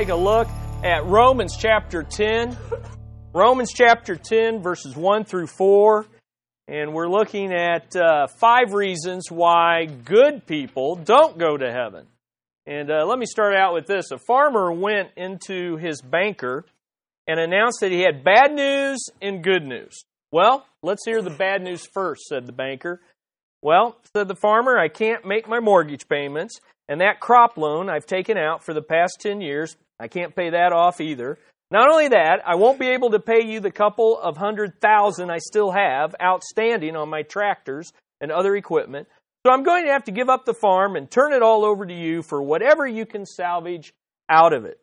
take 0.00 0.08
a 0.08 0.14
look 0.14 0.48
at 0.82 1.04
Romans 1.04 1.58
chapter 1.58 2.02
10. 2.02 2.56
Romans 3.34 3.70
chapter 3.70 4.16
10, 4.16 4.62
verses 4.62 4.96
1 4.96 5.26
through 5.26 5.46
4. 5.46 6.06
And 6.68 6.94
we're 6.94 7.06
looking 7.06 7.52
at 7.52 7.94
uh, 7.94 8.26
five 8.26 8.72
reasons 8.72 9.30
why 9.30 9.84
good 9.84 10.46
people 10.46 10.96
don't 10.96 11.36
go 11.36 11.54
to 11.54 11.70
heaven. 11.70 12.06
And 12.64 12.90
uh, 12.90 13.04
let 13.04 13.18
me 13.18 13.26
start 13.26 13.54
out 13.54 13.74
with 13.74 13.86
this. 13.86 14.10
A 14.10 14.16
farmer 14.16 14.72
went 14.72 15.10
into 15.18 15.76
his 15.76 16.00
banker 16.00 16.64
and 17.26 17.38
announced 17.38 17.80
that 17.80 17.92
he 17.92 18.00
had 18.00 18.24
bad 18.24 18.54
news 18.54 19.04
and 19.20 19.44
good 19.44 19.66
news. 19.66 20.04
Well, 20.32 20.64
let's 20.82 21.04
hear 21.04 21.20
the 21.20 21.28
bad 21.28 21.60
news 21.60 21.86
first, 21.92 22.22
said 22.22 22.46
the 22.46 22.52
banker. 22.52 23.02
Well, 23.60 23.98
said 24.16 24.28
the 24.28 24.34
farmer, 24.34 24.78
I 24.78 24.88
can't 24.88 25.26
make 25.26 25.46
my 25.46 25.60
mortgage 25.60 26.08
payments, 26.08 26.58
and 26.88 27.02
that 27.02 27.20
crop 27.20 27.58
loan 27.58 27.90
I've 27.90 28.06
taken 28.06 28.38
out 28.38 28.64
for 28.64 28.72
the 28.72 28.80
past 28.80 29.18
10 29.20 29.42
years, 29.42 29.76
I 30.00 30.08
can't 30.08 30.34
pay 30.34 30.50
that 30.50 30.72
off 30.72 31.00
either. 31.00 31.38
Not 31.70 31.88
only 31.88 32.08
that, 32.08 32.40
I 32.44 32.56
won't 32.56 32.80
be 32.80 32.88
able 32.88 33.10
to 33.10 33.20
pay 33.20 33.44
you 33.44 33.60
the 33.60 33.70
couple 33.70 34.18
of 34.18 34.36
hundred 34.36 34.80
thousand 34.80 35.30
I 35.30 35.38
still 35.38 35.70
have 35.70 36.16
outstanding 36.20 36.96
on 36.96 37.08
my 37.08 37.22
tractors 37.22 37.92
and 38.20 38.32
other 38.32 38.56
equipment. 38.56 39.06
So 39.46 39.52
I'm 39.52 39.62
going 39.62 39.86
to 39.86 39.92
have 39.92 40.04
to 40.04 40.12
give 40.12 40.28
up 40.28 40.44
the 40.44 40.54
farm 40.54 40.96
and 40.96 41.10
turn 41.10 41.32
it 41.32 41.42
all 41.42 41.64
over 41.64 41.86
to 41.86 41.94
you 41.94 42.22
for 42.22 42.42
whatever 42.42 42.86
you 42.86 43.06
can 43.06 43.24
salvage 43.24 43.92
out 44.28 44.52
of 44.52 44.64
it. 44.64 44.80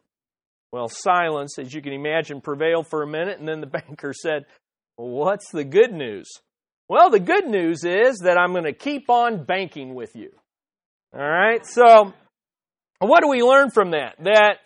Well, 0.72 0.88
silence, 0.90 1.60
as 1.60 1.74
you 1.74 1.82
can 1.82 1.94
imagine, 1.94 2.42
prevailed 2.42 2.88
for 2.88 3.04
a 3.04 3.08
minute, 3.08 3.40
and 3.40 3.48
then 3.48 3.62
the 3.62 3.68
banker 3.68 4.14
said, 4.14 4.46
well, 4.98 5.10
What's 5.10 5.52
the 5.52 5.64
good 5.64 5.92
news? 5.92 6.28
Well, 6.90 7.10
the 7.10 7.20
good 7.20 7.48
news 7.48 7.84
is 7.84 8.20
that 8.20 8.38
I'm 8.38 8.54
going 8.54 8.64
to 8.64 8.74
keep 8.74 9.10
on 9.10 9.44
banking 9.44 9.94
with 9.94 10.16
you. 10.16 10.32
All 11.14 11.22
right, 11.22 11.66
so 11.66 12.14
what 13.00 13.22
do 13.22 13.30
we 13.30 13.44
learn 13.44 13.72
from 13.72 13.92
that? 13.92 14.16
That 14.20 14.60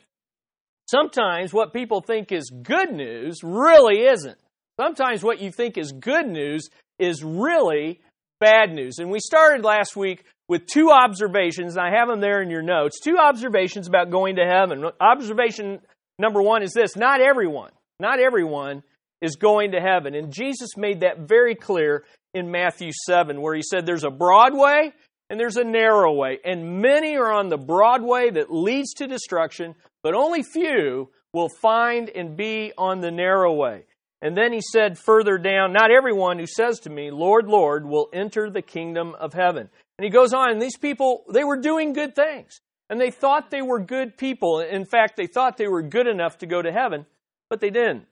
sometimes 0.91 1.53
what 1.53 1.73
people 1.73 2.01
think 2.01 2.31
is 2.31 2.51
good 2.61 2.91
news 2.91 3.39
really 3.43 4.01
isn't. 4.01 4.37
Sometimes 4.79 5.23
what 5.23 5.41
you 5.41 5.51
think 5.51 5.77
is 5.77 5.91
good 5.91 6.27
news 6.27 6.69
is 6.99 7.23
really 7.23 8.01
bad 8.39 8.71
news. 8.71 8.97
And 8.99 9.09
we 9.09 9.19
started 9.19 9.63
last 9.63 9.95
week 9.95 10.25
with 10.47 10.65
two 10.65 10.89
observations. 10.91 11.77
I 11.77 11.91
have 11.91 12.09
them 12.09 12.19
there 12.19 12.41
in 12.41 12.49
your 12.49 12.61
notes. 12.61 12.99
Two 12.99 13.17
observations 13.17 13.87
about 13.87 14.11
going 14.11 14.35
to 14.35 14.45
heaven. 14.45 14.83
Observation 14.99 15.79
number 16.19 16.41
one 16.41 16.61
is 16.63 16.73
this 16.73 16.95
not 16.95 17.21
everyone, 17.21 17.71
not 17.99 18.19
everyone 18.19 18.83
is 19.21 19.35
going 19.35 19.71
to 19.71 19.79
heaven. 19.79 20.15
And 20.15 20.33
Jesus 20.33 20.75
made 20.75 21.01
that 21.01 21.19
very 21.19 21.55
clear 21.55 22.03
in 22.33 22.49
Matthew 22.49 22.91
7, 23.05 23.39
where 23.39 23.55
he 23.55 23.61
said 23.61 23.85
there's 23.85 24.03
a 24.03 24.09
broad 24.09 24.53
way 24.53 24.93
and 25.29 25.39
there's 25.39 25.57
a 25.57 25.63
narrow 25.63 26.13
way. 26.13 26.39
And 26.43 26.81
many 26.81 27.15
are 27.15 27.31
on 27.31 27.49
the 27.49 27.57
broad 27.57 28.01
way 28.01 28.31
that 28.31 28.51
leads 28.51 28.93
to 28.95 29.07
destruction, 29.07 29.75
but 30.03 30.15
only 30.15 30.43
few 30.43 31.09
will 31.33 31.49
find 31.61 32.09
and 32.09 32.35
be 32.35 32.73
on 32.77 32.99
the 33.01 33.11
narrow 33.11 33.53
way. 33.53 33.85
And 34.21 34.37
then 34.37 34.53
he 34.53 34.61
said 34.61 34.99
further 34.99 35.37
down, 35.37 35.73
Not 35.73 35.91
everyone 35.91 36.37
who 36.37 36.45
says 36.45 36.79
to 36.81 36.89
me, 36.89 37.09
Lord, 37.09 37.47
Lord, 37.47 37.85
will 37.85 38.09
enter 38.13 38.49
the 38.49 38.61
kingdom 38.61 39.15
of 39.19 39.33
heaven. 39.33 39.69
And 39.97 40.05
he 40.05 40.11
goes 40.11 40.33
on, 40.33 40.59
these 40.59 40.77
people, 40.77 41.23
they 41.31 41.43
were 41.43 41.57
doing 41.57 41.93
good 41.93 42.15
things. 42.15 42.59
And 42.89 42.99
they 42.99 43.09
thought 43.09 43.49
they 43.49 43.61
were 43.61 43.79
good 43.79 44.17
people. 44.17 44.59
In 44.59 44.85
fact, 44.85 45.15
they 45.15 45.27
thought 45.27 45.57
they 45.57 45.67
were 45.67 45.81
good 45.81 46.07
enough 46.07 46.39
to 46.39 46.45
go 46.45 46.61
to 46.61 46.71
heaven, 46.71 47.05
but 47.49 47.61
they 47.61 47.69
didn't. 47.69 48.05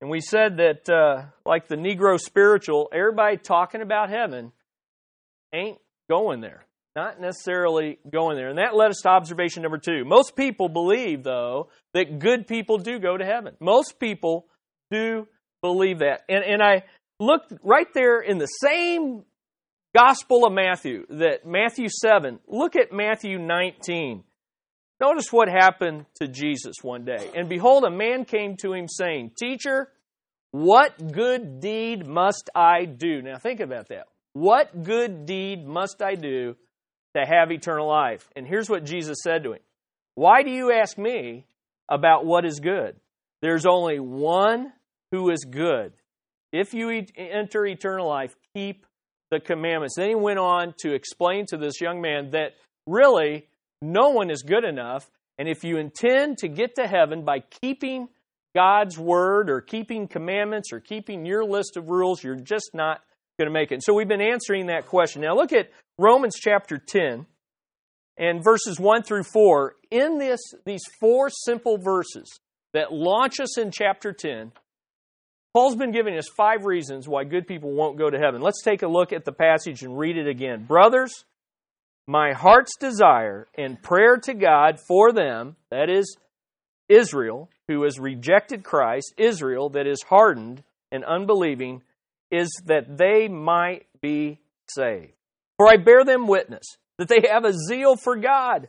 And 0.00 0.10
we 0.10 0.20
said 0.20 0.56
that, 0.56 0.88
uh, 0.88 1.26
like 1.44 1.68
the 1.68 1.76
Negro 1.76 2.18
spiritual, 2.18 2.88
everybody 2.92 3.36
talking 3.36 3.82
about 3.82 4.10
heaven 4.10 4.52
ain't 5.52 5.78
going 6.08 6.40
there. 6.40 6.64
Not 6.96 7.20
necessarily 7.20 7.98
going 8.10 8.36
there. 8.36 8.48
And 8.48 8.58
that 8.58 8.74
led 8.74 8.88
us 8.88 9.02
to 9.02 9.10
observation 9.10 9.62
number 9.62 9.76
two. 9.76 10.06
Most 10.06 10.34
people 10.34 10.70
believe, 10.70 11.22
though, 11.22 11.68
that 11.92 12.18
good 12.18 12.46
people 12.46 12.78
do 12.78 12.98
go 12.98 13.18
to 13.18 13.24
heaven. 13.24 13.54
Most 13.60 14.00
people 14.00 14.46
do 14.90 15.28
believe 15.60 15.98
that. 15.98 16.22
And, 16.26 16.42
and 16.42 16.62
I 16.62 16.84
looked 17.20 17.52
right 17.62 17.86
there 17.92 18.20
in 18.20 18.38
the 18.38 18.46
same 18.46 19.24
Gospel 19.94 20.46
of 20.46 20.52
Matthew, 20.52 21.06
that 21.08 21.46
Matthew 21.46 21.88
7, 21.88 22.38
look 22.46 22.76
at 22.76 22.92
Matthew 22.92 23.38
19. 23.38 24.24
Notice 25.00 25.32
what 25.32 25.48
happened 25.48 26.06
to 26.16 26.28
Jesus 26.28 26.76
one 26.82 27.04
day. 27.04 27.30
And 27.34 27.48
behold, 27.48 27.84
a 27.84 27.90
man 27.90 28.24
came 28.26 28.56
to 28.58 28.74
him 28.74 28.88
saying, 28.88 29.32
Teacher, 29.38 29.88
what 30.50 31.12
good 31.12 31.60
deed 31.60 32.06
must 32.06 32.50
I 32.54 32.84
do? 32.84 33.22
Now 33.22 33.38
think 33.38 33.60
about 33.60 33.88
that. 33.88 34.06
What 34.34 34.82
good 34.82 35.24
deed 35.24 35.66
must 35.66 36.02
I 36.02 36.14
do 36.14 36.56
to 37.16 37.26
have 37.26 37.50
eternal 37.50 37.88
life? 37.88 38.28
And 38.36 38.46
here's 38.46 38.70
what 38.70 38.84
Jesus 38.84 39.18
said 39.22 39.42
to 39.44 39.52
him 39.52 39.60
Why 40.14 40.42
do 40.42 40.50
you 40.50 40.72
ask 40.72 40.96
me 40.96 41.46
about 41.88 42.24
what 42.24 42.44
is 42.44 42.60
good? 42.60 42.96
There's 43.42 43.66
only 43.66 44.00
one 44.00 44.72
who 45.12 45.30
is 45.30 45.44
good. 45.44 45.92
If 46.52 46.74
you 46.74 47.04
enter 47.16 47.66
eternal 47.66 48.08
life, 48.08 48.34
keep 48.54 48.86
the 49.30 49.40
commandments. 49.40 49.96
Then 49.96 50.08
he 50.08 50.14
went 50.14 50.38
on 50.38 50.74
to 50.78 50.94
explain 50.94 51.46
to 51.46 51.56
this 51.56 51.80
young 51.80 52.00
man 52.00 52.30
that 52.30 52.52
really 52.86 53.46
no 53.82 54.10
one 54.10 54.30
is 54.30 54.42
good 54.42 54.64
enough. 54.64 55.10
And 55.38 55.48
if 55.48 55.64
you 55.64 55.76
intend 55.76 56.38
to 56.38 56.48
get 56.48 56.76
to 56.76 56.86
heaven 56.86 57.24
by 57.24 57.40
keeping 57.40 58.08
God's 58.54 58.98
word 58.98 59.50
or 59.50 59.60
keeping 59.60 60.08
commandments 60.08 60.72
or 60.72 60.80
keeping 60.80 61.26
your 61.26 61.44
list 61.44 61.76
of 61.76 61.90
rules, 61.90 62.24
you're 62.24 62.36
just 62.36 62.70
not 62.72 63.02
going 63.38 63.46
to 63.46 63.52
make 63.52 63.70
it. 63.70 63.74
And 63.74 63.82
So 63.82 63.94
we've 63.94 64.08
been 64.08 64.22
answering 64.22 64.66
that 64.66 64.86
question. 64.86 65.22
Now 65.22 65.34
look 65.34 65.52
at 65.52 65.70
Romans 65.98 66.36
chapter 66.40 66.78
10 66.78 67.26
and 68.16 68.42
verses 68.42 68.80
1 68.80 69.02
through 69.02 69.24
4. 69.24 69.74
In 69.90 70.18
this, 70.18 70.40
these 70.64 70.82
four 71.00 71.28
simple 71.28 71.76
verses 71.78 72.40
that 72.72 72.92
launch 72.92 73.38
us 73.40 73.58
in 73.58 73.70
chapter 73.70 74.12
10, 74.12 74.52
Paul's 75.52 75.76
been 75.76 75.92
giving 75.92 76.16
us 76.16 76.28
five 76.34 76.64
reasons 76.64 77.08
why 77.08 77.24
good 77.24 77.46
people 77.46 77.72
won't 77.72 77.98
go 77.98 78.08
to 78.08 78.18
heaven. 78.18 78.40
Let's 78.40 78.62
take 78.62 78.82
a 78.82 78.88
look 78.88 79.12
at 79.12 79.24
the 79.24 79.32
passage 79.32 79.82
and 79.82 79.98
read 79.98 80.16
it 80.16 80.28
again. 80.28 80.64
Brothers, 80.64 81.24
my 82.06 82.32
heart's 82.32 82.76
desire 82.78 83.48
and 83.56 83.82
prayer 83.82 84.16
to 84.18 84.34
God 84.34 84.78
for 84.80 85.12
them, 85.12 85.56
that 85.70 85.90
is 85.90 86.16
Israel, 86.88 87.50
who 87.68 87.82
has 87.82 87.98
rejected 87.98 88.64
Christ, 88.64 89.12
Israel 89.18 89.68
that 89.70 89.86
is 89.86 90.02
hardened 90.08 90.62
and 90.92 91.04
unbelieving, 91.04 91.82
is 92.30 92.50
that 92.66 92.96
they 92.96 93.28
might 93.28 93.86
be 94.00 94.40
saved. 94.68 95.12
For 95.58 95.68
I 95.68 95.76
bear 95.76 96.04
them 96.04 96.26
witness 96.26 96.64
that 96.98 97.08
they 97.08 97.28
have 97.30 97.44
a 97.44 97.52
zeal 97.52 97.96
for 97.96 98.16
God, 98.16 98.68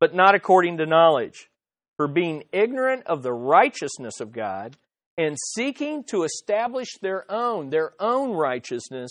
but 0.00 0.14
not 0.14 0.34
according 0.34 0.78
to 0.78 0.86
knowledge. 0.86 1.48
For 1.96 2.08
being 2.08 2.44
ignorant 2.52 3.06
of 3.06 3.22
the 3.22 3.32
righteousness 3.32 4.20
of 4.20 4.32
God 4.32 4.76
and 5.16 5.36
seeking 5.54 6.04
to 6.10 6.24
establish 6.24 6.88
their 7.00 7.30
own, 7.30 7.70
their 7.70 7.92
own 7.98 8.32
righteousness, 8.32 9.10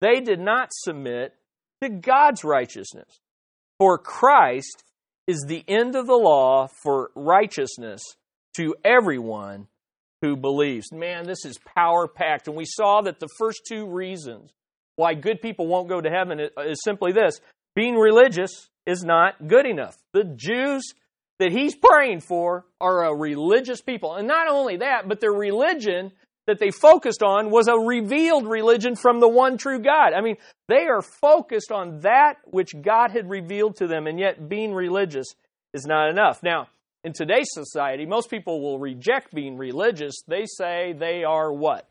they 0.00 0.20
did 0.20 0.40
not 0.40 0.70
submit 0.72 1.34
to 1.82 1.88
God's 1.88 2.42
righteousness. 2.42 3.20
For 3.78 3.98
Christ 3.98 4.82
is 5.26 5.44
the 5.46 5.64
end 5.68 5.94
of 5.94 6.06
the 6.06 6.16
law 6.16 6.68
for 6.82 7.10
righteousness 7.14 8.02
to 8.56 8.74
everyone 8.84 9.68
who 10.22 10.36
believes. 10.36 10.92
Man, 10.92 11.26
this 11.26 11.44
is 11.44 11.58
power 11.76 12.08
packed. 12.08 12.48
And 12.48 12.56
we 12.56 12.64
saw 12.64 13.02
that 13.02 13.20
the 13.20 13.28
first 13.38 13.62
two 13.68 13.86
reasons 13.86 14.50
why 14.96 15.14
good 15.14 15.42
people 15.42 15.66
won't 15.66 15.88
go 15.88 16.00
to 16.00 16.10
heaven 16.10 16.40
is 16.40 16.82
simply 16.82 17.12
this 17.12 17.40
being 17.74 17.96
religious 17.96 18.70
is 18.86 19.04
not 19.04 19.46
good 19.46 19.66
enough. 19.66 19.96
The 20.14 20.24
Jews 20.24 20.94
that 21.38 21.52
he's 21.52 21.76
praying 21.76 22.20
for 22.20 22.64
are 22.80 23.04
a 23.04 23.14
religious 23.14 23.82
people. 23.82 24.14
And 24.14 24.26
not 24.26 24.48
only 24.48 24.78
that, 24.78 25.06
but 25.06 25.20
their 25.20 25.32
religion 25.32 26.12
that 26.46 26.58
they 26.58 26.70
focused 26.70 27.22
on 27.22 27.50
was 27.50 27.68
a 27.68 27.74
revealed 27.74 28.46
religion 28.46 28.96
from 28.96 29.20
the 29.20 29.28
one 29.28 29.58
true 29.58 29.80
God. 29.80 30.12
I 30.16 30.22
mean, 30.22 30.36
they 30.68 30.86
are 30.86 31.02
focused 31.02 31.72
on 31.72 32.00
that 32.00 32.36
which 32.44 32.70
God 32.80 33.10
had 33.10 33.28
revealed 33.28 33.76
to 33.76 33.86
them, 33.86 34.06
and 34.06 34.18
yet 34.18 34.48
being 34.48 34.72
religious 34.72 35.26
is 35.74 35.84
not 35.84 36.08
enough. 36.08 36.42
Now, 36.42 36.68
in 37.06 37.12
today's 37.12 37.50
society, 37.52 38.04
most 38.04 38.28
people 38.28 38.60
will 38.60 38.80
reject 38.80 39.32
being 39.32 39.56
religious. 39.56 40.16
They 40.26 40.44
say 40.44 40.92
they 40.92 41.22
are 41.22 41.52
what? 41.52 41.88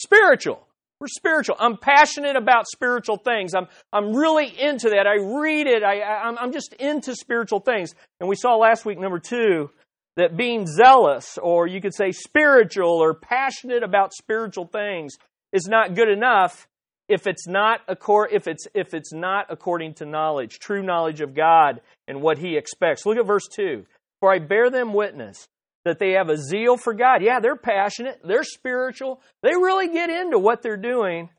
Spiritual. 0.00 0.64
We're 1.00 1.08
spiritual. 1.08 1.56
I'm 1.58 1.76
passionate 1.76 2.36
about 2.36 2.68
spiritual 2.68 3.16
things. 3.16 3.54
I'm, 3.56 3.66
I'm 3.92 4.14
really 4.14 4.46
into 4.46 4.90
that. 4.90 5.08
I 5.08 5.40
read 5.40 5.66
it. 5.66 5.82
I, 5.82 5.98
I, 5.98 6.32
I'm 6.40 6.52
just 6.52 6.74
into 6.74 7.16
spiritual 7.16 7.58
things. 7.58 7.92
And 8.20 8.28
we 8.28 8.36
saw 8.36 8.54
last 8.54 8.84
week, 8.84 9.00
number 9.00 9.18
two, 9.18 9.70
that 10.16 10.36
being 10.36 10.68
zealous, 10.68 11.36
or 11.36 11.66
you 11.66 11.80
could 11.80 11.94
say 11.94 12.12
spiritual 12.12 13.02
or 13.02 13.14
passionate 13.14 13.82
about 13.82 14.12
spiritual 14.12 14.66
things, 14.66 15.16
is 15.52 15.66
not 15.66 15.96
good 15.96 16.08
enough 16.08 16.68
if 17.08 17.26
it's 17.26 17.46
not 17.46 17.80
if 17.88 18.46
it's 18.46 18.66
if 18.74 18.94
it's 18.94 19.12
not 19.12 19.46
according 19.48 19.94
to 19.94 20.06
knowledge, 20.06 20.58
true 20.58 20.82
knowledge 20.82 21.20
of 21.20 21.34
God 21.34 21.80
and 22.06 22.20
what 22.20 22.38
He 22.38 22.56
expects. 22.56 23.06
Look 23.06 23.18
at 23.18 23.26
verse 23.26 23.48
two. 23.48 23.86
For 24.20 24.32
I 24.32 24.38
bear 24.40 24.68
them 24.68 24.92
witness 24.92 25.48
that 25.84 25.98
they 25.98 26.12
have 26.12 26.28
a 26.28 26.36
zeal 26.36 26.76
for 26.76 26.92
God. 26.92 27.22
Yeah, 27.22 27.40
they're 27.40 27.56
passionate, 27.56 28.20
they're 28.24 28.42
spiritual, 28.42 29.20
they 29.42 29.54
really 29.54 29.88
get 29.88 30.10
into 30.10 30.38
what 30.38 30.60
they're 30.60 30.76
doing, 30.76 31.30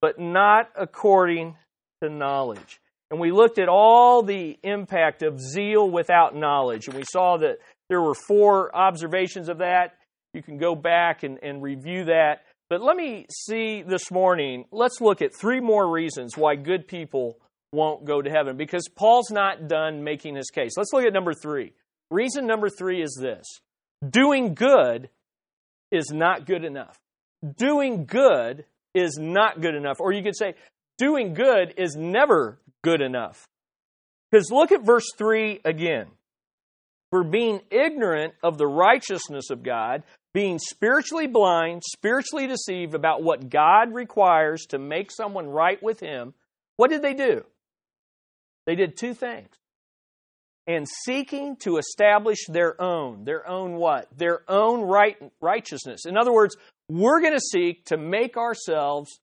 but 0.00 0.18
not 0.18 0.68
according 0.76 1.56
to 2.02 2.10
knowledge. 2.10 2.80
And 3.10 3.20
we 3.20 3.30
looked 3.30 3.58
at 3.58 3.68
all 3.68 4.22
the 4.22 4.58
impact 4.64 5.22
of 5.22 5.40
zeal 5.40 5.88
without 5.88 6.34
knowledge. 6.34 6.88
And 6.88 6.96
we 6.96 7.04
saw 7.04 7.36
that 7.38 7.58
There 7.88 8.02
were 8.02 8.14
four 8.14 8.74
observations 8.74 9.48
of 9.48 9.58
that. 9.58 9.94
You 10.34 10.42
can 10.42 10.58
go 10.58 10.74
back 10.74 11.22
and, 11.22 11.38
and 11.42 11.62
review 11.62 12.06
that. 12.06 12.42
But 12.68 12.82
let 12.82 12.96
me 12.96 13.26
see 13.30 13.82
this 13.82 14.10
morning, 14.10 14.64
let's 14.72 15.00
look 15.00 15.22
at 15.22 15.30
three 15.34 15.60
more 15.60 15.88
reasons 15.88 16.36
why 16.36 16.56
good 16.56 16.88
people 16.88 17.38
won't 17.72 18.04
go 18.04 18.20
to 18.20 18.30
heaven 18.30 18.56
because 18.56 18.88
Paul's 18.88 19.30
not 19.30 19.68
done 19.68 20.02
making 20.02 20.34
his 20.34 20.50
case. 20.50 20.72
Let's 20.76 20.92
look 20.92 21.04
at 21.04 21.12
number 21.12 21.32
three. 21.34 21.72
Reason 22.10 22.46
number 22.46 22.68
three 22.68 23.02
is 23.02 23.16
this 23.20 23.44
doing 24.08 24.54
good 24.54 25.10
is 25.90 26.10
not 26.12 26.46
good 26.46 26.64
enough. 26.64 26.98
Doing 27.56 28.06
good 28.06 28.64
is 28.94 29.18
not 29.20 29.60
good 29.60 29.74
enough. 29.74 29.98
Or 30.00 30.12
you 30.12 30.22
could 30.22 30.36
say, 30.36 30.54
doing 30.98 31.34
good 31.34 31.74
is 31.76 31.94
never 31.96 32.58
good 32.82 33.00
enough. 33.00 33.46
Because 34.30 34.50
look 34.50 34.72
at 34.72 34.84
verse 34.84 35.06
3 35.16 35.60
again. 35.64 36.06
For 37.10 37.22
being 37.22 37.60
ignorant 37.70 38.34
of 38.42 38.58
the 38.58 38.66
righteousness 38.66 39.50
of 39.50 39.62
God, 39.62 40.02
being 40.36 40.58
spiritually 40.58 41.26
blind, 41.26 41.82
spiritually 41.82 42.46
deceived 42.46 42.94
about 42.94 43.22
what 43.22 43.48
God 43.48 43.94
requires 43.94 44.66
to 44.66 44.78
make 44.78 45.10
someone 45.10 45.48
right 45.48 45.82
with 45.82 45.98
Him, 45.98 46.34
what 46.76 46.90
did 46.90 47.00
they 47.00 47.14
do? 47.14 47.42
They 48.66 48.74
did 48.74 48.98
two 48.98 49.14
things. 49.14 49.48
And 50.66 50.86
seeking 51.06 51.56
to 51.60 51.78
establish 51.78 52.36
their 52.48 52.78
own, 52.78 53.24
their 53.24 53.48
own 53.48 53.76
what? 53.76 54.08
Their 54.14 54.42
own 54.46 54.82
right, 54.82 55.16
righteousness. 55.40 56.04
In 56.04 56.18
other 56.18 56.34
words, 56.34 56.54
we're 56.90 57.22
going 57.22 57.32
to 57.32 57.40
seek 57.40 57.86
to 57.86 57.96
make 57.96 58.36
ourselves 58.36 59.18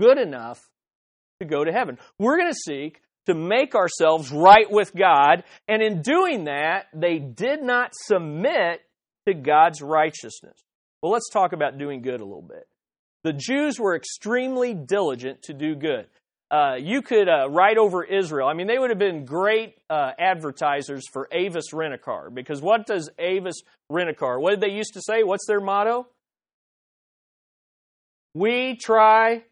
good 0.00 0.18
enough 0.18 0.60
to 1.38 1.46
go 1.46 1.62
to 1.62 1.70
heaven. 1.70 1.96
We're 2.18 2.38
going 2.38 2.52
to 2.52 2.58
seek 2.58 3.00
to 3.26 3.34
make 3.34 3.76
ourselves 3.76 4.32
right 4.32 4.68
with 4.68 4.92
God, 4.96 5.44
and 5.68 5.80
in 5.80 6.02
doing 6.02 6.46
that, 6.46 6.86
they 6.92 7.20
did 7.20 7.62
not 7.62 7.92
submit 7.94 8.80
to 9.26 9.34
God's 9.34 9.82
righteousness. 9.82 10.58
Well, 11.02 11.12
let's 11.12 11.30
talk 11.30 11.52
about 11.52 11.78
doing 11.78 12.02
good 12.02 12.20
a 12.20 12.24
little 12.24 12.42
bit. 12.42 12.66
The 13.24 13.32
Jews 13.32 13.78
were 13.78 13.96
extremely 13.96 14.74
diligent 14.74 15.42
to 15.44 15.52
do 15.52 15.74
good. 15.74 16.06
Uh, 16.50 16.76
you 16.78 17.02
could 17.02 17.28
uh, 17.28 17.50
write 17.50 17.76
over 17.76 18.04
Israel. 18.04 18.46
I 18.46 18.54
mean, 18.54 18.68
they 18.68 18.78
would 18.78 18.90
have 18.90 19.00
been 19.00 19.24
great 19.24 19.74
uh, 19.90 20.12
advertisers 20.16 21.04
for 21.12 21.28
Avis 21.32 21.72
Rent-A-Car 21.72 22.30
because 22.30 22.62
what 22.62 22.86
does 22.86 23.10
Avis 23.18 23.56
Rent-A-Car? 23.90 24.38
What 24.38 24.50
did 24.50 24.60
they 24.60 24.74
used 24.74 24.94
to 24.94 25.02
say? 25.02 25.24
What's 25.24 25.46
their 25.46 25.60
motto? 25.60 26.06
We 28.34 28.76
try 28.76 29.42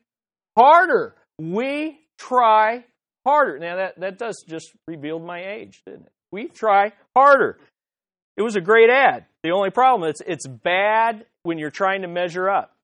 harder. 0.57 1.17
We 1.39 1.99
try 2.19 2.85
harder. 3.27 3.59
Now 3.59 3.77
that 3.77 3.99
that 3.99 4.19
does 4.19 4.45
just 4.47 4.71
revealed 4.87 5.25
my 5.25 5.45
age, 5.45 5.83
didn't 5.87 6.07
it? 6.07 6.13
We 6.31 6.49
try 6.49 6.93
harder. 7.17 7.59
It 8.37 8.43
was 8.43 8.57
a 8.57 8.61
great 8.61 8.91
ad. 8.91 9.27
The 9.43 9.51
only 9.51 9.71
problem 9.71 10.11
is 10.11 10.23
it's 10.27 10.47
bad 10.47 11.27
when 11.43 11.59
you're 11.59 11.71
trying 11.71 12.03
to 12.03 12.09
measure 12.09 12.49
up. 12.49 12.75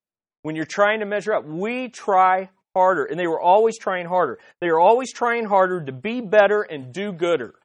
When 0.43 0.55
you're 0.55 0.65
trying 0.65 1.01
to 1.01 1.05
measure 1.05 1.33
up, 1.33 1.45
we 1.45 1.89
try 1.89 2.49
harder. 2.75 3.03
And 3.05 3.19
they 3.19 3.27
were 3.27 3.41
always 3.41 3.77
trying 3.77 4.05
harder. 4.05 4.39
They 4.61 4.69
were 4.69 4.79
always 4.79 5.11
trying 5.13 5.45
harder 5.45 5.83
to 5.83 5.91
be 5.91 6.21
better 6.21 6.61
and 6.61 6.93
do 6.93 7.11
gooder. 7.11 7.55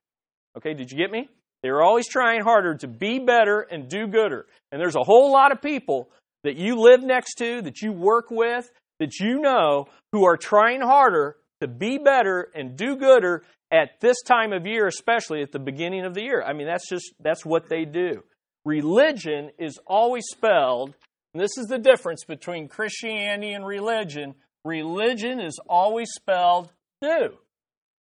Okay, 0.57 0.75
did 0.75 0.91
you 0.91 0.99
get 0.99 1.11
me? 1.11 1.29
They 1.63 1.71
were 1.71 1.83
always 1.83 2.09
trying 2.09 2.43
harder 2.43 2.75
to 2.77 2.89
be 2.89 3.19
better 3.19 3.61
and 3.61 3.89
do 3.89 4.07
gooder. 4.07 4.47
And 4.73 4.81
there's 4.81 4.97
a 4.97 5.03
whole 5.03 5.33
lot 5.33 5.53
of 5.53 5.63
people 5.63 6.11
that 6.45 6.57
you 6.57 6.77
live 6.77 7.03
next 7.03 7.35
to, 7.37 7.63
that 7.63 7.83
you 7.83 7.93
work 7.93 8.31
with, 8.31 8.71
that 9.01 9.19
you 9.21 9.41
know 9.41 9.89
who 10.13 10.25
are 10.25 10.37
trying 10.37 10.81
harder 10.81 11.37
to 11.61 11.69
be 11.69 11.99
better 11.99 12.51
and 12.55 12.77
do 12.77 12.97
gooder 12.97 13.43
at 13.71 14.01
this 14.01 14.23
time 14.23 14.53
of 14.53 14.67
year, 14.67 14.87
especially 14.87 15.43
at 15.43 15.53
the 15.53 15.59
beginning 15.59 16.05
of 16.05 16.15
the 16.15 16.23
year. 16.23 16.43
I 16.43 16.53
mean, 16.53 16.67
that's 16.67 16.89
just, 16.89 17.13
that's 17.21 17.45
what 17.45 17.69
they 17.69 17.85
do. 17.85 18.23
Religion 18.65 19.51
is 19.59 19.79
always 19.87 20.25
spelled, 20.31 20.95
and 21.33 21.43
this 21.43 21.57
is 21.59 21.67
the 21.67 21.79
difference 21.79 22.25
between 22.25 22.69
Christianity 22.69 23.53
and 23.53 23.67
religion. 23.67 24.35
Religion 24.65 25.41
is 25.41 25.59
always 25.69 26.09
spelled 26.11 26.73
do. 27.01 27.37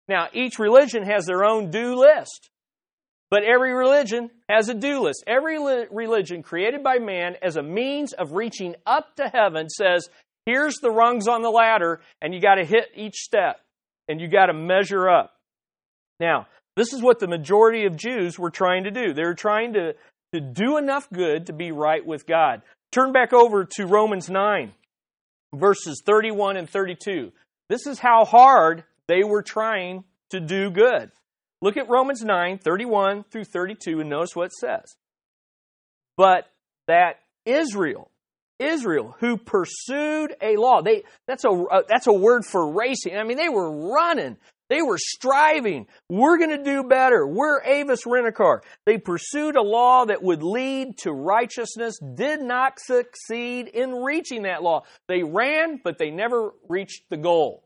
Now, 0.09 0.29
each 0.33 0.59
religion 0.59 1.05
has 1.05 1.25
their 1.27 1.45
own 1.45 1.71
do 1.71 1.95
list, 1.95 2.51
but 3.31 3.45
every 3.45 3.73
religion 3.73 4.29
has 4.49 4.69
a 4.69 4.75
do 4.75 5.01
list. 5.01 5.25
Every 5.27 5.57
religion 5.91 6.43
created 6.43 6.83
by 6.83 6.99
man 6.99 7.37
as 7.43 7.57
a 7.57 7.63
means 7.63 8.13
of 8.13 8.33
reaching 8.33 8.75
up 8.85 9.15
to 9.17 9.29
heaven 9.29 9.69
says, 9.69 10.09
here's 10.47 10.75
the 10.83 10.91
rungs 10.91 11.29
on 11.29 11.43
the 11.43 11.51
ladder, 11.51 12.01
and 12.21 12.35
you 12.35 12.41
got 12.41 12.57
to 12.57 12.65
hit 12.65 12.87
each 12.97 13.17
step, 13.17 13.61
and 14.09 14.21
you 14.21 14.29
got 14.29 14.47
to 14.47 14.53
measure 14.53 15.09
up. 15.09 15.35
Now, 16.21 16.47
this 16.77 16.93
is 16.93 17.03
what 17.03 17.19
the 17.19 17.27
majority 17.27 17.87
of 17.87 17.97
Jews 17.97 18.39
were 18.39 18.51
trying 18.51 18.85
to 18.85 18.91
do. 18.91 19.13
They 19.13 19.25
were 19.25 19.35
trying 19.35 19.73
to, 19.73 19.95
to 20.33 20.41
do 20.41 20.77
enough 20.77 21.09
good 21.11 21.47
to 21.47 21.53
be 21.53 21.73
right 21.73 22.05
with 22.05 22.27
God. 22.27 22.63
Turn 22.93 23.13
back 23.13 23.33
over 23.33 23.65
to 23.77 23.87
Romans 23.87 24.29
9, 24.29 24.73
verses 25.55 26.03
31 26.05 26.57
and 26.57 26.69
32. 26.69 27.33
This 27.69 27.87
is 27.87 27.99
how 27.99 28.25
hard 28.25 28.85
they 29.09 29.25
were 29.25 29.43
trying 29.43 30.05
to 30.31 30.41
do 30.41 30.71
good. 30.71 31.11
Look 31.63 31.77
at 31.77 31.89
Romans 31.89 32.23
9, 32.23 32.59
31 32.59 33.25
through 33.31 33.45
32, 33.45 34.01
and 34.01 34.11
notice 34.11 34.35
what 34.35 34.47
it 34.47 34.53
says. 34.53 34.97
But 36.17 36.47
that 36.87 37.21
Israel, 37.45 38.11
Israel, 38.59 39.15
who 39.21 39.37
pursued 39.37 40.35
a 40.43 40.57
law, 40.57 40.83
they, 40.83 41.03
that's, 41.27 41.45
a, 41.45 41.51
uh, 41.51 41.83
that's 41.89 42.07
a 42.07 42.13
word 42.13 42.45
for 42.45 42.73
racing. 42.73 43.17
I 43.17 43.25
mean, 43.25 43.37
they 43.37 43.49
were 43.49 43.93
running. 43.93 44.37
They 44.71 44.81
were 44.83 44.99
striving. 44.99 45.89
We're 46.09 46.39
going 46.39 46.57
to 46.57 46.63
do 46.63 46.85
better. 46.85 47.27
We're 47.27 47.61
Avis 47.63 48.07
Rent-A-Car. 48.07 48.63
They 48.87 48.99
pursued 48.99 49.57
a 49.57 49.63
law 49.63 50.07
that 50.07 50.23
would 50.23 50.45
lead 50.45 50.97
to 50.99 51.13
righteousness, 51.13 51.99
did 51.99 52.41
not 52.41 52.79
succeed 52.79 53.67
in 53.67 53.91
reaching 53.97 54.45
that 54.45 54.63
law. 54.63 54.85
They 55.09 55.25
ran, 55.25 55.81
but 55.83 55.99
they 55.99 56.11
never 56.11 56.53
reached 56.69 57.03
the 57.11 57.17
goal. 57.17 57.65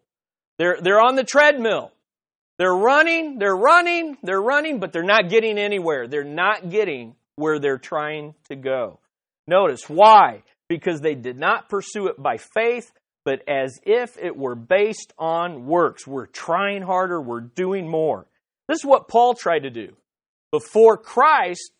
They're, 0.59 0.79
they're 0.81 1.01
on 1.01 1.15
the 1.15 1.25
treadmill. 1.25 1.93
They're 2.59 2.75
running, 2.75 3.39
they're 3.39 3.57
running, 3.57 4.17
they're 4.23 4.41
running, 4.41 4.81
but 4.81 4.93
they're 4.93 5.03
not 5.03 5.29
getting 5.29 5.59
anywhere. 5.59 6.09
They're 6.09 6.25
not 6.25 6.71
getting 6.71 7.17
where 7.37 7.59
they're 7.59 7.79
trying 7.79 8.35
to 8.49 8.57
go. 8.57 9.01
Notice 9.47 9.89
why? 9.89 10.43
Because 10.69 11.01
they 11.01 11.15
did 11.15 11.37
not 11.37 11.69
pursue 11.69 12.07
it 12.07 12.23
by 12.23 12.39
faith, 12.39 12.93
but 13.25 13.43
as 13.49 13.79
if 13.85 14.17
it 14.19 14.37
were 14.37 14.55
based 14.55 15.13
on 15.19 15.67
works. 15.67 16.07
We're 16.07 16.27
trying 16.27 16.83
harder, 16.83 17.21
we're 17.21 17.41
doing 17.41 17.89
more. 17.89 18.27
This 18.69 18.79
is 18.79 18.85
what 18.85 19.09
Paul 19.09 19.35
tried 19.35 19.61
to 19.61 19.71
do 19.71 19.95
before 20.53 20.97
Christ 20.97 21.73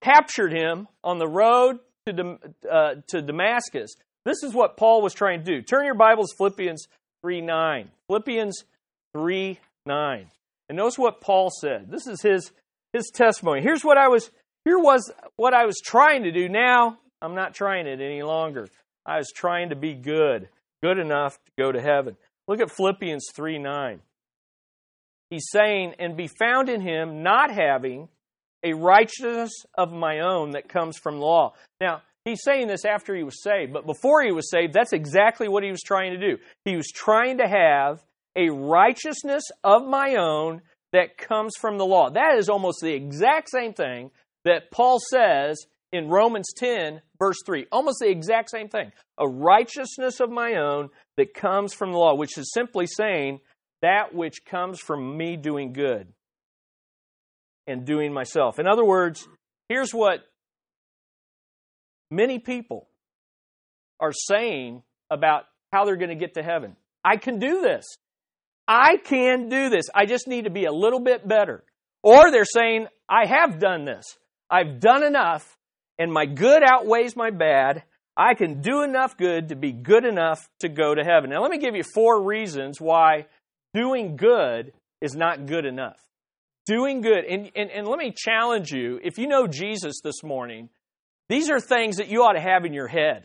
captured 0.00 0.52
him 0.52 0.88
on 1.02 1.18
the 1.18 1.28
road 1.28 1.78
to, 2.06 2.38
uh, 2.70 2.94
to 3.08 3.22
Damascus. 3.22 3.90
This 4.24 4.42
is 4.42 4.54
what 4.54 4.76
Paul 4.76 5.02
was 5.02 5.14
trying 5.14 5.40
to 5.40 5.44
do. 5.44 5.62
Turn 5.62 5.84
your 5.84 5.94
Bibles, 5.94 6.32
Philippians 6.36 6.86
3 7.22 7.40
9. 7.40 7.90
Philippians 8.08 8.64
3 9.14 9.58
9. 9.86 10.26
And 10.68 10.76
notice 10.76 10.98
what 10.98 11.20
Paul 11.20 11.50
said. 11.50 11.90
This 11.90 12.06
is 12.06 12.20
his, 12.22 12.52
his 12.92 13.10
testimony. 13.12 13.62
Here's 13.62 13.84
what 13.84 13.96
I 13.96 14.08
was 14.08 14.30
here 14.64 14.78
was 14.78 15.10
what 15.36 15.54
I 15.54 15.64
was 15.64 15.80
trying 15.82 16.24
to 16.24 16.32
do. 16.32 16.48
Now 16.48 16.98
I'm 17.22 17.34
not 17.34 17.54
trying 17.54 17.86
it 17.86 18.00
any 18.00 18.22
longer. 18.22 18.68
I 19.06 19.16
was 19.16 19.32
trying 19.34 19.70
to 19.70 19.76
be 19.76 19.94
good 19.94 20.48
good 20.82 20.98
enough 20.98 21.38
to 21.44 21.52
go 21.58 21.72
to 21.72 21.80
heaven. 21.80 22.16
Look 22.46 22.60
at 22.60 22.70
Philippians 22.70 23.26
3 23.34 23.58
9. 23.58 24.00
He's 25.30 25.48
saying, 25.50 25.94
and 25.98 26.16
be 26.16 26.26
found 26.26 26.68
in 26.68 26.80
him, 26.80 27.22
not 27.22 27.50
having 27.50 28.08
a 28.62 28.72
righteousness 28.72 29.50
of 29.76 29.92
my 29.92 30.20
own 30.20 30.52
that 30.52 30.68
comes 30.68 30.96
from 30.96 31.18
the 31.18 31.26
law. 31.26 31.52
Now, 31.80 32.02
he's 32.24 32.42
saying 32.42 32.68
this 32.68 32.84
after 32.84 33.14
he 33.14 33.22
was 33.22 33.42
saved, 33.42 33.72
but 33.72 33.86
before 33.86 34.22
he 34.22 34.32
was 34.32 34.50
saved, 34.50 34.72
that's 34.72 34.92
exactly 34.92 35.48
what 35.48 35.62
he 35.62 35.70
was 35.70 35.82
trying 35.82 36.12
to 36.12 36.18
do. 36.18 36.38
He 36.64 36.76
was 36.76 36.90
trying 36.92 37.38
to 37.38 37.46
have 37.46 38.02
a 38.36 38.48
righteousness 38.50 39.44
of 39.62 39.86
my 39.86 40.16
own 40.16 40.62
that 40.92 41.18
comes 41.18 41.54
from 41.60 41.76
the 41.76 41.84
law. 41.84 42.10
That 42.10 42.36
is 42.38 42.48
almost 42.48 42.80
the 42.80 42.94
exact 42.94 43.50
same 43.50 43.74
thing 43.74 44.10
that 44.44 44.70
Paul 44.70 44.98
says 45.10 45.58
in 45.92 46.08
Romans 46.08 46.52
10, 46.56 47.00
verse 47.18 47.38
3. 47.46 47.66
Almost 47.72 47.98
the 48.00 48.10
exact 48.10 48.50
same 48.50 48.68
thing. 48.68 48.92
A 49.18 49.28
righteousness 49.28 50.20
of 50.20 50.30
my 50.30 50.54
own 50.54 50.90
that 51.16 51.34
comes 51.34 51.74
from 51.74 51.92
the 51.92 51.98
law, 51.98 52.14
which 52.14 52.36
is 52.36 52.52
simply 52.52 52.86
saying 52.86 53.40
that 53.82 54.14
which 54.14 54.44
comes 54.44 54.80
from 54.80 55.16
me 55.16 55.36
doing 55.36 55.72
good 55.72 56.08
and 57.66 57.84
doing 57.84 58.12
myself. 58.12 58.58
In 58.58 58.66
other 58.66 58.84
words, 58.84 59.28
here's 59.68 59.92
what 59.92 60.20
many 62.10 62.38
people 62.38 62.88
are 64.00 64.12
saying 64.12 64.82
about 65.10 65.44
how 65.72 65.84
they're 65.84 65.96
going 65.96 66.08
to 66.10 66.14
get 66.14 66.34
to 66.34 66.42
heaven. 66.42 66.76
I 67.04 67.16
can 67.16 67.38
do 67.38 67.62
this. 67.62 67.86
I 68.66 68.96
can 68.96 69.48
do 69.48 69.70
this. 69.70 69.86
I 69.94 70.06
just 70.06 70.28
need 70.28 70.44
to 70.44 70.50
be 70.50 70.64
a 70.64 70.72
little 70.72 71.00
bit 71.00 71.26
better. 71.26 71.64
Or 72.02 72.30
they're 72.30 72.44
saying, 72.44 72.86
I 73.08 73.26
have 73.26 73.58
done 73.58 73.84
this. 73.84 74.04
I've 74.50 74.80
done 74.80 75.02
enough 75.02 75.57
and 75.98 76.12
my 76.12 76.26
good 76.26 76.62
outweighs 76.62 77.16
my 77.16 77.30
bad, 77.30 77.82
I 78.16 78.34
can 78.34 78.60
do 78.60 78.82
enough 78.82 79.16
good 79.16 79.48
to 79.48 79.56
be 79.56 79.72
good 79.72 80.04
enough 80.04 80.48
to 80.60 80.68
go 80.68 80.94
to 80.94 81.04
heaven. 81.04 81.30
Now, 81.30 81.42
let 81.42 81.50
me 81.50 81.58
give 81.58 81.76
you 81.76 81.84
four 81.94 82.22
reasons 82.22 82.80
why 82.80 83.26
doing 83.74 84.16
good 84.16 84.72
is 85.00 85.14
not 85.14 85.46
good 85.46 85.64
enough. 85.64 86.00
doing 86.68 87.00
good. 87.00 87.24
And, 87.24 87.50
and, 87.56 87.70
and 87.70 87.88
let 87.88 87.98
me 87.98 88.12
challenge 88.14 88.70
you 88.70 89.00
if 89.02 89.18
you 89.18 89.26
know 89.26 89.46
Jesus 89.46 90.00
this 90.04 90.22
morning, 90.22 90.68
these 91.28 91.50
are 91.50 91.60
things 91.60 91.96
that 91.96 92.08
you 92.08 92.22
ought 92.22 92.34
to 92.34 92.40
have 92.40 92.64
in 92.64 92.72
your 92.72 92.88
head. 92.88 93.24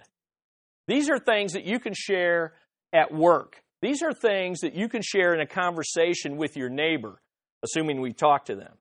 These 0.88 1.10
are 1.10 1.20
things 1.20 1.54
that 1.54 1.66
you 1.66 1.80
can 1.80 1.94
share 1.94 2.54
at 2.94 3.14
work. 3.14 3.62
These 3.82 4.02
are 4.02 4.14
things 4.14 4.62
that 4.62 4.76
you 4.76 4.88
can 4.88 5.02
share 5.02 5.34
in 5.34 5.42
a 5.42 5.46
conversation 5.46 6.38
with 6.38 6.56
your 6.56 6.70
neighbor, 6.70 7.22
assuming 7.64 8.00
we 8.00 8.14
talk 8.14 8.46
to 8.46 8.56
them, 8.56 8.74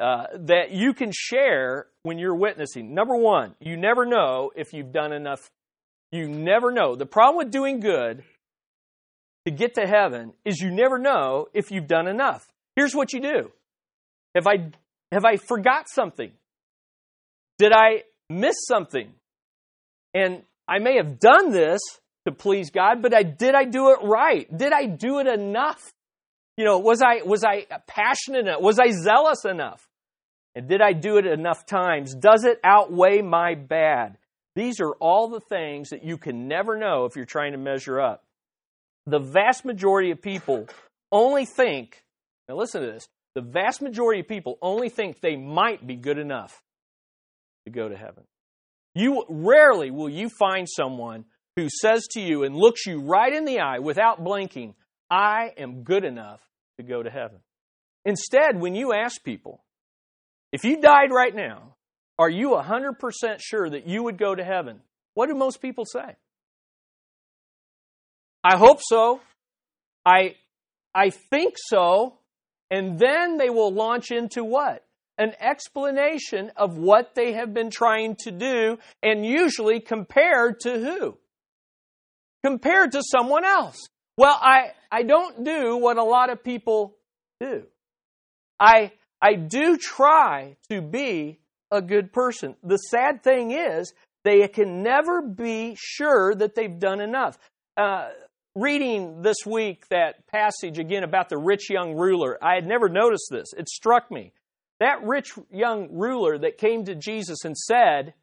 uh, 0.00 0.24
that 0.38 0.70
you 0.70 0.92
can 0.92 1.12
share 1.14 1.86
when 2.02 2.18
you're 2.18 2.34
witnessing. 2.34 2.94
Number 2.94 3.16
one, 3.16 3.54
you 3.60 3.76
never 3.76 4.06
know 4.06 4.50
if 4.54 4.72
you've 4.72 4.92
done 4.92 5.12
enough. 5.12 5.50
You 6.12 6.28
never 6.28 6.72
know. 6.72 6.96
The 6.96 7.06
problem 7.06 7.36
with 7.36 7.52
doing 7.52 7.80
good 7.80 8.22
to 9.44 9.50
get 9.50 9.74
to 9.74 9.86
heaven 9.86 10.32
is 10.44 10.60
you 10.60 10.70
never 10.70 10.98
know 10.98 11.48
if 11.54 11.70
you've 11.70 11.86
done 11.86 12.08
enough. 12.08 12.46
Here's 12.76 12.94
what 12.94 13.12
you 13.12 13.20
do. 13.20 13.52
Have 14.34 14.46
I 14.46 14.70
have 15.12 15.24
I 15.24 15.36
forgot 15.36 15.86
something? 15.88 16.30
Did 17.58 17.72
I 17.72 18.04
miss 18.28 18.54
something? 18.66 19.12
And 20.14 20.42
I 20.68 20.78
may 20.78 20.96
have 20.96 21.18
done 21.18 21.50
this 21.50 21.80
to 22.26 22.32
please 22.32 22.70
God, 22.70 23.02
but 23.02 23.14
I 23.14 23.22
did 23.22 23.54
I 23.54 23.64
do 23.64 23.90
it 23.90 23.98
right? 24.02 24.46
Did 24.56 24.72
I 24.72 24.86
do 24.86 25.18
it 25.18 25.26
enough? 25.26 25.92
You 26.56 26.64
know, 26.64 26.78
was 26.78 27.02
I 27.02 27.22
was 27.24 27.44
I 27.44 27.66
passionate 27.86 28.46
enough? 28.46 28.60
Was 28.60 28.78
I 28.78 28.90
zealous 28.90 29.44
enough? 29.44 29.89
And 30.54 30.68
did 30.68 30.80
I 30.82 30.92
do 30.92 31.16
it 31.16 31.26
enough 31.26 31.66
times? 31.66 32.14
Does 32.14 32.44
it 32.44 32.58
outweigh 32.64 33.22
my 33.22 33.54
bad? 33.54 34.18
These 34.56 34.80
are 34.80 34.92
all 34.94 35.28
the 35.28 35.40
things 35.40 35.90
that 35.90 36.04
you 36.04 36.18
can 36.18 36.48
never 36.48 36.76
know 36.76 37.04
if 37.04 37.14
you're 37.14 37.24
trying 37.24 37.52
to 37.52 37.58
measure 37.58 38.00
up. 38.00 38.24
The 39.06 39.20
vast 39.20 39.64
majority 39.64 40.10
of 40.10 40.20
people 40.20 40.68
only 41.12 41.44
think, 41.44 42.04
now 42.48 42.56
listen 42.56 42.82
to 42.82 42.86
this, 42.88 43.08
the 43.34 43.40
vast 43.40 43.80
majority 43.80 44.20
of 44.20 44.28
people 44.28 44.58
only 44.60 44.88
think 44.88 45.20
they 45.20 45.36
might 45.36 45.86
be 45.86 45.94
good 45.94 46.18
enough 46.18 46.62
to 47.64 47.70
go 47.70 47.88
to 47.88 47.96
heaven. 47.96 48.24
You 48.94 49.24
rarely 49.28 49.90
will 49.90 50.08
you 50.08 50.28
find 50.28 50.68
someone 50.68 51.24
who 51.56 51.68
says 51.80 52.06
to 52.12 52.20
you 52.20 52.42
and 52.42 52.56
looks 52.56 52.86
you 52.86 53.00
right 53.00 53.32
in 53.32 53.44
the 53.44 53.60
eye 53.60 53.78
without 53.78 54.24
blinking, 54.24 54.74
I 55.10 55.52
am 55.56 55.84
good 55.84 56.04
enough 56.04 56.40
to 56.78 56.82
go 56.82 57.02
to 57.02 57.10
heaven. 57.10 57.38
Instead, 58.04 58.60
when 58.60 58.74
you 58.74 58.92
ask 58.92 59.22
people, 59.22 59.62
if 60.52 60.64
you 60.64 60.80
died 60.80 61.10
right 61.12 61.34
now, 61.34 61.74
are 62.18 62.28
you 62.30 62.50
100% 62.50 62.94
sure 63.40 63.70
that 63.70 63.86
you 63.86 64.02
would 64.02 64.18
go 64.18 64.34
to 64.34 64.44
heaven? 64.44 64.80
What 65.14 65.28
do 65.28 65.34
most 65.34 65.62
people 65.62 65.84
say? 65.84 66.16
I 68.42 68.56
hope 68.56 68.80
so. 68.82 69.20
I, 70.04 70.36
I 70.94 71.10
think 71.10 71.54
so. 71.56 72.14
And 72.70 72.98
then 72.98 73.36
they 73.36 73.50
will 73.50 73.72
launch 73.72 74.10
into 74.10 74.44
what? 74.44 74.84
An 75.18 75.32
explanation 75.40 76.50
of 76.56 76.78
what 76.78 77.14
they 77.14 77.32
have 77.32 77.52
been 77.52 77.70
trying 77.70 78.16
to 78.20 78.30
do, 78.30 78.78
and 79.02 79.26
usually 79.26 79.80
compared 79.80 80.60
to 80.60 80.78
who? 80.78 81.18
Compared 82.44 82.92
to 82.92 83.02
someone 83.02 83.44
else. 83.44 83.88
Well, 84.16 84.38
I, 84.40 84.72
I 84.90 85.02
don't 85.02 85.44
do 85.44 85.76
what 85.76 85.98
a 85.98 86.04
lot 86.04 86.30
of 86.30 86.42
people 86.42 86.96
do. 87.40 87.64
I, 88.58 88.92
I 89.22 89.34
do 89.34 89.76
try 89.76 90.56
to 90.70 90.80
be 90.80 91.38
a 91.70 91.82
good 91.82 92.12
person. 92.12 92.56
The 92.62 92.76
sad 92.76 93.22
thing 93.22 93.52
is, 93.52 93.92
they 94.24 94.46
can 94.48 94.82
never 94.82 95.22
be 95.22 95.76
sure 95.78 96.34
that 96.34 96.54
they've 96.54 96.78
done 96.78 97.00
enough. 97.00 97.38
Uh, 97.76 98.08
reading 98.54 99.22
this 99.22 99.46
week 99.46 99.86
that 99.88 100.26
passage 100.26 100.78
again 100.78 101.04
about 101.04 101.28
the 101.28 101.38
rich 101.38 101.70
young 101.70 101.94
ruler, 101.94 102.38
I 102.42 102.54
had 102.54 102.66
never 102.66 102.88
noticed 102.88 103.28
this. 103.30 103.52
It 103.56 103.68
struck 103.68 104.10
me. 104.10 104.32
That 104.80 105.02
rich 105.04 105.32
young 105.50 105.88
ruler 105.92 106.38
that 106.38 106.58
came 106.58 106.84
to 106.86 106.94
Jesus 106.94 107.44
and 107.44 107.56
said, 107.56 108.14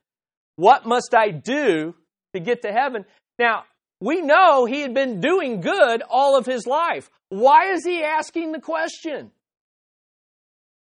What 0.56 0.86
must 0.86 1.14
I 1.16 1.30
do 1.30 1.96
to 2.34 2.40
get 2.40 2.64
to 2.64 2.72
heaven? 2.72 3.06
Now, 3.40 3.64
we 4.00 4.22
know 4.22 4.66
he 4.66 4.82
had 4.82 4.94
been 4.94 5.22
doing 5.22 5.62
good 5.62 6.04
all 6.10 6.38
of 6.38 6.46
his 6.46 6.68
life. 6.68 7.10
Why 7.30 7.72
is 7.72 7.86
he 7.86 8.04
asking 8.04 8.52
the 8.52 8.62
question? 8.62 9.32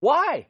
Why? 0.05 0.49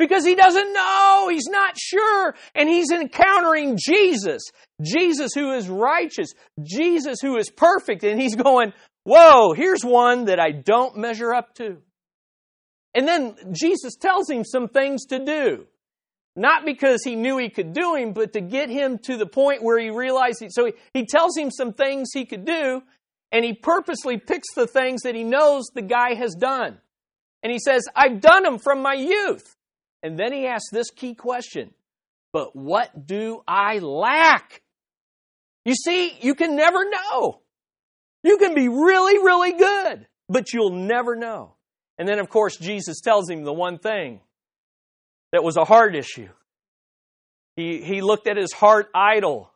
Because 0.00 0.24
he 0.24 0.34
doesn't 0.34 0.72
know, 0.72 1.28
he's 1.30 1.46
not 1.48 1.78
sure, 1.78 2.34
and 2.56 2.68
he's 2.68 2.90
encountering 2.90 3.78
Jesus. 3.80 4.42
Jesus 4.82 5.32
who 5.32 5.52
is 5.52 5.68
righteous, 5.68 6.34
Jesus 6.60 7.20
who 7.22 7.36
is 7.36 7.50
perfect, 7.50 8.02
and 8.02 8.20
he's 8.20 8.34
going, 8.34 8.72
Whoa, 9.04 9.52
here's 9.52 9.84
one 9.84 10.24
that 10.24 10.40
I 10.40 10.50
don't 10.50 10.96
measure 10.96 11.32
up 11.32 11.54
to. 11.54 11.78
And 12.94 13.06
then 13.06 13.36
Jesus 13.52 13.94
tells 13.94 14.28
him 14.28 14.42
some 14.44 14.66
things 14.66 15.06
to 15.06 15.24
do. 15.24 15.66
Not 16.34 16.64
because 16.64 17.04
he 17.04 17.14
knew 17.14 17.38
he 17.38 17.48
could 17.48 17.72
do 17.72 17.94
him, 17.94 18.12
but 18.12 18.32
to 18.32 18.40
get 18.40 18.70
him 18.70 18.98
to 19.04 19.16
the 19.16 19.26
point 19.26 19.62
where 19.62 19.78
he 19.78 19.90
realized. 19.90 20.40
He, 20.40 20.48
so 20.50 20.66
he, 20.66 20.72
he 20.94 21.06
tells 21.06 21.36
him 21.36 21.52
some 21.52 21.72
things 21.72 22.08
he 22.12 22.26
could 22.26 22.44
do, 22.44 22.82
and 23.30 23.44
he 23.44 23.52
purposely 23.52 24.18
picks 24.18 24.52
the 24.54 24.66
things 24.66 25.02
that 25.02 25.14
he 25.14 25.22
knows 25.22 25.66
the 25.74 25.82
guy 25.82 26.14
has 26.14 26.34
done. 26.34 26.78
And 27.42 27.52
he 27.52 27.58
says, 27.58 27.84
I've 27.94 28.20
done 28.20 28.42
them 28.42 28.58
from 28.58 28.82
my 28.82 28.94
youth. 28.94 29.54
And 30.02 30.18
then 30.18 30.32
he 30.32 30.46
asks 30.46 30.70
this 30.70 30.90
key 30.90 31.14
question 31.14 31.72
But 32.32 32.54
what 32.54 33.06
do 33.06 33.42
I 33.46 33.78
lack? 33.78 34.62
You 35.64 35.74
see, 35.74 36.16
you 36.20 36.34
can 36.34 36.56
never 36.56 36.88
know. 36.88 37.40
You 38.22 38.38
can 38.38 38.54
be 38.54 38.68
really, 38.68 39.18
really 39.18 39.52
good, 39.52 40.06
but 40.28 40.52
you'll 40.52 40.74
never 40.74 41.14
know. 41.14 41.54
And 41.98 42.08
then, 42.08 42.18
of 42.18 42.28
course, 42.28 42.56
Jesus 42.56 43.00
tells 43.00 43.28
him 43.28 43.44
the 43.44 43.52
one 43.52 43.78
thing 43.78 44.20
that 45.32 45.44
was 45.44 45.56
a 45.56 45.64
heart 45.64 45.94
issue. 45.94 46.28
He, 47.56 47.82
he 47.82 48.00
looked 48.00 48.28
at 48.28 48.36
his 48.36 48.52
heart 48.52 48.88
idol 48.94 49.50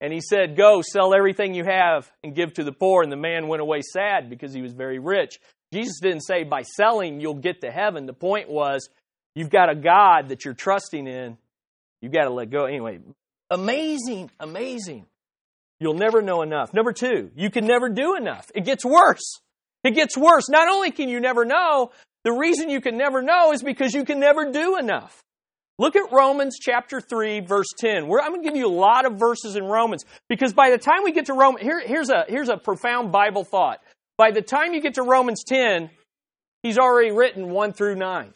and 0.00 0.12
he 0.12 0.20
said, 0.20 0.56
Go, 0.56 0.82
sell 0.82 1.14
everything 1.14 1.54
you 1.54 1.64
have 1.64 2.10
and 2.24 2.34
give 2.34 2.54
to 2.54 2.64
the 2.64 2.72
poor. 2.72 3.02
And 3.02 3.12
the 3.12 3.16
man 3.16 3.48
went 3.48 3.62
away 3.62 3.82
sad 3.82 4.28
because 4.28 4.52
he 4.52 4.62
was 4.62 4.72
very 4.72 4.98
rich. 4.98 5.38
Jesus 5.72 6.00
didn't 6.00 6.22
say 6.22 6.44
by 6.44 6.62
selling 6.62 7.20
you'll 7.20 7.34
get 7.34 7.60
to 7.60 7.70
heaven. 7.70 8.06
The 8.06 8.12
point 8.12 8.48
was 8.48 8.88
you've 9.34 9.50
got 9.50 9.70
a 9.70 9.74
God 9.74 10.28
that 10.28 10.44
you're 10.44 10.54
trusting 10.54 11.06
in. 11.06 11.38
You've 12.00 12.12
got 12.12 12.24
to 12.24 12.30
let 12.30 12.50
go. 12.50 12.64
Anyway, 12.64 13.00
amazing, 13.50 14.30
amazing. 14.40 15.06
You'll 15.78 15.94
never 15.94 16.22
know 16.22 16.42
enough. 16.42 16.74
Number 16.74 16.92
two, 16.92 17.30
you 17.36 17.50
can 17.50 17.66
never 17.66 17.88
do 17.88 18.16
enough. 18.16 18.50
It 18.54 18.64
gets 18.64 18.84
worse. 18.84 19.40
It 19.82 19.94
gets 19.94 20.16
worse. 20.16 20.48
Not 20.48 20.68
only 20.68 20.90
can 20.90 21.08
you 21.08 21.20
never 21.20 21.44
know, 21.44 21.90
the 22.24 22.32
reason 22.32 22.68
you 22.68 22.80
can 22.80 22.98
never 22.98 23.22
know 23.22 23.52
is 23.52 23.62
because 23.62 23.94
you 23.94 24.04
can 24.04 24.20
never 24.20 24.50
do 24.52 24.76
enough. 24.76 25.22
Look 25.78 25.96
at 25.96 26.12
Romans 26.12 26.58
chapter 26.60 27.00
3, 27.00 27.40
verse 27.40 27.68
10. 27.78 28.06
Where 28.06 28.20
I'm 28.20 28.32
going 28.32 28.42
to 28.42 28.48
give 28.48 28.56
you 28.56 28.66
a 28.66 28.68
lot 28.68 29.06
of 29.06 29.18
verses 29.18 29.56
in 29.56 29.64
Romans 29.64 30.04
because 30.28 30.52
by 30.52 30.68
the 30.68 30.76
time 30.76 31.04
we 31.04 31.12
get 31.12 31.26
to 31.26 31.32
Romans, 31.32 31.62
here, 31.62 31.80
here's, 31.80 32.10
a, 32.10 32.26
here's 32.28 32.50
a 32.50 32.58
profound 32.58 33.12
Bible 33.12 33.44
thought. 33.44 33.80
By 34.20 34.32
the 34.32 34.42
time 34.42 34.74
you 34.74 34.82
get 34.82 34.96
to 34.96 35.02
Romans 35.02 35.44
10, 35.48 35.88
he's 36.62 36.76
already 36.76 37.10
written 37.10 37.48
1 37.48 37.72
through 37.72 37.94
9. 37.94 38.34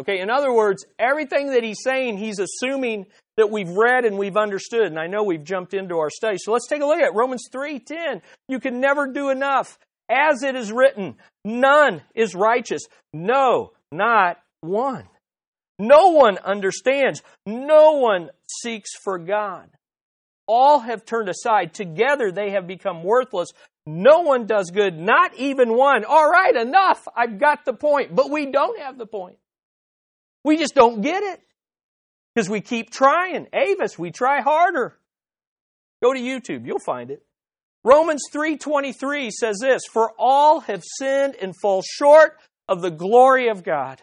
Okay, 0.00 0.20
in 0.20 0.30
other 0.30 0.50
words, 0.50 0.86
everything 0.98 1.48
that 1.48 1.62
he's 1.62 1.82
saying, 1.84 2.16
he's 2.16 2.38
assuming 2.38 3.04
that 3.36 3.50
we've 3.50 3.68
read 3.68 4.06
and 4.06 4.16
we've 4.16 4.38
understood. 4.38 4.86
And 4.86 4.98
I 4.98 5.08
know 5.08 5.22
we've 5.22 5.44
jumped 5.44 5.74
into 5.74 5.98
our 5.98 6.08
study. 6.08 6.38
So 6.38 6.50
let's 6.50 6.66
take 6.66 6.80
a 6.80 6.86
look 6.86 6.98
at 6.98 7.14
Romans 7.14 7.46
3:10. 7.52 8.22
You 8.48 8.58
can 8.58 8.80
never 8.80 9.06
do 9.06 9.28
enough. 9.28 9.78
As 10.08 10.42
it 10.42 10.56
is 10.56 10.72
written, 10.72 11.16
none 11.44 12.00
is 12.14 12.34
righteous. 12.34 12.80
No, 13.12 13.72
not 13.90 14.38
one. 14.62 15.06
No 15.78 16.12
one 16.12 16.38
understands. 16.38 17.22
No 17.44 17.98
one 17.98 18.30
seeks 18.48 18.92
for 19.04 19.18
God. 19.18 19.68
All 20.48 20.80
have 20.80 21.04
turned 21.04 21.28
aside. 21.28 21.74
Together 21.74 22.32
they 22.32 22.52
have 22.52 22.66
become 22.66 23.04
worthless. 23.04 23.50
No 23.86 24.20
one 24.20 24.46
does 24.46 24.70
good, 24.70 24.96
not 24.96 25.34
even 25.36 25.76
one. 25.76 26.04
All 26.04 26.28
right, 26.28 26.54
enough. 26.54 27.08
I've 27.16 27.38
got 27.38 27.64
the 27.64 27.72
point. 27.72 28.14
But 28.14 28.30
we 28.30 28.46
don't 28.46 28.78
have 28.78 28.96
the 28.96 29.06
point. 29.06 29.36
We 30.44 30.56
just 30.56 30.74
don't 30.74 31.00
get 31.00 31.22
it. 31.22 31.40
Because 32.34 32.48
we 32.48 32.60
keep 32.60 32.90
trying. 32.90 33.48
Avis, 33.52 33.98
we 33.98 34.10
try 34.10 34.40
harder. 34.40 34.98
Go 36.02 36.12
to 36.12 36.18
YouTube, 36.18 36.66
you'll 36.66 36.78
find 36.78 37.10
it. 37.10 37.22
Romans 37.84 38.22
3:23 38.32 39.30
says 39.30 39.58
this, 39.60 39.82
"For 39.92 40.12
all 40.18 40.60
have 40.60 40.82
sinned 40.84 41.36
and 41.36 41.54
fall 41.60 41.82
short 41.82 42.38
of 42.68 42.80
the 42.80 42.90
glory 42.90 43.48
of 43.48 43.64
God." 43.64 44.00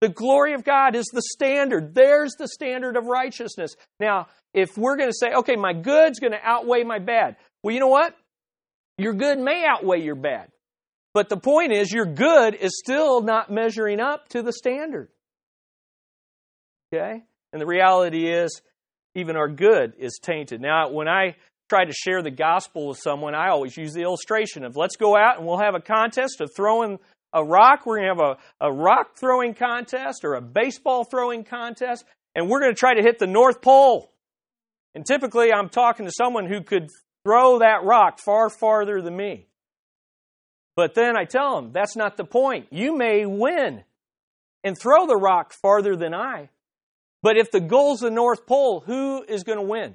The 0.00 0.08
glory 0.08 0.54
of 0.54 0.64
God 0.64 0.96
is 0.96 1.06
the 1.12 1.22
standard. 1.22 1.94
There's 1.94 2.32
the 2.32 2.48
standard 2.48 2.96
of 2.96 3.06
righteousness. 3.06 3.76
Now, 4.00 4.26
if 4.52 4.76
we're 4.76 4.96
going 4.96 5.10
to 5.10 5.16
say, 5.16 5.32
okay, 5.32 5.54
my 5.54 5.72
good's 5.72 6.18
going 6.18 6.32
to 6.32 6.40
outweigh 6.42 6.82
my 6.82 6.98
bad, 6.98 7.36
well, 7.62 7.72
you 7.72 7.78
know 7.78 7.86
what? 7.86 8.16
Your 8.98 9.14
good 9.14 9.38
may 9.38 9.64
outweigh 9.66 10.02
your 10.02 10.14
bad. 10.14 10.48
But 11.14 11.28
the 11.28 11.36
point 11.36 11.72
is, 11.72 11.92
your 11.92 12.06
good 12.06 12.54
is 12.54 12.78
still 12.78 13.20
not 13.20 13.50
measuring 13.50 14.00
up 14.00 14.28
to 14.30 14.42
the 14.42 14.52
standard. 14.52 15.08
Okay? 16.92 17.22
And 17.52 17.60
the 17.60 17.66
reality 17.66 18.30
is, 18.30 18.62
even 19.14 19.36
our 19.36 19.48
good 19.48 19.94
is 19.98 20.18
tainted. 20.22 20.60
Now, 20.60 20.90
when 20.90 21.08
I 21.08 21.36
try 21.68 21.84
to 21.84 21.92
share 21.92 22.22
the 22.22 22.30
gospel 22.30 22.88
with 22.88 22.98
someone, 22.98 23.34
I 23.34 23.48
always 23.48 23.76
use 23.76 23.92
the 23.92 24.02
illustration 24.02 24.64
of 24.64 24.76
let's 24.76 24.96
go 24.96 25.16
out 25.16 25.38
and 25.38 25.46
we'll 25.46 25.58
have 25.58 25.74
a 25.74 25.80
contest 25.80 26.40
of 26.40 26.50
throwing 26.54 26.98
a 27.32 27.44
rock. 27.44 27.84
We're 27.84 27.98
going 27.98 28.16
to 28.16 28.22
have 28.24 28.36
a, 28.60 28.66
a 28.66 28.72
rock 28.72 29.18
throwing 29.18 29.54
contest 29.54 30.24
or 30.24 30.34
a 30.34 30.40
baseball 30.40 31.04
throwing 31.04 31.44
contest, 31.44 32.04
and 32.34 32.48
we're 32.48 32.60
going 32.60 32.72
to 32.72 32.78
try 32.78 32.94
to 32.94 33.02
hit 33.02 33.18
the 33.18 33.26
North 33.26 33.60
Pole. 33.60 34.12
And 34.94 35.04
typically, 35.04 35.52
I'm 35.52 35.68
talking 35.68 36.06
to 36.06 36.12
someone 36.12 36.46
who 36.46 36.62
could 36.62 36.88
throw 37.24 37.58
that 37.60 37.84
rock 37.84 38.18
far 38.18 38.50
farther 38.50 39.00
than 39.00 39.16
me. 39.16 39.46
But 40.74 40.94
then 40.94 41.16
I 41.16 41.24
tell 41.24 41.56
them, 41.56 41.72
that's 41.72 41.96
not 41.96 42.16
the 42.16 42.24
point. 42.24 42.68
You 42.70 42.96
may 42.96 43.26
win 43.26 43.84
and 44.64 44.78
throw 44.78 45.06
the 45.06 45.16
rock 45.16 45.52
farther 45.52 45.96
than 45.96 46.14
I. 46.14 46.48
But 47.22 47.36
if 47.36 47.50
the 47.50 47.60
goal's 47.60 48.00
the 48.00 48.10
North 48.10 48.46
Pole, 48.46 48.82
who 48.84 49.22
is 49.22 49.44
going 49.44 49.58
to 49.58 49.64
win? 49.64 49.94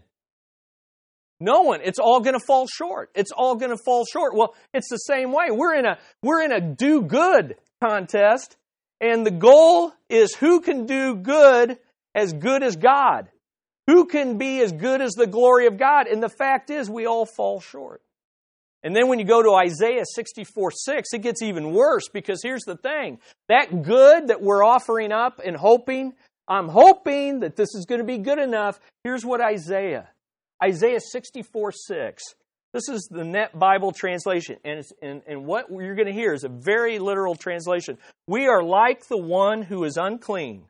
No 1.40 1.62
one. 1.62 1.82
It's 1.84 2.00
all 2.00 2.22
going 2.22 2.40
to 2.40 2.46
fall 2.46 2.68
short. 2.68 3.12
It's 3.14 3.32
all 3.32 3.56
going 3.56 3.76
to 3.76 3.84
fall 3.84 4.06
short. 4.06 4.34
Well, 4.36 4.56
it's 4.74 4.90
the 4.90 4.98
same 4.98 5.32
way. 5.32 5.48
We're 5.52 5.76
in 5.76 5.86
a 5.86 6.00
we're 6.24 6.42
in 6.42 6.52
a 6.52 6.62
do 6.62 7.02
good 7.02 7.56
contest, 7.84 8.58
and 9.00 9.26
the 9.26 9.32
goal 9.32 9.94
is 10.10 10.34
who 10.36 10.62
can 10.62 10.86
do 10.86 11.16
good 11.16 11.78
as 12.16 12.34
good 12.34 12.64
as 12.64 12.76
God. 12.76 13.30
Who 13.88 14.06
can 14.06 14.38
be 14.38 14.60
as 14.62 14.74
good 14.74 15.02
as 15.02 15.14
the 15.14 15.28
glory 15.28 15.66
of 15.66 15.78
God? 15.78 16.08
And 16.08 16.22
the 16.22 16.30
fact 16.30 16.70
is, 16.70 16.90
we 16.90 17.06
all 17.06 17.26
fall 17.26 17.62
short. 17.62 18.02
And 18.84 18.96
then 18.96 19.08
when 19.08 19.20
you 19.20 19.26
go 19.26 19.42
to 19.42 19.54
Isaiah 19.56 20.04
64 20.06 20.72
6, 20.72 21.14
it 21.14 21.22
gets 21.22 21.42
even 21.42 21.74
worse 21.74 22.10
because 22.10 22.42
here's 22.44 22.64
the 22.64 22.78
thing 22.78 23.20
that 23.48 23.84
good 23.84 24.28
that 24.28 24.42
we're 24.42 24.64
offering 24.64 25.12
up 25.12 25.42
and 25.44 25.56
hoping, 25.56 26.14
I'm 26.48 26.70
hoping 26.70 27.40
that 27.40 27.56
this 27.56 27.74
is 27.76 27.86
going 27.86 28.00
to 28.00 28.06
be 28.06 28.18
good 28.18 28.40
enough. 28.40 28.80
Here's 29.04 29.26
what 29.26 29.42
Isaiah, 29.42 30.10
Isaiah 30.64 31.00
64 31.00 31.72
6. 31.72 32.24
This 32.74 32.90
is 32.90 33.08
the 33.10 33.24
Net 33.24 33.58
Bible 33.58 33.92
translation, 33.92 34.58
and, 34.64 34.84
and, 35.02 35.22
and 35.26 35.46
what 35.46 35.72
you're 35.72 35.96
going 35.96 36.08
to 36.08 36.14
hear 36.14 36.34
is 36.34 36.44
a 36.44 36.50
very 36.50 37.00
literal 37.00 37.34
translation. 37.34 37.98
We 38.28 38.48
are 38.48 38.62
like 38.62 39.08
the 39.08 39.18
one 39.18 39.64
who 39.64 39.86
is 39.86 39.98
unclean, 39.98 40.66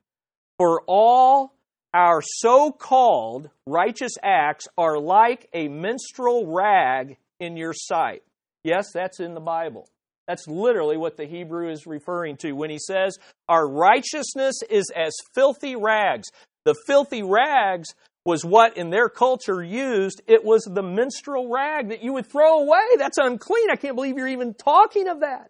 for 0.57 0.83
all 0.87 1.56
our 1.97 2.21
so 2.21 2.71
called 2.71 3.49
righteous 3.65 4.13
acts 4.21 4.67
are 4.77 4.99
like 4.99 5.49
a 5.51 5.67
menstrual 5.67 6.45
rag 6.45 7.17
in 7.39 7.57
your 7.57 7.73
sight. 7.73 8.21
Yes, 8.63 8.91
that's 8.93 9.19
in 9.19 9.33
the 9.33 9.39
Bible. 9.39 9.89
That's 10.27 10.47
literally 10.47 10.97
what 10.97 11.17
the 11.17 11.25
Hebrew 11.25 11.71
is 11.71 11.87
referring 11.87 12.37
to 12.37 12.51
when 12.51 12.69
he 12.69 12.77
says, 12.77 13.17
Our 13.49 13.67
righteousness 13.67 14.61
is 14.69 14.91
as 14.95 15.13
filthy 15.33 15.75
rags. 15.75 16.27
The 16.65 16.75
filthy 16.85 17.23
rags 17.23 17.87
was 18.25 18.45
what 18.45 18.77
in 18.77 18.91
their 18.91 19.09
culture 19.09 19.63
used. 19.63 20.21
It 20.27 20.43
was 20.43 20.63
the 20.63 20.83
menstrual 20.83 21.49
rag 21.49 21.89
that 21.89 22.03
you 22.03 22.13
would 22.13 22.29
throw 22.29 22.59
away. 22.59 22.85
That's 22.99 23.17
unclean. 23.17 23.71
I 23.71 23.75
can't 23.75 23.95
believe 23.95 24.17
you're 24.17 24.27
even 24.27 24.53
talking 24.53 25.07
of 25.07 25.21
that. 25.21 25.49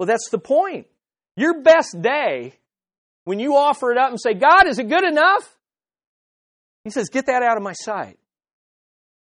Well, 0.00 0.08
that's 0.08 0.30
the 0.30 0.38
point. 0.38 0.88
Your 1.36 1.62
best 1.62 2.00
day, 2.00 2.54
when 3.26 3.38
you 3.38 3.56
offer 3.56 3.92
it 3.92 3.98
up 3.98 4.08
and 4.08 4.20
say, 4.20 4.32
God, 4.32 4.66
is 4.66 4.78
it 4.78 4.88
good 4.88 5.04
enough? 5.04 5.58
He 6.84 6.90
says, 6.90 7.10
Get 7.10 7.26
that 7.26 7.42
out 7.42 7.58
of 7.58 7.62
my 7.62 7.74
sight 7.74 8.18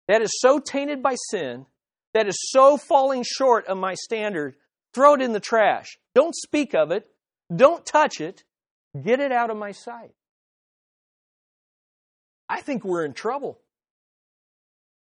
that 0.06 0.22
is 0.22 0.30
so 0.40 0.58
tainted 0.58 1.02
by 1.02 1.14
sin, 1.30 1.66
that 2.14 2.26
is 2.26 2.38
so 2.50 2.76
falling 2.76 3.24
short 3.24 3.66
of 3.66 3.76
my 3.76 3.94
standard, 3.94 4.54
throw 4.94 5.14
it 5.14 5.20
in 5.20 5.32
the 5.32 5.40
trash. 5.40 5.98
Don't 6.14 6.34
speak 6.34 6.74
of 6.74 6.90
it. 6.90 7.06
Don't 7.54 7.84
touch 7.84 8.20
it. 8.20 8.44
Get 9.00 9.20
it 9.20 9.32
out 9.32 9.50
of 9.50 9.56
my 9.56 9.72
sight. 9.72 10.14
I 12.48 12.62
think 12.62 12.84
we're 12.84 13.04
in 13.04 13.12
trouble. 13.12 13.60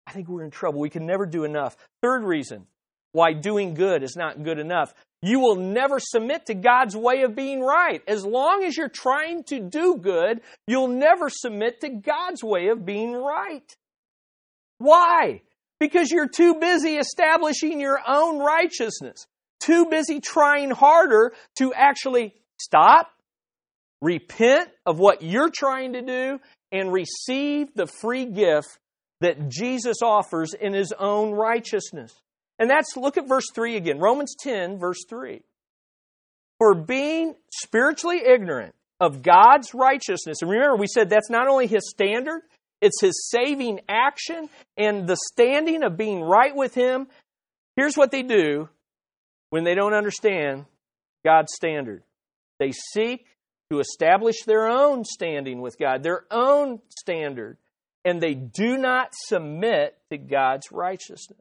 I 0.06 0.12
think 0.12 0.28
we're 0.28 0.44
in 0.44 0.50
trouble. 0.50 0.80
We 0.80 0.90
can 0.90 1.06
never 1.06 1.24
do 1.24 1.44
enough. 1.44 1.76
Third 2.02 2.22
reason 2.24 2.66
why 3.12 3.32
doing 3.32 3.74
good 3.74 4.02
is 4.02 4.16
not 4.16 4.42
good 4.42 4.58
enough. 4.58 4.92
You 5.20 5.40
will 5.40 5.56
never 5.56 5.98
submit 5.98 6.46
to 6.46 6.54
God's 6.54 6.96
way 6.96 7.22
of 7.22 7.34
being 7.34 7.60
right. 7.60 8.02
As 8.06 8.24
long 8.24 8.62
as 8.62 8.76
you're 8.76 8.88
trying 8.88 9.42
to 9.44 9.58
do 9.58 9.96
good, 9.96 10.40
you'll 10.66 10.88
never 10.88 11.28
submit 11.28 11.80
to 11.80 11.88
God's 11.88 12.44
way 12.44 12.68
of 12.68 12.86
being 12.86 13.12
right. 13.12 13.76
Why? 14.78 15.42
Because 15.80 16.10
you're 16.10 16.28
too 16.28 16.54
busy 16.54 16.96
establishing 16.96 17.80
your 17.80 18.00
own 18.06 18.38
righteousness, 18.38 19.26
too 19.60 19.86
busy 19.86 20.20
trying 20.20 20.70
harder 20.70 21.32
to 21.56 21.74
actually 21.74 22.34
stop, 22.60 23.10
repent 24.00 24.70
of 24.86 25.00
what 25.00 25.22
you're 25.22 25.50
trying 25.50 25.94
to 25.94 26.02
do, 26.02 26.38
and 26.70 26.92
receive 26.92 27.74
the 27.74 27.86
free 27.86 28.26
gift 28.26 28.68
that 29.20 29.48
Jesus 29.48 29.96
offers 30.02 30.54
in 30.54 30.74
his 30.74 30.92
own 30.96 31.32
righteousness. 31.32 32.14
And 32.58 32.68
that's, 32.68 32.96
look 32.96 33.16
at 33.16 33.28
verse 33.28 33.46
3 33.54 33.76
again. 33.76 33.98
Romans 33.98 34.34
10, 34.40 34.78
verse 34.78 35.04
3. 35.08 35.42
For 36.58 36.74
being 36.74 37.34
spiritually 37.52 38.20
ignorant 38.26 38.74
of 39.00 39.22
God's 39.22 39.74
righteousness, 39.74 40.38
and 40.42 40.50
remember, 40.50 40.76
we 40.76 40.88
said 40.88 41.08
that's 41.08 41.30
not 41.30 41.46
only 41.46 41.68
his 41.68 41.88
standard, 41.88 42.42
it's 42.80 43.00
his 43.00 43.28
saving 43.30 43.80
action 43.88 44.48
and 44.76 45.06
the 45.06 45.16
standing 45.32 45.82
of 45.84 45.96
being 45.96 46.20
right 46.20 46.54
with 46.54 46.74
him. 46.74 47.06
Here's 47.76 47.96
what 47.96 48.10
they 48.10 48.22
do 48.22 48.68
when 49.50 49.64
they 49.64 49.74
don't 49.74 49.94
understand 49.94 50.66
God's 51.24 51.52
standard 51.54 52.02
they 52.58 52.72
seek 52.72 53.24
to 53.70 53.80
establish 53.80 54.42
their 54.44 54.66
own 54.66 55.04
standing 55.04 55.60
with 55.60 55.78
God, 55.78 56.02
their 56.02 56.24
own 56.30 56.80
standard, 56.88 57.56
and 58.04 58.20
they 58.20 58.34
do 58.34 58.76
not 58.78 59.12
submit 59.12 59.96
to 60.10 60.18
God's 60.18 60.72
righteousness. 60.72 61.38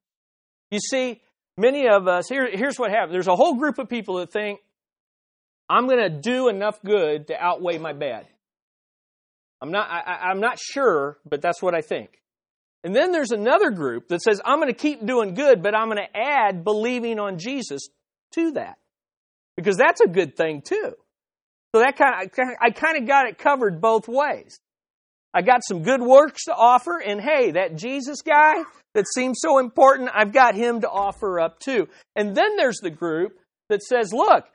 You 0.72 0.80
see, 0.80 1.22
many 1.58 1.88
of 1.88 2.08
us, 2.08 2.28
here, 2.28 2.48
here's 2.52 2.78
what 2.78 2.92
happens 2.92 3.14
there's 3.14 3.28
a 3.28 3.36
whole 3.36 3.56
group 3.56 3.80
of 3.80 3.90
people 3.90 4.16
that 4.16 4.32
think, 4.32 4.60
I'm 5.70 5.88
going 5.88 6.00
to 6.00 6.10
do 6.10 6.48
enough 6.48 6.82
good 6.82 7.28
to 7.28 7.36
outweigh 7.42 7.78
my 7.78 7.94
bad. 7.94 8.26
I'm 9.62 9.72
not, 9.72 9.90
I, 9.90 10.32
am 10.32 10.40
not 10.40 10.60
sure, 10.60 11.18
but 11.28 11.42
that's 11.42 11.62
what 11.62 11.76
I 11.76 11.82
think. 11.82 12.22
And 12.84 12.96
then 12.96 13.12
there's 13.12 13.32
another 13.32 13.72
group 13.72 14.08
that 14.10 14.22
says, 14.22 14.40
I'm 14.46 14.60
going 14.60 14.72
to 14.72 14.80
keep 14.80 15.06
doing 15.06 15.34
good, 15.34 15.62
but 15.62 15.76
I'm 15.76 15.90
going 15.90 15.98
to 15.98 16.18
add 16.18 16.64
believing 16.64 17.20
on 17.20 17.40
Jesus 17.40 17.90
to 18.34 18.52
that. 18.52 18.78
Because 19.56 19.78
that's 19.78 20.00
a 20.00 20.08
good 20.08 20.38
thing 20.38 20.62
too. 20.62 20.94
So 21.76 21.82
that 21.82 21.98
kind 21.98 22.24
of, 22.24 22.48
I 22.62 22.70
kind 22.70 22.98
of 22.98 23.08
got 23.08 23.28
it 23.28 23.38
covered 23.38 23.82
both 23.82 24.08
ways. 24.08 24.60
I 25.38 25.44
got 25.44 25.62
some 25.64 25.84
good 25.84 26.02
works 26.02 26.46
to 26.46 26.56
offer, 26.56 26.98
and 26.98 27.22
hey, 27.22 27.52
that 27.52 27.76
Jesus 27.76 28.24
guy 28.24 28.56
that 28.96 29.06
seems 29.14 29.38
so 29.40 29.60
important, 29.60 30.10
I've 30.12 30.34
got 30.34 30.56
him 30.56 30.82
to 30.82 30.90
offer 30.90 31.40
up 31.40 31.60
too. 31.60 31.90
And 32.16 32.36
then 32.36 32.56
there's 32.58 32.80
the 32.80 32.90
group 32.90 33.38
that 33.70 33.84
says, 33.84 34.12
look, 34.12 34.46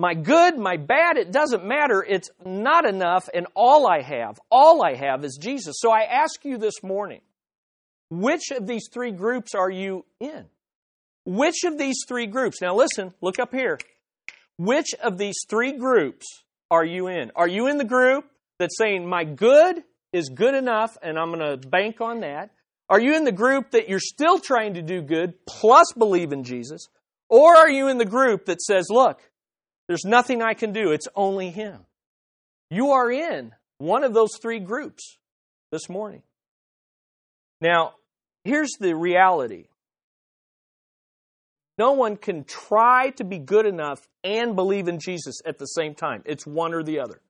my 0.00 0.14
good, 0.14 0.58
my 0.58 0.76
bad, 0.76 1.18
it 1.18 1.30
doesn't 1.30 1.64
matter. 1.64 2.02
It's 2.02 2.30
not 2.44 2.84
enough, 2.84 3.28
and 3.32 3.46
all 3.54 3.86
I 3.86 4.02
have, 4.02 4.40
all 4.50 4.84
I 4.84 4.96
have 4.96 5.24
is 5.24 5.38
Jesus. 5.40 5.76
So 5.78 5.92
I 5.92 6.00
ask 6.00 6.44
you 6.44 6.58
this 6.58 6.82
morning 6.82 7.20
which 8.10 8.50
of 8.50 8.66
these 8.66 8.88
three 8.92 9.12
groups 9.12 9.54
are 9.54 9.70
you 9.70 10.04
in? 10.18 10.46
Which 11.24 11.62
of 11.62 11.78
these 11.78 11.98
three 12.08 12.26
groups? 12.26 12.60
Now 12.60 12.74
listen, 12.74 13.14
look 13.20 13.38
up 13.38 13.54
here. 13.54 13.78
Which 14.58 14.88
of 15.00 15.16
these 15.16 15.38
three 15.48 15.78
groups 15.78 16.26
are 16.72 16.84
you 16.84 17.06
in? 17.06 17.30
Are 17.36 17.46
you 17.46 17.68
in 17.68 17.78
the 17.78 17.84
group 17.84 18.24
that's 18.58 18.76
saying, 18.76 19.08
my 19.08 19.22
good 19.22 19.84
is 20.12 20.28
good 20.28 20.54
enough 20.54 20.96
and 21.02 21.18
I'm 21.18 21.32
going 21.32 21.60
to 21.60 21.68
bank 21.68 22.00
on 22.00 22.20
that? 22.20 22.50
Are 22.88 23.00
you 23.00 23.16
in 23.16 23.24
the 23.24 23.32
group 23.32 23.70
that 23.70 23.88
you're 23.88 24.00
still 24.00 24.38
trying 24.38 24.74
to 24.74 24.82
do 24.82 25.00
good 25.00 25.34
plus 25.46 25.92
believe 25.96 26.32
in 26.32 26.44
Jesus? 26.44 26.88
Or 27.28 27.56
are 27.56 27.70
you 27.70 27.88
in 27.88 27.98
the 27.98 28.04
group 28.04 28.46
that 28.46 28.60
says, 28.60 28.88
look, 28.90 29.20
there's 29.88 30.04
nothing 30.04 30.42
I 30.42 30.54
can 30.54 30.72
do. 30.72 30.92
It's 30.92 31.08
only 31.14 31.50
Him. 31.50 31.80
You 32.70 32.90
are 32.90 33.10
in 33.10 33.52
one 33.78 34.04
of 34.04 34.14
those 34.14 34.30
three 34.40 34.60
groups 34.60 35.18
this 35.70 35.88
morning. 35.88 36.22
Now, 37.60 37.94
here's 38.44 38.72
the 38.78 38.94
reality 38.94 39.68
no 41.78 41.92
one 41.92 42.16
can 42.16 42.44
try 42.44 43.10
to 43.16 43.24
be 43.24 43.38
good 43.38 43.66
enough 43.66 44.06
and 44.22 44.54
believe 44.54 44.88
in 44.88 45.00
Jesus 45.00 45.40
at 45.44 45.58
the 45.58 45.66
same 45.66 45.94
time. 45.94 46.22
It's 46.26 46.46
one 46.46 46.74
or 46.74 46.82
the 46.82 47.00
other. 47.00 47.20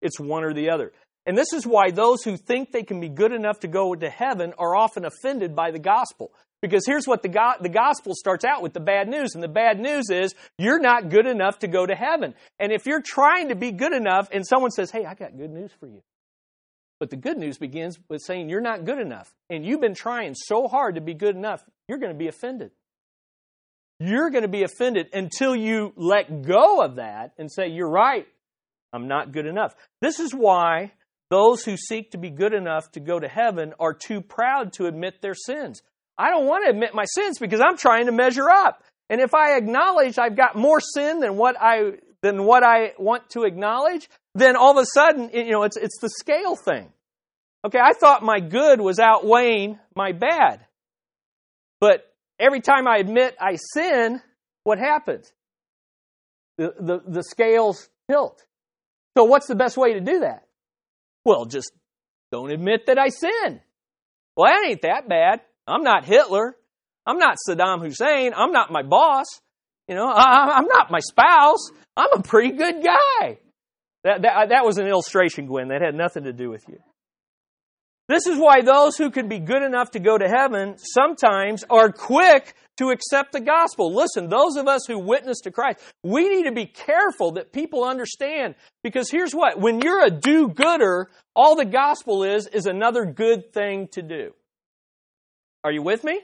It's 0.00 0.18
one 0.18 0.44
or 0.44 0.54
the 0.54 0.70
other. 0.70 0.92
And 1.26 1.36
this 1.36 1.52
is 1.52 1.66
why 1.66 1.90
those 1.90 2.22
who 2.22 2.36
think 2.36 2.70
they 2.70 2.84
can 2.84 3.00
be 3.00 3.08
good 3.08 3.32
enough 3.32 3.60
to 3.60 3.68
go 3.68 3.94
to 3.94 4.08
heaven 4.08 4.54
are 4.58 4.76
often 4.76 5.04
offended 5.04 5.56
by 5.56 5.72
the 5.72 5.78
gospel. 5.80 6.32
Because 6.62 6.86
here's 6.86 7.06
what 7.06 7.22
the, 7.22 7.28
go- 7.28 7.54
the 7.60 7.68
gospel 7.68 8.14
starts 8.14 8.44
out 8.44 8.62
with 8.62 8.72
the 8.72 8.80
bad 8.80 9.08
news. 9.08 9.34
And 9.34 9.42
the 9.42 9.48
bad 9.48 9.80
news 9.80 10.08
is 10.08 10.34
you're 10.56 10.80
not 10.80 11.10
good 11.10 11.26
enough 11.26 11.58
to 11.58 11.68
go 11.68 11.84
to 11.84 11.94
heaven. 11.94 12.34
And 12.58 12.72
if 12.72 12.86
you're 12.86 13.02
trying 13.02 13.48
to 13.48 13.56
be 13.56 13.72
good 13.72 13.92
enough 13.92 14.28
and 14.32 14.46
someone 14.46 14.70
says, 14.70 14.90
hey, 14.90 15.04
I 15.04 15.14
got 15.14 15.36
good 15.36 15.50
news 15.50 15.72
for 15.78 15.86
you. 15.88 16.02
But 16.98 17.10
the 17.10 17.16
good 17.16 17.36
news 17.36 17.58
begins 17.58 17.98
with 18.08 18.22
saying 18.22 18.48
you're 18.48 18.60
not 18.60 18.84
good 18.84 18.98
enough. 18.98 19.34
And 19.50 19.66
you've 19.66 19.80
been 19.80 19.94
trying 19.94 20.34
so 20.34 20.66
hard 20.66 20.94
to 20.94 21.00
be 21.00 21.12
good 21.12 21.36
enough, 21.36 21.62
you're 21.88 21.98
going 21.98 22.12
to 22.12 22.18
be 22.18 22.28
offended. 22.28 22.70
You're 23.98 24.30
going 24.30 24.42
to 24.42 24.48
be 24.48 24.62
offended 24.62 25.08
until 25.12 25.56
you 25.56 25.92
let 25.96 26.42
go 26.42 26.82
of 26.82 26.96
that 26.96 27.32
and 27.38 27.50
say, 27.50 27.68
you're 27.68 27.88
right. 27.88 28.26
I'm 28.92 29.08
not 29.08 29.32
good 29.32 29.46
enough. 29.46 29.74
This 30.00 30.20
is 30.20 30.32
why 30.32 30.92
those 31.30 31.64
who 31.64 31.76
seek 31.76 32.12
to 32.12 32.18
be 32.18 32.30
good 32.30 32.54
enough 32.54 32.90
to 32.92 33.00
go 33.00 33.18
to 33.18 33.28
heaven 33.28 33.74
are 33.80 33.94
too 33.94 34.20
proud 34.20 34.72
to 34.74 34.86
admit 34.86 35.20
their 35.20 35.34
sins. 35.34 35.82
I 36.18 36.30
don't 36.30 36.46
want 36.46 36.64
to 36.64 36.70
admit 36.70 36.94
my 36.94 37.04
sins 37.04 37.38
because 37.38 37.60
I'm 37.60 37.76
trying 37.76 38.06
to 38.06 38.12
measure 38.12 38.48
up. 38.48 38.82
And 39.10 39.20
if 39.20 39.34
I 39.34 39.56
acknowledge 39.56 40.18
I've 40.18 40.36
got 40.36 40.56
more 40.56 40.80
sin 40.80 41.20
than 41.20 41.36
what 41.36 41.56
I 41.60 41.92
than 42.22 42.44
what 42.44 42.64
I 42.64 42.92
want 42.98 43.30
to 43.30 43.42
acknowledge, 43.42 44.08
then 44.34 44.56
all 44.56 44.76
of 44.76 44.82
a 44.82 44.86
sudden, 44.86 45.30
you 45.32 45.50
know, 45.50 45.64
it's 45.64 45.76
it's 45.76 46.00
the 46.00 46.10
scale 46.10 46.56
thing. 46.56 46.92
Okay, 47.64 47.78
I 47.82 47.92
thought 47.92 48.22
my 48.22 48.40
good 48.40 48.80
was 48.80 48.98
outweighing 48.98 49.78
my 49.94 50.12
bad. 50.12 50.60
But 51.80 52.06
every 52.38 52.60
time 52.60 52.86
I 52.86 52.98
admit 52.98 53.36
I 53.40 53.56
sin, 53.74 54.22
what 54.64 54.78
happens? 54.78 55.32
The, 56.58 56.74
the, 56.78 57.00
the 57.06 57.22
scales 57.22 57.88
tilt. 58.10 58.42
So, 59.16 59.24
what's 59.24 59.46
the 59.46 59.54
best 59.54 59.76
way 59.76 59.94
to 59.94 60.00
do 60.00 60.20
that? 60.20 60.45
Well, 61.26 61.44
just 61.44 61.72
don't 62.30 62.52
admit 62.52 62.86
that 62.86 62.98
I 62.98 63.08
sin. 63.08 63.60
Well, 64.36 64.46
that 64.46 64.64
ain't 64.64 64.82
that 64.82 65.08
bad. 65.08 65.40
I'm 65.66 65.82
not 65.82 66.04
Hitler. 66.04 66.54
I'm 67.04 67.18
not 67.18 67.36
Saddam 67.48 67.80
Hussein. 67.80 68.32
I'm 68.32 68.52
not 68.52 68.70
my 68.70 68.84
boss. 68.84 69.26
You 69.88 69.96
know, 69.96 70.06
I, 70.06 70.56
am 70.56 70.66
not 70.66 70.92
my 70.92 71.00
spouse. 71.00 71.70
I'm 71.96 72.12
a 72.12 72.22
pretty 72.22 72.56
good 72.56 72.76
guy. 72.80 73.38
That, 74.04 74.22
that, 74.22 74.50
that 74.50 74.64
was 74.64 74.78
an 74.78 74.86
illustration, 74.86 75.46
Gwen. 75.46 75.68
That 75.68 75.82
had 75.82 75.96
nothing 75.96 76.24
to 76.24 76.32
do 76.32 76.48
with 76.48 76.64
you. 76.68 76.78
This 78.08 78.26
is 78.26 78.38
why 78.38 78.62
those 78.62 78.96
who 78.96 79.10
can 79.10 79.28
be 79.28 79.40
good 79.40 79.62
enough 79.62 79.90
to 79.92 79.98
go 79.98 80.16
to 80.16 80.28
heaven 80.28 80.76
sometimes 80.78 81.64
are 81.68 81.90
quick 81.90 82.54
to 82.76 82.90
accept 82.90 83.32
the 83.32 83.40
gospel. 83.40 83.92
Listen, 83.92 84.28
those 84.28 84.56
of 84.56 84.68
us 84.68 84.82
who 84.86 84.98
witness 84.98 85.40
to 85.40 85.50
Christ, 85.50 85.80
we 86.02 86.28
need 86.28 86.44
to 86.44 86.52
be 86.52 86.66
careful 86.66 87.32
that 87.32 87.52
people 87.52 87.84
understand 87.84 88.54
because 88.84 89.10
here's 89.10 89.32
what 89.32 89.58
when 89.58 89.80
you're 89.80 90.04
a 90.04 90.10
do 90.10 90.48
gooder, 90.48 91.10
all 91.34 91.56
the 91.56 91.64
gospel 91.64 92.22
is 92.22 92.46
is 92.46 92.66
another 92.66 93.06
good 93.06 93.52
thing 93.52 93.88
to 93.92 94.02
do. 94.02 94.32
Are 95.64 95.72
you 95.72 95.82
with 95.82 96.04
me? 96.04 96.20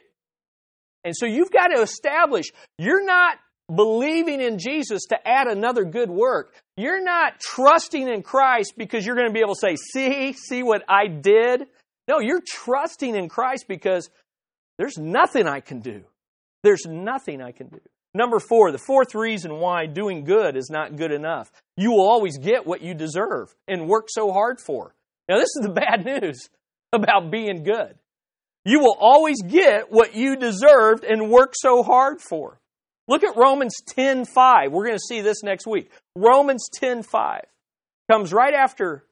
And 1.05 1.15
so 1.17 1.27
you've 1.27 1.51
got 1.51 1.69
to 1.69 1.83
establish 1.83 2.53
you're 2.79 3.05
not 3.05 3.39
believing 3.75 4.41
in 4.41 4.59
Jesus 4.59 5.03
to 5.09 5.29
add 5.29 5.47
another 5.47 5.85
good 5.85 6.11
work. 6.11 6.55
You're 6.77 7.03
not 7.03 7.41
trusting 7.41 8.09
in 8.09 8.23
Christ 8.23 8.75
because 8.77 9.07
you're 9.07 9.17
going 9.17 9.29
to 9.29 9.33
be 9.33 9.41
able 9.41 9.55
to 9.55 9.61
say, 9.61 9.77
see, 9.77 10.33
see 10.33 10.63
what 10.63 10.83
I 10.89 11.07
did. 11.07 11.67
No, 12.09 12.19
you're 12.21 12.43
trusting 12.47 13.15
in 13.15 13.29
Christ 13.29 13.67
because 13.69 14.11
there's 14.79 14.99
nothing 14.99 15.47
I 15.47 15.61
can 15.61 15.81
do. 15.81 16.03
There's 16.63 16.87
nothing 16.87 17.41
I 17.43 17.53
can 17.53 17.69
do. 17.69 17.81
Number 18.15 18.39
four, 18.39 18.73
the 18.73 18.79
fourth 18.79 19.15
reason 19.15 19.59
why 19.59 19.87
doing 19.87 20.25
good 20.25 20.57
is 20.57 20.69
not 20.71 20.97
good 20.97 21.13
enough. 21.13 21.51
You 21.77 21.93
will 21.93 22.09
always 22.09 22.37
get 22.39 22.67
what 22.67 22.83
you 22.83 22.95
deserve 22.95 23.55
and 23.67 23.89
work 23.89 24.09
so 24.09 24.33
hard 24.33 24.61
for. 24.61 24.95
Now, 25.29 25.37
this 25.37 25.51
is 25.57 25.63
the 25.63 25.73
bad 25.73 26.05
news 26.05 26.49
about 26.93 27.31
being 27.31 27.63
good. 27.63 27.95
You 28.65 28.81
will 28.81 28.97
always 29.01 29.43
get 29.43 29.91
what 29.91 30.15
you 30.15 30.37
deserved 30.37 31.05
and 31.05 31.31
work 31.31 31.55
so 31.57 31.83
hard 31.83 32.21
for. 32.21 32.61
Look 33.13 33.25
at 33.25 33.37
Romans 33.37 33.77
10:5. 33.95 34.71
We're 34.71 34.87
going 34.87 34.97
to 34.97 35.07
see 35.07 35.21
this 35.21 35.43
next 35.43 35.67
week. 35.67 35.91
Romans 36.17 36.67
10:5 36.81 37.43
comes 38.11 38.33
right 38.33 38.55
after 38.55 39.05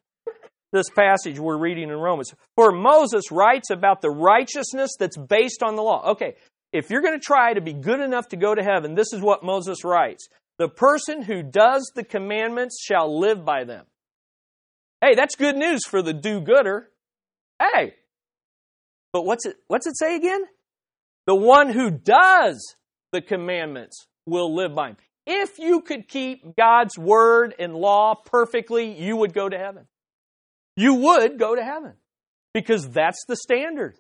this 0.73 0.89
passage 0.89 1.39
we're 1.39 1.59
reading 1.59 1.91
in 1.91 1.97
Romans. 1.97 2.33
For 2.57 2.73
Moses 2.73 3.31
writes 3.31 3.69
about 3.69 4.01
the 4.01 4.09
righteousness 4.09 4.93
that's 4.99 5.19
based 5.19 5.63
on 5.63 5.77
the 5.77 5.83
law. 5.83 6.13
Okay, 6.13 6.37
if 6.73 6.89
you're 6.89 7.03
going 7.03 7.21
to 7.21 7.23
try 7.23 7.53
to 7.53 7.61
be 7.61 7.75
good 7.75 8.01
enough 8.01 8.29
to 8.29 8.37
go 8.37 8.55
to 8.55 8.63
heaven, 8.63 8.95
this 8.95 9.13
is 9.13 9.21
what 9.21 9.45
Moses 9.45 9.85
writes. 9.85 10.31
The 10.57 10.71
person 10.71 11.21
who 11.21 11.43
does 11.43 11.93
the 11.95 12.03
commandments 12.03 12.83
shall 12.83 13.21
live 13.21 13.45
by 13.45 13.65
them. 13.65 13.85
Hey, 15.03 15.15
that's 15.15 15.37
good 15.37 15.57
news 15.57 15.83
for 15.87 16.01
the 16.01 16.15
do-gooder. 16.15 16.89
Hey. 17.61 17.97
But 19.13 19.27
what's 19.27 19.45
it 19.45 19.57
what's 19.67 19.87
it 19.87 19.99
say 19.99 20.17
again? 20.17 20.41
The 21.27 21.37
one 21.37 21.69
who 21.69 21.91
does 21.91 22.77
the 23.13 23.21
commandments 23.21 24.07
will 24.27 24.55
live 24.55 24.75
by 24.75 24.89
them. 24.89 24.97
If 25.27 25.59
you 25.59 25.81
could 25.81 26.09
keep 26.09 26.57
God's 26.57 26.99
word 26.99 27.55
and 27.59 27.75
law 27.75 28.15
perfectly, 28.15 28.93
you 29.01 29.17
would 29.17 29.33
go 29.33 29.49
to 29.49 29.59
heaven. 29.59 29.87
You 30.77 30.95
would 30.95 31.39
go 31.39 31.55
to 31.55 31.63
heaven 31.63 31.95
because 32.55 32.89
that's 32.89 33.25
the 33.29 33.37
standard. 33.37 33.97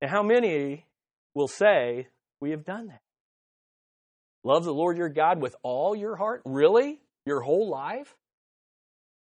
And 0.00 0.10
how 0.10 0.22
many 0.22 0.84
will 1.34 1.48
say, 1.48 2.08
We 2.40 2.50
have 2.50 2.64
done 2.64 2.88
that? 2.88 3.00
Love 4.44 4.64
the 4.64 4.74
Lord 4.74 4.98
your 4.98 5.08
God 5.08 5.40
with 5.40 5.56
all 5.62 5.96
your 5.96 6.16
heart? 6.16 6.42
Really? 6.44 7.00
Your 7.24 7.40
whole 7.40 7.70
life? 7.70 8.14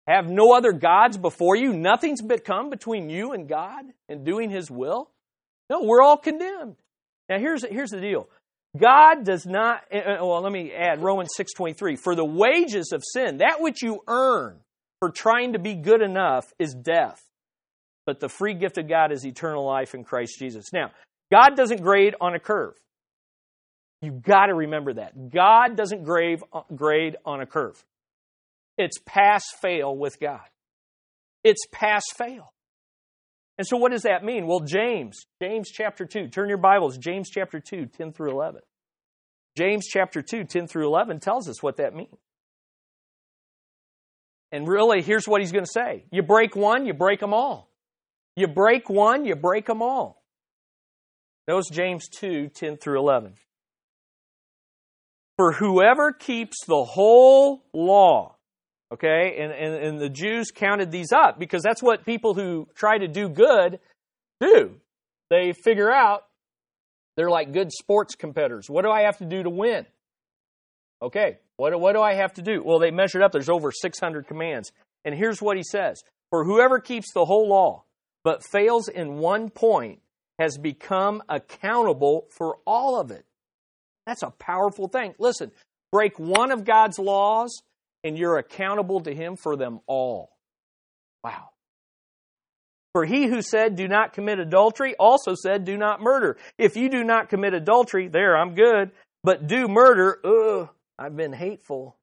Have 0.08 0.26
no 0.26 0.54
other 0.54 0.74
gods 0.74 1.18
before 1.18 1.56
you? 1.56 1.74
Nothing's 1.74 2.22
become 2.22 2.70
between 2.70 3.10
you 3.10 3.32
and 3.32 3.48
God 3.48 3.86
and 4.10 4.26
doing 4.26 4.50
His 4.50 4.70
will? 4.70 5.12
No, 5.70 5.84
we're 5.84 6.02
all 6.02 6.18
condemned. 6.18 6.76
Now 7.30 7.40
here's, 7.40 7.66
here's 7.66 7.90
the 7.90 8.02
deal. 8.02 8.28
God 8.78 9.24
does 9.24 9.46
not, 9.46 9.84
eh, 9.92 10.00
eh, 10.00 10.22
well, 10.22 10.42
let 10.42 10.52
me 10.52 10.72
add 10.72 11.02
Romans 11.02 11.30
6.23. 11.38 11.98
For 11.98 12.16
the 12.16 12.26
wages 12.26 12.92
of 12.92 13.04
sin, 13.06 13.38
that 13.38 13.62
which 13.62 13.84
you 13.84 14.02
earn 14.08 14.60
for 15.00 15.12
trying 15.12 15.54
to 15.54 15.60
be 15.60 15.76
good 15.76 16.02
enough 16.02 16.52
is 16.58 16.74
death. 16.74 17.22
But 18.06 18.20
the 18.20 18.30
free 18.30 18.54
gift 18.54 18.78
of 18.78 18.88
God 18.88 19.12
is 19.12 19.26
eternal 19.26 19.66
life 19.66 19.94
in 19.94 20.04
Christ 20.04 20.40
Jesus. 20.40 20.74
Now, 20.74 20.92
God 21.32 21.56
doesn't 21.56 21.82
grade 21.82 22.16
on 22.20 22.36
a 22.36 22.40
curve. 22.40 22.76
You've 24.02 24.22
got 24.22 24.48
to 24.48 24.54
remember 24.54 24.94
that. 24.94 25.30
God 25.30 25.78
doesn't 25.78 26.04
grade, 26.04 26.42
grade 26.76 27.16
on 27.26 27.42
a 27.42 27.46
curve. 27.46 27.84
It's 28.78 28.98
pass 29.06 29.44
fail 29.62 29.96
with 29.96 30.20
God. 30.20 30.42
It's 31.44 31.66
pass 31.72 32.04
fail. 32.16 32.53
And 33.58 33.68
so, 33.68 33.78
what 33.78 33.92
does 33.92 34.04
that 34.04 34.24
mean? 34.24 34.48
Well, 34.48 34.62
James, 34.62 35.26
James 35.42 35.70
chapter 35.70 36.06
2, 36.06 36.30
turn 36.30 36.50
your 36.50 36.58
Bibles, 36.58 36.98
James 36.98 37.30
chapter 37.30 37.60
2, 37.60 37.86
10 37.86 38.14
through 38.14 38.32
11. 38.32 38.62
James 39.56 39.86
chapter 39.86 40.22
2, 40.22 40.46
10 40.46 40.68
through 40.68 40.88
11 40.88 41.20
tells 41.20 41.48
us 41.48 41.62
what 41.62 41.78
that 41.78 41.94
means. 41.94 42.18
And 44.52 44.68
really, 44.68 45.02
here's 45.02 45.28
what 45.28 45.42
he's 45.42 45.52
going 45.52 45.66
to 45.66 45.72
say 45.72 46.06
You 46.12 46.24
break 46.24 46.56
one, 46.56 46.86
you 46.86 46.94
break 46.94 47.20
them 47.20 47.34
all. 47.34 47.70
You 48.36 48.48
break 48.48 48.90
one, 48.90 49.26
you 49.26 49.36
break 49.36 49.68
them 49.68 49.82
all. 49.82 50.24
Notice 51.48 51.70
James 51.70 52.08
2, 52.08 52.50
10 52.50 52.78
through 52.78 53.00
11. 53.00 53.34
For 55.38 55.52
whoever 55.54 56.12
keeps 56.12 56.58
the 56.66 56.84
whole 56.84 57.66
law 57.74 58.33
Okay? 58.94 59.38
And, 59.40 59.52
and, 59.52 59.74
and 59.74 60.00
the 60.00 60.10
Jews 60.10 60.52
counted 60.52 60.92
these 60.92 61.12
up 61.12 61.40
because 61.40 61.64
that's 61.64 61.82
what 61.82 62.06
people 62.06 62.34
who 62.34 62.68
try 62.76 62.98
to 62.98 63.08
do 63.08 63.28
good 63.28 63.80
do. 64.40 64.76
They 65.30 65.54
figure 65.54 65.92
out 65.92 66.26
they're 67.16 67.30
like 67.30 67.54
good 67.54 67.72
sports 67.72 68.16
competitors. 68.16 68.70
What 68.70 68.84
do 68.84 68.92
I 68.92 69.02
have 69.02 69.18
to 69.18 69.26
do 69.26 69.44
to 69.44 69.50
win? 69.50 69.86
Okay, 71.02 71.40
what, 71.58 71.78
what 71.80 71.94
do 71.94 72.02
I 72.02 72.14
have 72.14 72.34
to 72.36 72.42
do? 72.42 72.62
Well, 72.64 72.80
they 72.80 72.92
measured 72.92 73.22
up. 73.22 73.32
There's 73.32 73.50
over 73.50 73.72
600 73.72 74.28
commands. 74.28 74.72
And 75.04 75.14
here's 75.16 75.42
what 75.42 75.58
he 75.58 75.64
says 75.64 76.02
For 76.30 76.46
whoever 76.46 76.80
keeps 76.80 77.12
the 77.14 77.26
whole 77.26 77.50
law 77.50 77.84
but 78.24 78.44
fails 78.44 78.88
in 78.88 79.18
one 79.18 79.50
point 79.50 80.00
has 80.40 80.58
become 80.58 81.22
accountable 81.30 82.28
for 82.30 82.58
all 82.66 83.00
of 83.00 83.12
it. 83.12 83.26
That's 84.06 84.24
a 84.24 84.32
powerful 84.32 84.88
thing. 84.88 85.14
Listen, 85.20 85.52
break 85.92 86.18
one 86.18 86.52
of 86.52 86.66
God's 86.66 87.00
laws 87.00 87.62
and 88.04 88.18
you're 88.18 88.38
accountable 88.38 89.02
to 89.02 89.14
him 89.14 89.36
for 89.36 89.56
them 89.56 89.80
all. 89.88 90.32
Wow. 91.24 91.50
For 92.94 93.06
he 93.06 93.28
who 93.28 93.42
said, 93.42 93.76
Do 93.76 93.88
not 93.88 94.14
commit 94.14 94.40
adultery, 94.40 94.96
also 95.00 95.34
said, 95.36 95.66
Do 95.66 95.78
not 95.78 96.02
murder. 96.02 96.38
If 96.58 96.76
you 96.76 96.90
do 96.90 97.04
not 97.04 97.30
commit 97.30 97.54
adultery, 97.54 98.08
there, 98.08 98.38
I'm 98.38 98.54
good. 98.56 98.92
But 99.24 99.48
do 99.48 99.68
murder, 99.68 100.20
ugh, 100.24 100.70
I've 101.00 101.16
been 101.16 101.34
hateful. 101.34 101.96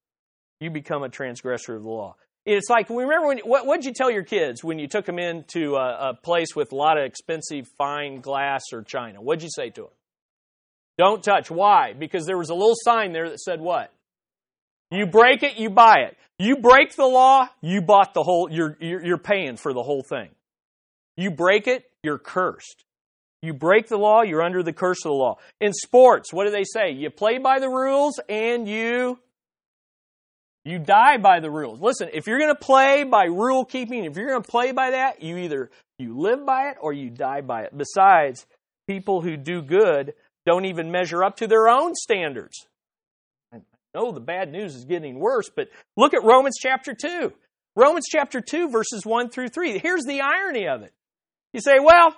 You 0.58 0.70
become 0.70 1.02
a 1.02 1.08
transgressor 1.08 1.76
of 1.76 1.82
the 1.82 1.88
law. 1.88 2.16
It's 2.46 2.70
like, 2.70 2.88
remember 2.88 3.28
when, 3.28 3.38
what 3.44 3.76
did 3.76 3.84
you 3.84 3.92
tell 3.92 4.10
your 4.10 4.24
kids 4.24 4.64
when 4.64 4.78
you 4.78 4.88
took 4.88 5.04
them 5.04 5.18
into 5.18 5.76
a, 5.76 6.10
a 6.10 6.14
place 6.14 6.56
with 6.56 6.72
a 6.72 6.74
lot 6.74 6.98
of 6.98 7.04
expensive 7.04 7.68
fine 7.78 8.20
glass 8.20 8.62
or 8.72 8.82
china? 8.82 9.20
What'd 9.20 9.42
you 9.42 9.50
say 9.54 9.70
to 9.70 9.82
them? 9.82 9.90
Don't 10.98 11.22
touch. 11.22 11.50
Why? 11.50 11.92
Because 11.92 12.26
there 12.26 12.38
was 12.38 12.50
a 12.50 12.54
little 12.54 12.74
sign 12.82 13.12
there 13.12 13.28
that 13.28 13.40
said 13.40 13.60
what? 13.60 13.92
You 14.90 15.06
break 15.06 15.42
it, 15.42 15.56
you 15.56 15.70
buy 15.70 16.00
it. 16.08 16.16
You 16.38 16.56
break 16.56 16.96
the 16.96 17.06
law, 17.06 17.48
you 17.60 17.82
bought 17.82 18.14
the 18.14 18.22
whole, 18.22 18.50
you're, 18.50 18.76
you're, 18.80 19.18
paying 19.18 19.56
for 19.56 19.72
the 19.74 19.82
whole 19.82 20.02
thing. 20.02 20.30
You 21.16 21.30
break 21.30 21.66
it, 21.66 21.84
you're 22.02 22.18
cursed. 22.18 22.84
You 23.42 23.52
break 23.52 23.88
the 23.88 23.98
law, 23.98 24.22
you're 24.22 24.42
under 24.42 24.62
the 24.62 24.72
curse 24.72 25.04
of 25.04 25.10
the 25.10 25.16
law. 25.16 25.36
In 25.60 25.72
sports, 25.72 26.32
what 26.32 26.46
do 26.46 26.50
they 26.50 26.64
say? 26.64 26.92
You 26.92 27.10
play 27.10 27.38
by 27.38 27.58
the 27.58 27.68
rules 27.68 28.18
and 28.28 28.66
you 28.66 29.18
you 30.64 30.78
die 30.78 31.16
by 31.16 31.40
the 31.40 31.50
rules. 31.50 31.80
Listen, 31.80 32.10
if 32.12 32.26
you're 32.26 32.38
going 32.38 32.54
to 32.54 32.60
play 32.60 33.04
by 33.04 33.24
rule 33.24 33.64
keeping, 33.64 34.04
if 34.04 34.16
you're 34.16 34.28
going 34.28 34.42
to 34.42 34.50
play 34.50 34.72
by 34.72 34.90
that, 34.90 35.22
you 35.22 35.38
either 35.38 35.70
you 35.98 36.18
live 36.18 36.44
by 36.44 36.68
it 36.68 36.76
or 36.80 36.92
you 36.92 37.10
die 37.10 37.40
by 37.40 37.62
it. 37.62 37.76
Besides, 37.76 38.46
people 38.86 39.22
who 39.22 39.36
do 39.36 39.62
good 39.62 40.14
don't 40.44 40.66
even 40.66 40.90
measure 40.90 41.24
up 41.24 41.36
to 41.36 41.46
their 41.46 41.68
own 41.68 41.94
standards. 41.94 42.66
No, 43.94 44.12
the 44.12 44.20
bad 44.20 44.52
news 44.52 44.76
is 44.76 44.84
getting 44.84 45.18
worse, 45.18 45.50
but 45.54 45.68
look 45.96 46.14
at 46.14 46.24
Romans 46.24 46.56
chapter 46.60 46.94
2. 46.94 47.32
Romans 47.76 48.06
chapter 48.08 48.40
2, 48.40 48.70
verses 48.70 49.04
1 49.04 49.30
through 49.30 49.48
3. 49.48 49.78
Here's 49.78 50.04
the 50.04 50.20
irony 50.20 50.68
of 50.68 50.82
it. 50.82 50.92
You 51.52 51.60
say, 51.60 51.78
well, 51.80 52.14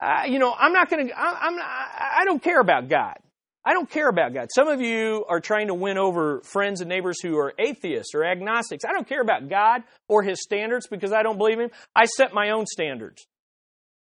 uh, 0.00 0.22
you 0.26 0.38
know, 0.38 0.54
I'm 0.56 0.72
not 0.72 0.90
going 0.90 1.08
to, 1.08 1.14
I'm, 1.18 1.58
I 1.58 2.24
don't 2.24 2.42
care 2.42 2.60
about 2.60 2.88
God. 2.88 3.16
I 3.64 3.72
don't 3.72 3.90
care 3.90 4.08
about 4.08 4.32
God. 4.32 4.48
Some 4.54 4.68
of 4.68 4.80
you 4.80 5.24
are 5.28 5.40
trying 5.40 5.68
to 5.68 5.74
win 5.74 5.98
over 5.98 6.40
friends 6.42 6.80
and 6.80 6.88
neighbors 6.88 7.20
who 7.20 7.36
are 7.38 7.52
atheists 7.58 8.14
or 8.14 8.24
agnostics. 8.24 8.84
I 8.84 8.92
don't 8.92 9.08
care 9.08 9.20
about 9.20 9.48
God 9.48 9.82
or 10.08 10.22
His 10.22 10.40
standards 10.40 10.86
because 10.86 11.12
I 11.12 11.24
don't 11.24 11.36
believe 11.36 11.58
Him. 11.58 11.70
I 11.94 12.04
set 12.04 12.32
my 12.32 12.50
own 12.50 12.66
standards. 12.66 13.26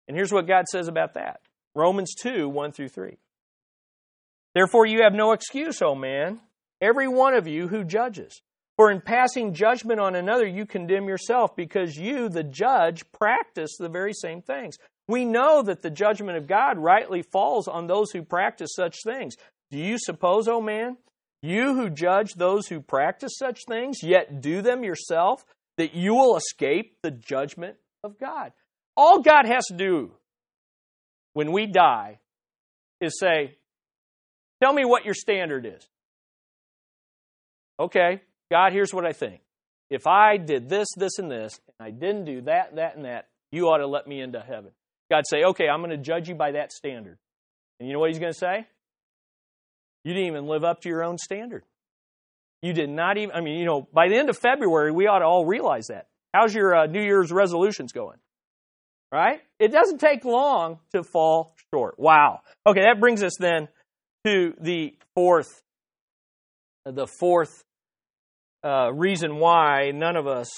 And 0.10 0.18
here's 0.18 0.32
what 0.32 0.48
God 0.48 0.66
says 0.70 0.90
about 0.90 1.14
that 1.14 1.40
Romans 1.74 2.16
2 2.16 2.50
1 2.50 2.72
through 2.74 2.90
3. 2.90 3.18
Therefore, 4.54 4.86
you 4.86 5.04
have 5.04 5.14
no 5.14 5.32
excuse, 5.32 5.82
O 5.82 5.96
man, 5.96 6.42
every 6.82 7.08
one 7.08 7.34
of 7.34 7.48
you 7.48 7.68
who 7.68 7.84
judges. 7.84 8.42
For 8.78 8.92
in 8.92 9.00
passing 9.00 9.54
judgment 9.54 10.00
on 10.00 10.16
another, 10.16 10.46
you 10.46 10.66
condemn 10.66 11.08
yourself, 11.08 11.56
because 11.56 11.96
you, 11.96 12.28
the 12.28 12.44
judge, 12.44 13.10
practice 13.14 13.78
the 13.80 13.88
very 13.88 14.14
same 14.14 14.42
things. 14.42 14.78
We 15.08 15.24
know 15.24 15.62
that 15.62 15.82
the 15.82 15.90
judgment 15.90 16.38
of 16.38 16.48
God 16.48 16.78
rightly 16.78 17.22
falls 17.22 17.68
on 17.68 17.88
those 17.88 18.12
who 18.12 18.22
practice 18.24 18.72
such 18.76 18.98
things. 19.06 19.36
Do 19.72 19.78
you 19.78 19.98
suppose, 19.98 20.48
O 20.48 20.56
oh 20.56 20.62
man, 20.62 20.98
you 21.42 21.76
who 21.76 21.90
judge 21.90 22.34
those 22.34 22.68
who 22.68 22.82
practice 22.82 23.38
such 23.38 23.62
things, 23.68 24.00
yet 24.04 24.42
do 24.42 24.62
them 24.62 24.84
yourself, 24.84 25.46
that 25.78 25.94
you 25.94 26.16
will 26.16 26.36
escape 26.36 26.98
the 27.02 27.12
judgment 27.12 27.78
of 28.04 28.20
God? 28.20 28.52
All 28.98 29.22
God 29.22 29.46
has 29.46 29.66
to 29.68 29.74
do 29.74 30.12
when 31.34 31.52
we 31.52 31.68
die 31.68 32.20
is 33.00 33.20
say, 33.20 33.58
Tell 34.62 34.74
me 34.74 34.86
what 34.86 35.06
your 35.06 35.14
standard 35.14 35.66
is. 35.66 35.88
Okay, 37.80 38.22
God, 38.52 38.74
here's 38.74 38.94
what 38.94 39.06
I 39.06 39.14
think. 39.14 39.42
If 39.90 40.08
I 40.08 40.38
did 40.38 40.70
this, 40.70 40.88
this, 40.98 41.20
and 41.20 41.30
this, 41.30 41.60
and 41.80 41.88
I 41.88 41.92
didn't 41.92 42.26
do 42.26 42.42
that, 42.42 42.76
that, 42.76 42.96
and 42.96 43.06
that, 43.06 43.28
you 43.52 43.68
ought 43.70 43.78
to 43.78 43.88
let 43.88 44.08
me 44.08 44.22
into 44.22 44.40
heaven. 44.40 44.72
God 45.12 45.24
say, 45.30 45.44
okay, 45.44 45.68
I'm 45.68 45.80
going 45.80 45.92
to 45.92 45.98
judge 45.98 46.28
you 46.28 46.36
by 46.36 46.54
that 46.54 46.72
standard. 46.72 47.18
And 47.80 47.88
you 47.88 47.94
know 47.94 48.00
what 48.00 48.10
he's 48.10 48.20
going 48.20 48.34
to 48.34 48.38
say? 48.38 48.66
You 50.04 50.14
didn't 50.14 50.28
even 50.28 50.48
live 50.48 50.64
up 50.64 50.82
to 50.82 50.90
your 50.90 51.04
own 51.04 51.18
standard. 51.18 51.64
You 52.62 52.74
did 52.74 52.90
not 52.90 53.18
even, 53.18 53.36
I 53.36 53.42
mean, 53.42 53.60
you 53.60 53.66
know, 53.66 53.88
by 53.94 54.08
the 54.08 54.16
end 54.16 54.30
of 54.30 54.38
February, 54.38 54.92
we 54.92 55.08
ought 55.08 55.20
to 55.20 55.26
all 55.26 55.46
realize 55.46 55.88
that. 55.88 56.08
How's 56.34 56.54
your 56.54 56.76
uh, 56.76 56.86
New 56.88 57.02
Year's 57.02 57.32
resolutions 57.32 57.92
going? 57.92 58.18
Right? 59.12 59.42
It 59.60 59.72
doesn't 59.72 60.00
take 60.00 60.26
long 60.26 60.80
to 60.94 61.04
fall 61.04 61.56
short. 61.72 62.00
Wow. 62.00 62.42
Okay, 62.66 62.82
that 62.82 63.00
brings 63.00 63.24
us 63.24 63.34
then 63.40 63.68
to 64.26 64.54
the 64.60 64.96
fourth, 65.14 65.62
the 66.86 67.08
fourth 67.08 67.64
uh, 68.64 68.92
reason 68.94 69.38
why 69.38 69.92
none 69.94 70.16
of 70.16 70.28
us 70.28 70.50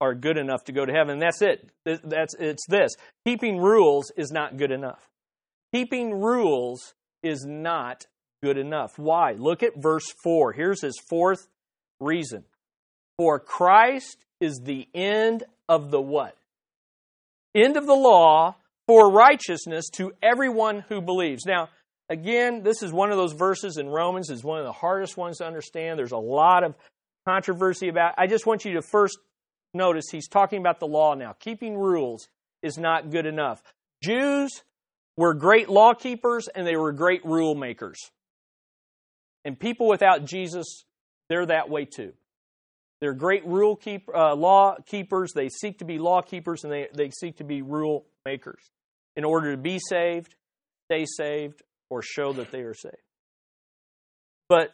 are 0.00 0.14
good 0.14 0.36
enough 0.36 0.64
to 0.64 0.72
go 0.72 0.84
to 0.84 0.92
heaven. 0.92 1.18
That's 1.18 1.42
it. 1.42 1.70
That's 1.84 2.34
it's 2.34 2.66
this. 2.68 2.92
Keeping 3.24 3.58
rules 3.58 4.10
is 4.16 4.30
not 4.32 4.56
good 4.56 4.72
enough. 4.72 5.08
Keeping 5.72 6.20
rules 6.20 6.94
is 7.22 7.44
not 7.46 8.06
good 8.42 8.58
enough. 8.58 8.98
Why? 8.98 9.32
Look 9.32 9.62
at 9.62 9.80
verse 9.80 10.12
4. 10.24 10.52
Here's 10.52 10.82
his 10.82 11.00
fourth 11.08 11.46
reason. 12.00 12.44
For 13.16 13.38
Christ 13.38 14.24
is 14.40 14.60
the 14.64 14.88
end 14.94 15.44
of 15.68 15.90
the 15.90 16.00
what? 16.00 16.36
End 17.54 17.76
of 17.76 17.86
the 17.86 17.94
law 17.94 18.56
for 18.86 19.12
righteousness 19.12 19.88
to 19.94 20.12
everyone 20.22 20.84
who 20.88 21.00
believes. 21.00 21.44
Now, 21.46 21.68
again, 22.12 22.62
this 22.62 22.82
is 22.82 22.92
one 22.92 23.10
of 23.10 23.16
those 23.16 23.32
verses 23.32 23.78
in 23.78 23.88
Romans 23.88 24.28
is 24.28 24.44
one 24.44 24.58
of 24.58 24.66
the 24.66 24.72
hardest 24.72 25.16
ones 25.16 25.38
to 25.38 25.46
understand. 25.46 25.98
There's 25.98 26.12
a 26.12 26.18
lot 26.18 26.62
of 26.62 26.74
controversy 27.26 27.88
about. 27.88 28.14
I 28.18 28.26
just 28.26 28.46
want 28.46 28.64
you 28.64 28.74
to 28.74 28.82
first 28.82 29.18
notice 29.72 30.04
he's 30.12 30.28
talking 30.28 30.58
about 30.58 30.78
the 30.78 30.86
law 30.86 31.14
now. 31.14 31.34
Keeping 31.40 31.76
rules 31.76 32.28
is 32.62 32.76
not 32.76 33.10
good 33.10 33.24
enough. 33.24 33.62
Jews 34.04 34.62
were 35.16 35.32
great 35.32 35.70
law 35.70 35.94
keepers 35.94 36.48
and 36.54 36.66
they 36.66 36.76
were 36.76 36.92
great 36.92 37.24
rule 37.24 37.54
makers. 37.54 37.98
And 39.44 39.58
people 39.58 39.88
without 39.88 40.26
Jesus, 40.26 40.84
they're 41.28 41.46
that 41.46 41.70
way 41.70 41.86
too. 41.86 42.12
They're 43.00 43.14
great 43.14 43.44
rule 43.46 43.74
keep, 43.74 44.08
uh, 44.14 44.34
law 44.34 44.76
keepers. 44.86 45.32
They 45.34 45.48
seek 45.48 45.78
to 45.78 45.84
be 45.84 45.98
law 45.98 46.20
keepers 46.20 46.62
and 46.62 46.72
they, 46.72 46.88
they 46.94 47.10
seek 47.10 47.38
to 47.38 47.44
be 47.44 47.62
rule 47.62 48.04
makers 48.24 48.70
in 49.16 49.24
order 49.24 49.52
to 49.52 49.60
be 49.60 49.80
saved, 49.80 50.36
stay 50.84 51.06
saved, 51.06 51.62
or 51.92 52.00
show 52.00 52.32
that 52.32 52.50
they 52.50 52.60
are 52.60 52.74
saved. 52.74 52.96
But 54.48 54.70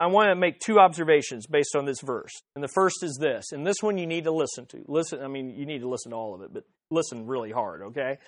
I 0.00 0.06
want 0.06 0.30
to 0.30 0.34
make 0.34 0.58
two 0.58 0.78
observations 0.78 1.46
based 1.46 1.76
on 1.76 1.84
this 1.84 2.00
verse. 2.00 2.32
And 2.54 2.64
the 2.64 2.68
first 2.68 3.02
is 3.02 3.18
this, 3.20 3.52
and 3.52 3.66
this 3.66 3.76
one 3.82 3.98
you 3.98 4.06
need 4.06 4.24
to 4.24 4.32
listen 4.32 4.64
to. 4.66 4.82
Listen, 4.88 5.22
I 5.22 5.28
mean, 5.28 5.50
you 5.50 5.66
need 5.66 5.80
to 5.80 5.88
listen 5.88 6.12
to 6.12 6.16
all 6.16 6.34
of 6.34 6.40
it, 6.40 6.52
but 6.52 6.64
listen 6.90 7.26
really 7.26 7.50
hard, 7.50 7.82
okay? 7.82 8.18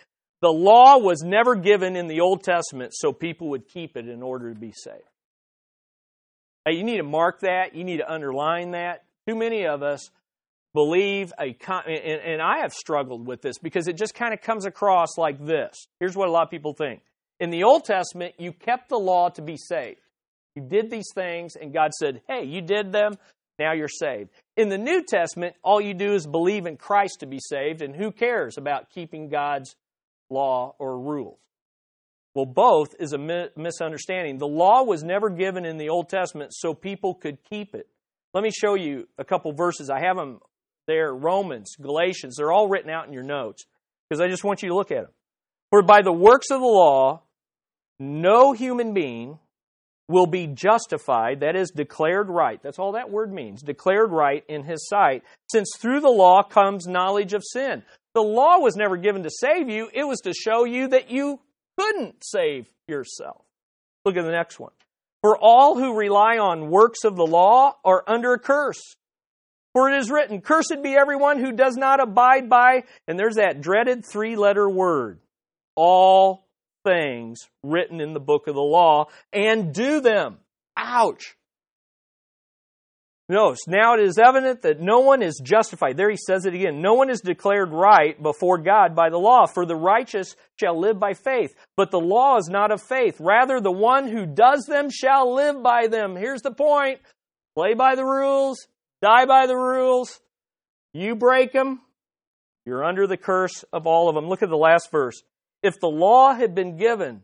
The 0.43 0.51
law 0.51 0.99
was 0.99 1.23
never 1.25 1.57
given 1.57 1.97
in 1.97 2.07
the 2.07 2.21
Old 2.21 2.45
Testament 2.45 2.93
so 2.95 3.13
people 3.13 3.49
would 3.51 3.67
keep 3.67 3.97
it 3.97 4.09
in 4.09 4.23
order 4.23 4.53
to 4.53 4.59
be 4.59 4.73
saved. 4.73 5.03
Hey, 6.65 6.75
you 6.75 6.85
need 6.85 6.99
to 6.99 7.03
mark 7.03 7.41
that, 7.41 7.75
you 7.75 7.83
need 7.83 7.99
to 7.99 8.13
underline 8.13 8.73
that. 8.73 9.05
Too 9.27 9.35
many 9.35 9.67
of 9.67 9.83
us 9.83 10.11
believe 10.75 11.33
a 11.41 11.55
con- 11.55 11.85
and, 11.87 12.21
and 12.21 12.43
I 12.43 12.59
have 12.59 12.73
struggled 12.73 13.27
with 13.27 13.41
this 13.41 13.59
because 13.59 13.89
it 13.89 13.97
just 13.97 14.15
kind 14.15 14.33
of 14.33 14.41
comes 14.41 14.67
across 14.67 15.19
like 15.19 15.45
this. 15.45 15.75
Here's 15.99 16.15
what 16.15 16.29
a 16.29 16.31
lot 16.31 16.45
of 16.45 16.51
people 16.51 16.75
think. 16.75 17.01
In 17.41 17.51
the 17.51 17.65
Old 17.65 17.85
Testament, 17.85 18.35
you 18.39 18.53
kept 18.53 18.89
the 18.89 18.99
law 18.99 19.29
to 19.31 19.43
be 19.43 19.57
saved. 19.57 20.01
You 20.55 20.63
did 20.63 20.91
these 20.91 21.09
things, 21.15 21.55
and 21.55 21.73
God 21.73 21.93
said, 21.93 22.21
Hey, 22.29 22.45
you 22.45 22.61
did 22.61 22.91
them, 22.91 23.13
now 23.59 23.73
you're 23.73 23.89
saved. 23.89 24.31
In 24.57 24.69
the 24.69 24.79
New 24.79 25.05
Testament, 25.05 25.55
all 25.63 25.81
you 25.81 25.95
do 25.95 26.15
is 26.15 26.27
believe 26.27 26.67
in 26.67 26.77
Christ 26.77 27.21
to 27.21 27.27
be 27.27 27.39
saved, 27.41 27.83
and 27.83 27.95
who 27.95 28.11
cares 28.11 28.59
about 28.59 28.91
keeping 28.91 29.29
God's 29.29 29.77
law 30.31 30.75
or 30.79 30.99
rules? 30.99 31.39
Well, 32.35 32.47
both 32.47 32.95
is 33.01 33.13
a 33.13 33.51
misunderstanding. 33.57 34.39
The 34.39 34.47
law 34.47 34.85
was 34.85 35.03
never 35.03 35.31
given 35.31 35.65
in 35.65 35.77
the 35.77 35.89
Old 35.89 36.09
Testament 36.09 36.53
so 36.55 36.73
people 36.73 37.15
could 37.15 37.39
keep 37.43 37.75
it. 37.75 37.89
Let 38.35 38.45
me 38.45 38.51
show 38.51 38.75
you 38.75 39.09
a 39.19 39.25
couple 39.25 39.53
verses. 39.53 39.91
I 39.91 40.01
have 40.01 40.17
them 40.17 40.39
there 40.87 41.13
Romans, 41.13 41.75
Galatians. 41.81 42.37
They're 42.37 42.53
all 42.53 42.69
written 42.69 42.91
out 42.91 43.07
in 43.07 43.13
your 43.13 43.23
notes 43.23 43.65
because 44.09 44.21
I 44.21 44.29
just 44.29 44.45
want 44.45 44.63
you 44.63 44.69
to 44.69 44.75
look 44.75 44.93
at 44.93 45.03
them. 45.05 45.13
For 45.71 45.83
by 45.83 46.03
the 46.03 46.13
works 46.13 46.51
of 46.51 46.61
the 46.61 46.67
law, 46.67 47.23
no 47.99 48.53
human 48.53 48.95
being 48.95 49.39
will 50.09 50.27
be 50.27 50.47
justified, 50.47 51.41
that 51.41 51.55
is, 51.55 51.71
declared 51.71 52.29
right. 52.29 52.63
That's 52.63 52.79
all 52.79 52.93
that 52.93 53.11
word 53.11 53.33
means, 53.33 53.63
declared 53.63 54.11
right 54.11 54.43
in 54.49 54.65
his 54.65 54.89
sight, 54.89 55.23
since 55.51 55.71
through 55.79 56.01
the 56.01 56.09
law 56.09 56.43
comes 56.43 56.87
knowledge 56.87 57.35
of 57.35 57.43
sin. 57.45 57.83
The 58.15 58.23
law 58.23 58.59
was 58.59 58.75
never 58.75 58.97
given 58.97 59.23
to 59.25 59.31
save 59.31 59.69
you, 59.69 59.91
it 59.93 60.05
was 60.05 60.21
to 60.21 60.33
show 60.33 60.65
you 60.65 60.89
that 60.89 61.11
you 61.11 61.41
couldn't 61.79 62.25
save 62.25 62.71
yourself. 62.89 63.45
Look 64.05 64.17
at 64.17 64.25
the 64.25 64.33
next 64.33 64.59
one. 64.59 64.73
For 65.23 65.37
all 65.37 65.77
who 65.77 65.97
rely 65.97 66.39
on 66.39 66.71
works 66.71 67.05
of 67.05 67.17
the 67.17 67.27
law 67.27 67.75
are 67.85 68.05
under 68.07 68.33
a 68.33 68.39
curse. 68.39 68.81
For 69.75 69.91
it 69.91 69.99
is 69.99 70.11
written, 70.11 70.41
Cursed 70.41 70.83
be 70.83 70.97
everyone 70.97 71.39
who 71.39 71.53
does 71.53 71.77
not 71.77 72.01
abide 72.01 72.49
by, 72.49 72.85
and 73.07 73.19
there's 73.19 73.37
that 73.37 73.61
dreaded 73.61 74.05
three 74.05 74.37
letter 74.37 74.69
word, 74.69 75.21
all 75.77 76.48
things 76.89 77.49
written 77.63 78.01
in 78.01 78.15
the 78.15 78.21
book 78.21 78.47
of 78.47 78.55
the 78.55 78.61
law 78.61 79.07
and 79.33 79.75
do 79.75 80.01
them. 80.01 80.39
Ouch. 80.77 81.37
Notice, 83.31 83.69
now 83.69 83.93
it 83.93 84.01
is 84.01 84.17
evident 84.17 84.63
that 84.63 84.81
no 84.81 85.01
one 85.01 85.23
is 85.23 85.39
justified. 85.45 85.99
There 85.99 86.09
he 86.09 86.17
says 86.17 86.47
it 86.47 86.55
again. 86.55 86.81
No 86.81 86.95
one 86.95 87.11
is 87.11 87.21
declared 87.21 87.71
right 87.71 88.21
before 88.23 88.57
God 88.57 88.97
by 88.97 89.11
the 89.11 89.19
law, 89.19 89.45
for 89.47 89.67
the 89.67 89.77
righteous 89.77 90.35
shall 90.57 90.81
live 90.81 90.99
by 90.99 91.13
faith. 91.13 91.55
But 91.77 91.91
the 91.91 92.01
law 92.01 92.39
is 92.39 92.49
not 92.49 92.73
of 92.73 92.81
faith. 92.81 93.17
Rather, 93.21 93.61
the 93.61 93.71
one 93.71 94.09
who 94.09 94.25
does 94.25 94.65
them 94.65 94.89
shall 94.89 95.35
live 95.35 95.63
by 95.63 95.89
them. 95.89 96.17
Here's 96.17 96.41
the 96.41 96.55
point 96.55 97.01
play 97.55 97.75
by 97.75 97.97
the 97.97 98.05
rules, 98.05 98.67
die 99.03 99.27
by 99.27 99.47
the 99.47 99.57
rules. 99.57 100.21
You 100.95 101.15
break 101.15 101.53
them, 101.53 101.83
you're 102.65 102.85
under 102.85 103.07
the 103.07 103.19
curse 103.19 103.63
of 103.75 103.87
all 103.87 104.09
of 104.09 104.15
them. 104.15 104.27
Look 104.27 104.43
at 104.43 104.49
the 104.49 104.57
last 104.57 104.91
verse 104.91 105.23
if 105.63 105.81
the 105.81 105.89
law 105.89 106.35
had 106.35 106.55
been 106.55 106.77
given, 106.77 107.23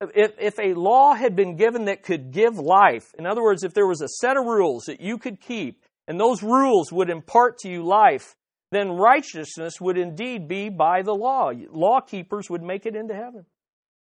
if, 0.00 0.32
if 0.38 0.58
a 0.58 0.74
law 0.74 1.14
had 1.14 1.34
been 1.34 1.56
given 1.56 1.86
that 1.86 2.02
could 2.02 2.30
give 2.30 2.58
life, 2.58 3.14
in 3.18 3.26
other 3.26 3.42
words, 3.42 3.62
if 3.62 3.74
there 3.74 3.86
was 3.86 4.02
a 4.02 4.08
set 4.08 4.36
of 4.36 4.44
rules 4.44 4.84
that 4.84 5.00
you 5.00 5.18
could 5.18 5.40
keep, 5.40 5.82
and 6.06 6.20
those 6.20 6.42
rules 6.42 6.92
would 6.92 7.10
impart 7.10 7.58
to 7.58 7.68
you 7.68 7.82
life, 7.82 8.36
then 8.72 8.92
righteousness 8.92 9.80
would 9.80 9.96
indeed 9.96 10.48
be 10.48 10.68
by 10.68 11.02
the 11.02 11.14
law. 11.14 11.50
Law 11.70 12.00
keepers 12.00 12.50
would 12.50 12.62
make 12.62 12.84
it 12.84 12.96
into 12.96 13.14
heaven. 13.14 13.46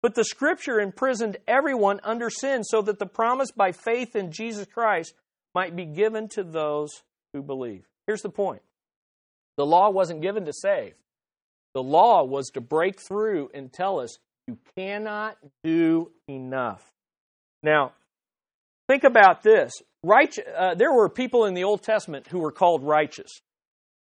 But 0.01 0.15
the 0.15 0.25
scripture 0.25 0.79
imprisoned 0.79 1.37
everyone 1.47 1.99
under 2.03 2.29
sin 2.29 2.63
so 2.63 2.81
that 2.81 2.99
the 2.99 3.05
promise 3.05 3.51
by 3.51 3.71
faith 3.71 4.15
in 4.15 4.31
Jesus 4.31 4.67
Christ 4.67 5.13
might 5.55 5.75
be 5.75 5.85
given 5.85 6.27
to 6.29 6.43
those 6.43 7.03
who 7.33 7.41
believe. 7.41 7.87
Here's 8.07 8.21
the 8.21 8.29
point 8.29 8.61
the 9.55 9.65
law 9.65 9.89
wasn't 9.89 10.21
given 10.21 10.45
to 10.45 10.53
save, 10.53 10.95
the 11.73 11.83
law 11.83 12.23
was 12.23 12.49
to 12.53 12.61
break 12.61 12.99
through 12.99 13.49
and 13.53 13.71
tell 13.71 13.99
us 13.99 14.17
you 14.47 14.57
cannot 14.77 15.37
do 15.63 16.11
enough. 16.27 16.83
Now, 17.61 17.93
think 18.87 19.03
about 19.03 19.43
this. 19.43 19.73
Right, 20.03 20.35
uh, 20.57 20.75
there 20.75 20.91
were 20.91 21.07
people 21.09 21.45
in 21.45 21.53
the 21.53 21.63
Old 21.63 21.81
Testament 21.81 22.27
who 22.27 22.39
were 22.39 22.51
called 22.51 22.83
righteous. 22.83 23.31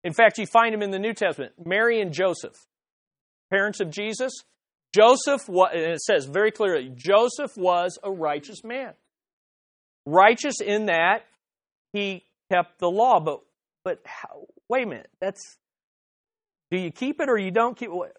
In 0.04 0.12
fact, 0.12 0.39
you 0.39 0.47
find 0.47 0.73
them 0.73 0.82
in 0.82 0.91
the 0.91 0.99
New 0.99 1.13
Testament. 1.13 1.54
Mary 1.63 2.02
and 2.02 2.12
Joseph, 2.12 2.56
parents 3.52 3.80
of 3.80 3.91
Jesus, 3.91 4.34
Joseph, 4.93 5.47
and 5.47 5.93
it 5.93 6.02
says 6.02 6.26
very 6.26 6.52
clearly, 6.52 6.91
Joseph 6.95 7.56
was 7.56 7.97
a 8.04 8.12
righteous 8.12 8.63
man. 8.63 8.93
Righteous 10.06 10.60
in 10.60 10.88
that 10.88 11.26
he 11.93 12.26
kept 12.52 12.80
the 12.80 12.89
law, 12.89 13.19
but 13.19 13.41
but 13.86 13.99
how, 14.06 14.47
wait 14.69 14.84
a 14.84 14.88
minute, 14.88 15.10
that's 15.19 15.58
do 16.74 16.80
you 16.80 16.90
keep 16.90 17.22
it 17.22 17.30
or 17.30 17.38
you 17.38 17.52
don't 17.52 17.78
keep 17.78 17.92
it? 17.92 18.18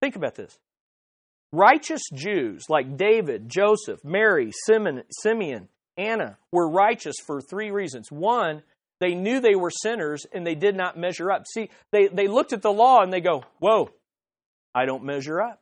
Think 0.00 0.14
about 0.14 0.36
this. 0.36 0.56
Righteous 1.50 2.02
Jews 2.14 2.66
like 2.68 2.96
David, 2.96 3.48
Joseph, 3.48 4.04
Mary, 4.04 4.52
Simeon, 4.64 5.68
Anna 5.96 6.38
were 6.52 6.70
righteous 6.70 7.16
for 7.26 7.40
three 7.40 7.72
reasons. 7.72 8.12
One, 8.12 8.62
they 9.00 9.16
knew 9.16 9.40
they 9.40 9.56
were 9.56 9.72
sinners 9.72 10.24
and 10.32 10.46
they 10.46 10.54
did 10.54 10.76
not 10.76 10.96
measure 10.96 11.32
up. 11.32 11.46
See, 11.52 11.68
they, 11.90 12.06
they 12.06 12.28
looked 12.28 12.52
at 12.52 12.62
the 12.62 12.70
law 12.70 13.02
and 13.02 13.12
they 13.12 13.20
go, 13.20 13.42
Whoa, 13.58 13.90
I 14.72 14.84
don't 14.84 15.02
measure 15.02 15.42
up. 15.42 15.60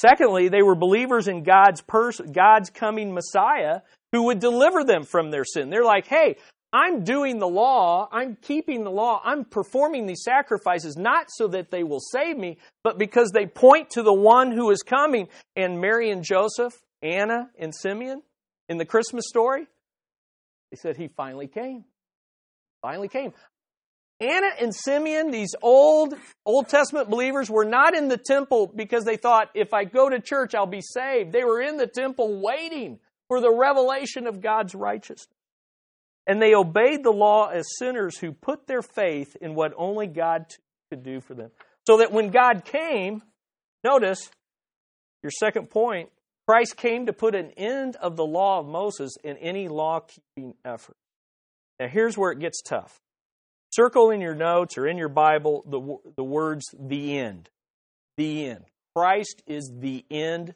Secondly, 0.00 0.48
they 0.48 0.62
were 0.62 0.76
believers 0.76 1.26
in 1.26 1.42
God's 1.42 1.80
person, 1.80 2.30
God's 2.30 2.70
coming 2.70 3.12
Messiah 3.12 3.80
who 4.12 4.24
would 4.26 4.38
deliver 4.38 4.84
them 4.84 5.02
from 5.02 5.32
their 5.32 5.44
sin. 5.44 5.68
They're 5.68 5.84
like, 5.84 6.06
hey, 6.06 6.36
I'm 6.76 7.04
doing 7.04 7.38
the 7.38 7.48
law, 7.48 8.06
I'm 8.12 8.36
keeping 8.42 8.84
the 8.84 8.90
law, 8.90 9.22
I'm 9.24 9.46
performing 9.46 10.04
these 10.04 10.22
sacrifices 10.22 10.94
not 10.94 11.28
so 11.30 11.48
that 11.48 11.70
they 11.70 11.82
will 11.82 12.00
save 12.00 12.36
me, 12.36 12.58
but 12.84 12.98
because 12.98 13.30
they 13.32 13.46
point 13.46 13.88
to 13.92 14.02
the 14.02 14.12
one 14.12 14.52
who 14.52 14.70
is 14.70 14.82
coming. 14.82 15.28
And 15.56 15.80
Mary 15.80 16.10
and 16.10 16.22
Joseph, 16.22 16.74
Anna 17.00 17.48
and 17.58 17.74
Simeon 17.74 18.20
in 18.68 18.76
the 18.76 18.84
Christmas 18.84 19.24
story, 19.26 19.66
they 20.70 20.76
said 20.76 20.98
he 20.98 21.08
finally 21.08 21.46
came. 21.46 21.84
Finally 22.82 23.08
came. 23.08 23.32
Anna 24.20 24.48
and 24.60 24.74
Simeon, 24.74 25.30
these 25.30 25.54
old 25.62 26.14
Old 26.44 26.68
Testament 26.68 27.08
believers, 27.08 27.48
were 27.48 27.64
not 27.64 27.96
in 27.96 28.08
the 28.08 28.18
temple 28.18 28.70
because 28.76 29.04
they 29.04 29.16
thought, 29.16 29.48
if 29.54 29.72
I 29.72 29.84
go 29.84 30.10
to 30.10 30.20
church, 30.20 30.54
I'll 30.54 30.66
be 30.66 30.82
saved. 30.82 31.32
They 31.32 31.44
were 31.44 31.62
in 31.62 31.78
the 31.78 31.86
temple 31.86 32.42
waiting 32.42 32.98
for 33.28 33.40
the 33.40 33.50
revelation 33.50 34.26
of 34.26 34.42
God's 34.42 34.74
righteousness. 34.74 35.35
And 36.26 36.42
they 36.42 36.54
obeyed 36.54 37.04
the 37.04 37.12
law 37.12 37.48
as 37.48 37.66
sinners 37.78 38.18
who 38.18 38.32
put 38.32 38.66
their 38.66 38.82
faith 38.82 39.36
in 39.40 39.54
what 39.54 39.72
only 39.76 40.06
God 40.06 40.46
could 40.90 41.02
do 41.02 41.20
for 41.20 41.34
them. 41.34 41.50
So 41.86 41.98
that 41.98 42.12
when 42.12 42.30
God 42.30 42.64
came, 42.64 43.22
notice 43.84 44.30
your 45.22 45.30
second 45.30 45.70
point, 45.70 46.10
Christ 46.48 46.76
came 46.76 47.06
to 47.06 47.12
put 47.12 47.34
an 47.34 47.50
end 47.56 47.96
of 47.96 48.16
the 48.16 48.24
law 48.24 48.60
of 48.60 48.66
Moses 48.66 49.12
in 49.22 49.36
any 49.38 49.68
law 49.68 50.00
keeping 50.00 50.54
effort. 50.64 50.96
Now, 51.78 51.88
here's 51.88 52.16
where 52.16 52.30
it 52.30 52.38
gets 52.38 52.62
tough. 52.62 53.00
Circle 53.72 54.10
in 54.10 54.20
your 54.20 54.34
notes 54.34 54.78
or 54.78 54.86
in 54.86 54.96
your 54.96 55.08
Bible 55.08 55.64
the, 55.66 56.12
the 56.16 56.24
words 56.24 56.64
the 56.78 57.18
end. 57.18 57.50
The 58.16 58.46
end. 58.46 58.64
Christ 58.94 59.42
is 59.46 59.70
the 59.78 60.04
end 60.10 60.54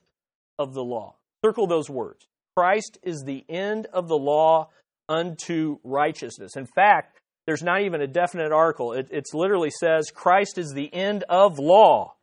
of 0.59 0.73
the 0.75 0.85
law. 0.85 1.17
Circle 1.45 1.67
those 1.67 1.91
words. 1.91 2.27
Christ 2.57 2.99
is 3.03 3.23
the 3.25 3.45
end 3.49 3.87
of 3.93 4.09
the 4.09 4.17
law 4.17 4.71
unto 5.11 5.79
righteousness. 5.85 6.57
In 6.57 6.67
fact, 6.67 7.19
there's 7.47 7.63
not 7.63 7.83
even 7.83 8.01
a 8.01 8.07
definite 8.07 8.53
article. 8.53 8.93
It 8.93 9.09
it's 9.11 9.35
literally 9.35 9.71
says 9.71 10.11
Christ 10.15 10.57
is 10.57 10.73
the 10.73 10.93
end 10.95 11.25
of 11.29 11.59
law 11.59 12.15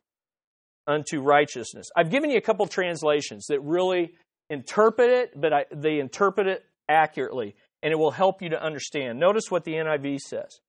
unto 0.86 1.20
righteousness. 1.20 1.88
I've 1.94 2.10
given 2.10 2.30
you 2.30 2.38
a 2.38 2.40
couple 2.40 2.66
translations 2.66 3.46
that 3.48 3.60
really 3.60 4.14
interpret 4.48 5.10
it, 5.10 5.38
but 5.38 5.52
I, 5.52 5.64
they 5.70 5.98
interpret 5.98 6.46
it 6.46 6.64
accurately, 6.88 7.54
and 7.82 7.92
it 7.92 7.96
will 7.96 8.10
help 8.10 8.40
you 8.40 8.48
to 8.50 8.62
understand. 8.62 9.20
Notice 9.20 9.50
what 9.50 9.64
the 9.64 9.74
NIV 9.74 10.20
says 10.20 10.60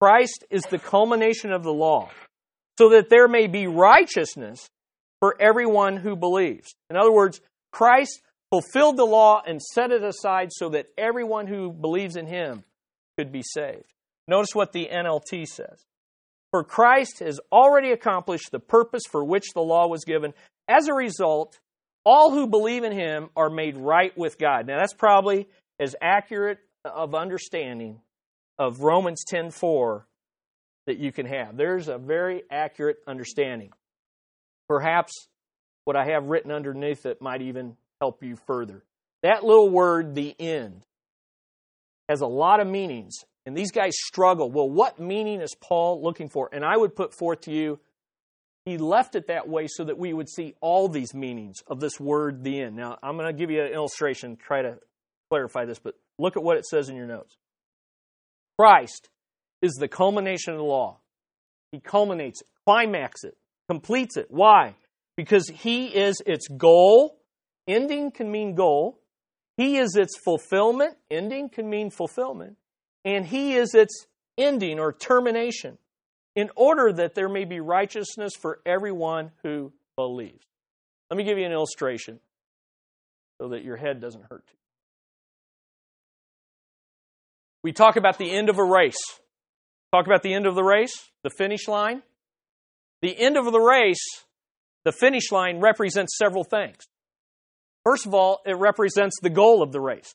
Christ 0.00 0.44
is 0.50 0.62
the 0.62 0.78
culmination 0.78 1.52
of 1.52 1.62
the 1.62 1.72
law, 1.72 2.10
so 2.78 2.90
that 2.90 3.10
there 3.10 3.28
may 3.28 3.46
be 3.46 3.68
righteousness 3.68 4.68
for 5.20 5.36
everyone 5.40 5.98
who 5.98 6.16
believes. 6.16 6.74
In 6.88 6.96
other 6.96 7.12
words, 7.12 7.40
Christ 7.70 8.22
fulfilled 8.50 8.96
the 8.96 9.04
law 9.04 9.42
and 9.46 9.62
set 9.62 9.92
it 9.92 10.02
aside 10.02 10.48
so 10.52 10.68
that 10.70 10.86
everyone 10.98 11.46
who 11.46 11.72
believes 11.72 12.16
in 12.16 12.26
him 12.26 12.64
could 13.16 13.32
be 13.32 13.42
saved. 13.42 13.92
Notice 14.26 14.54
what 14.54 14.72
the 14.72 14.88
NLT 14.92 15.46
says. 15.46 15.84
For 16.50 16.64
Christ 16.64 17.20
has 17.20 17.40
already 17.52 17.92
accomplished 17.92 18.50
the 18.50 18.58
purpose 18.58 19.04
for 19.08 19.24
which 19.24 19.52
the 19.54 19.60
law 19.60 19.86
was 19.86 20.04
given. 20.04 20.34
As 20.68 20.88
a 20.88 20.94
result, 20.94 21.60
all 22.04 22.32
who 22.32 22.46
believe 22.48 22.82
in 22.82 22.92
him 22.92 23.30
are 23.36 23.50
made 23.50 23.76
right 23.76 24.16
with 24.16 24.38
God. 24.38 24.66
Now 24.66 24.78
that's 24.78 24.94
probably 24.94 25.48
as 25.78 25.94
accurate 26.00 26.58
of 26.84 27.14
understanding 27.14 28.00
of 28.58 28.80
Romans 28.80 29.24
10:4 29.24 30.06
that 30.86 30.98
you 30.98 31.12
can 31.12 31.26
have. 31.26 31.56
There's 31.56 31.88
a 31.88 31.98
very 31.98 32.42
accurate 32.50 32.98
understanding. 33.06 33.72
Perhaps 34.68 35.28
what 35.84 35.96
I 35.96 36.06
have 36.06 36.26
written 36.26 36.50
underneath 36.50 37.06
it 37.06 37.20
might 37.20 37.42
even 37.42 37.76
help 38.00 38.22
you 38.22 38.36
further. 38.46 38.82
That 39.22 39.44
little 39.44 39.68
word, 39.68 40.14
the 40.14 40.34
end, 40.38 40.82
has 42.08 42.20
a 42.20 42.26
lot 42.26 42.60
of 42.60 42.66
meanings. 42.66 43.14
And 43.46 43.56
these 43.56 43.70
guys 43.70 43.92
struggle. 43.96 44.50
Well, 44.50 44.68
what 44.68 44.98
meaning 44.98 45.40
is 45.40 45.54
Paul 45.60 46.02
looking 46.02 46.28
for? 46.28 46.48
And 46.52 46.64
I 46.64 46.76
would 46.76 46.94
put 46.94 47.14
forth 47.14 47.42
to 47.42 47.52
you, 47.52 47.78
he 48.64 48.76
left 48.76 49.14
it 49.14 49.28
that 49.28 49.48
way 49.48 49.66
so 49.68 49.84
that 49.84 49.98
we 49.98 50.12
would 50.12 50.28
see 50.28 50.54
all 50.60 50.88
these 50.88 51.14
meanings 51.14 51.56
of 51.66 51.80
this 51.80 51.98
word, 51.98 52.44
the 52.44 52.60
end. 52.60 52.76
Now, 52.76 52.98
I'm 53.02 53.16
going 53.16 53.26
to 53.26 53.38
give 53.38 53.50
you 53.50 53.62
an 53.62 53.72
illustration, 53.72 54.36
try 54.36 54.62
to 54.62 54.78
clarify 55.30 55.64
this, 55.64 55.78
but 55.78 55.94
look 56.18 56.36
at 56.36 56.42
what 56.42 56.58
it 56.58 56.66
says 56.66 56.88
in 56.88 56.96
your 56.96 57.06
notes. 57.06 57.36
Christ 58.58 59.08
is 59.62 59.72
the 59.74 59.88
culmination 59.88 60.52
of 60.52 60.58
the 60.58 60.64
law. 60.64 60.98
He 61.72 61.80
culminates 61.80 62.42
it, 62.42 62.48
climaxes 62.66 63.30
it, 63.30 63.36
completes 63.68 64.16
it. 64.16 64.26
Why? 64.28 64.74
Because 65.16 65.48
he 65.48 65.86
is 65.86 66.16
its 66.26 66.46
goal 66.48 67.19
Ending 67.70 68.10
can 68.10 68.30
mean 68.32 68.56
goal. 68.56 68.98
He 69.56 69.78
is 69.78 69.94
its 69.94 70.18
fulfillment. 70.24 70.96
Ending 71.08 71.48
can 71.48 71.70
mean 71.70 71.90
fulfillment. 71.90 72.56
And 73.04 73.24
He 73.24 73.54
is 73.54 73.74
its 73.74 74.06
ending 74.36 74.80
or 74.80 74.92
termination 74.92 75.78
in 76.34 76.50
order 76.56 76.92
that 76.92 77.14
there 77.14 77.28
may 77.28 77.44
be 77.44 77.60
righteousness 77.60 78.32
for 78.34 78.58
everyone 78.66 79.30
who 79.44 79.72
believes. 79.94 80.44
Let 81.10 81.16
me 81.16 81.22
give 81.22 81.38
you 81.38 81.46
an 81.46 81.52
illustration 81.52 82.18
so 83.40 83.50
that 83.50 83.62
your 83.62 83.76
head 83.76 84.00
doesn't 84.00 84.24
hurt. 84.28 84.44
We 87.62 87.72
talk 87.72 87.94
about 87.94 88.18
the 88.18 88.32
end 88.32 88.48
of 88.48 88.58
a 88.58 88.64
race. 88.64 88.98
Talk 89.92 90.06
about 90.06 90.22
the 90.22 90.34
end 90.34 90.46
of 90.46 90.56
the 90.56 90.64
race, 90.64 91.10
the 91.22 91.30
finish 91.30 91.68
line. 91.68 92.02
The 93.02 93.16
end 93.16 93.36
of 93.36 93.44
the 93.44 93.60
race, 93.60 94.04
the 94.84 94.92
finish 94.92 95.30
line 95.30 95.60
represents 95.60 96.18
several 96.18 96.42
things. 96.44 96.78
First 97.84 98.06
of 98.06 98.14
all, 98.14 98.40
it 98.44 98.56
represents 98.56 99.16
the 99.22 99.30
goal 99.30 99.62
of 99.62 99.72
the 99.72 99.80
race. 99.80 100.14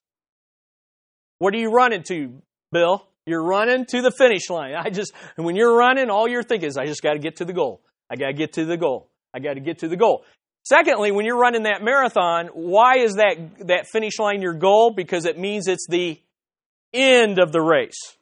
What 1.40 1.54
are 1.54 1.58
you 1.58 1.72
running 1.72 2.04
to, 2.04 2.42
Bill? 2.72 3.06
You're 3.26 3.44
running 3.44 3.86
to 3.88 4.02
the 4.02 4.12
finish 4.12 4.50
line. 4.50 4.76
I 4.76 4.90
just, 4.90 5.12
when 5.36 5.56
you're 5.56 5.76
running, 5.76 6.10
all 6.10 6.28
you're 6.28 6.44
thinking 6.44 6.70
is, 6.70 6.78
I 6.78 6.86
just 6.86 7.02
got 7.02 7.14
to 7.14 7.20
get 7.20 7.38
to 7.38 7.46
the 7.46 7.54
goal. 7.54 7.82
I 8.10 8.16
got 8.16 8.28
to 8.28 8.34
get 8.34 8.54
to 8.54 8.66
the 8.66 8.78
goal. 8.78 9.10
I 9.34 9.40
got 9.40 9.56
to 9.56 9.60
get 9.60 9.80
to 9.80 9.88
the 9.88 9.98
goal. 9.98 10.24
Secondly, 10.64 11.12
when 11.12 11.26
you're 11.26 11.40
running 11.40 11.64
that 11.64 11.84
marathon, 11.84 12.48
why 12.54 12.98
is 12.98 13.16
that, 13.16 13.68
that 13.68 13.88
finish 13.88 14.18
line 14.20 14.42
your 14.42 14.54
goal? 14.54 14.92
Because 14.96 15.26
it 15.26 15.38
means 15.38 15.68
it's 15.68 15.88
the 15.88 16.20
end 16.94 17.40
of 17.40 17.52
the 17.52 17.62
race, 17.62 18.16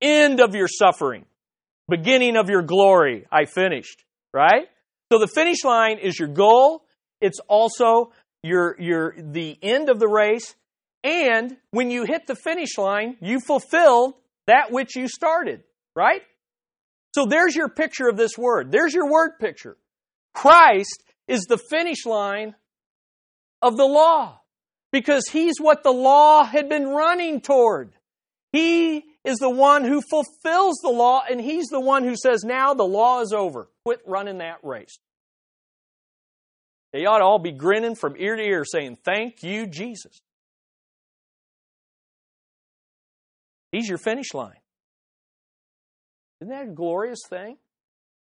end 0.00 0.40
of 0.40 0.54
your 0.54 0.68
suffering, 0.68 1.24
beginning 1.88 2.36
of 2.36 2.48
your 2.48 2.62
glory. 2.62 3.26
I 3.30 3.44
finished, 3.44 4.04
right? 4.32 4.68
So 5.12 5.18
the 5.18 5.28
finish 5.28 5.62
line 5.64 5.98
is 5.98 6.18
your 6.18 6.28
goal. 6.28 6.84
It's 7.20 7.38
also 7.48 8.12
you're, 8.44 9.14
the 9.18 9.58
end 9.62 9.88
of 9.88 9.98
the 9.98 10.08
race, 10.08 10.54
and 11.02 11.56
when 11.70 11.90
you 11.90 12.04
hit 12.04 12.26
the 12.26 12.36
finish 12.36 12.76
line, 12.78 13.16
you 13.20 13.40
fulfilled 13.40 14.14
that 14.46 14.70
which 14.70 14.96
you 14.96 15.08
started, 15.08 15.62
right? 15.96 16.22
So 17.14 17.26
there's 17.26 17.56
your 17.56 17.68
picture 17.68 18.08
of 18.08 18.16
this 18.16 18.36
word. 18.36 18.70
There's 18.70 18.92
your 18.92 19.10
word 19.10 19.38
picture. 19.40 19.76
Christ 20.34 21.02
is 21.26 21.42
the 21.42 21.58
finish 21.58 22.04
line 22.04 22.54
of 23.62 23.76
the 23.76 23.86
law 23.86 24.40
because 24.92 25.24
he's 25.30 25.58
what 25.58 25.82
the 25.82 25.92
law 25.92 26.44
had 26.44 26.68
been 26.68 26.88
running 26.88 27.40
toward. 27.40 27.94
He 28.52 29.04
is 29.24 29.38
the 29.38 29.50
one 29.50 29.84
who 29.84 30.02
fulfills 30.02 30.76
the 30.82 30.90
law, 30.90 31.22
and 31.28 31.40
he's 31.40 31.66
the 31.66 31.80
one 31.80 32.04
who 32.04 32.14
says, 32.14 32.44
Now 32.44 32.74
the 32.74 32.84
law 32.84 33.20
is 33.20 33.32
over. 33.32 33.68
Quit 33.84 34.00
running 34.06 34.38
that 34.38 34.58
race. 34.62 34.98
They 36.94 37.06
ought 37.06 37.18
to 37.18 37.24
all 37.24 37.40
be 37.40 37.50
grinning 37.50 37.96
from 37.96 38.14
ear 38.16 38.36
to 38.36 38.42
ear 38.42 38.64
saying, 38.64 38.98
Thank 39.04 39.42
you, 39.42 39.66
Jesus. 39.66 40.20
He's 43.72 43.88
your 43.88 43.98
finish 43.98 44.32
line. 44.32 44.60
Isn't 46.40 46.54
that 46.54 46.68
a 46.68 46.72
glorious 46.72 47.18
thing? 47.28 47.56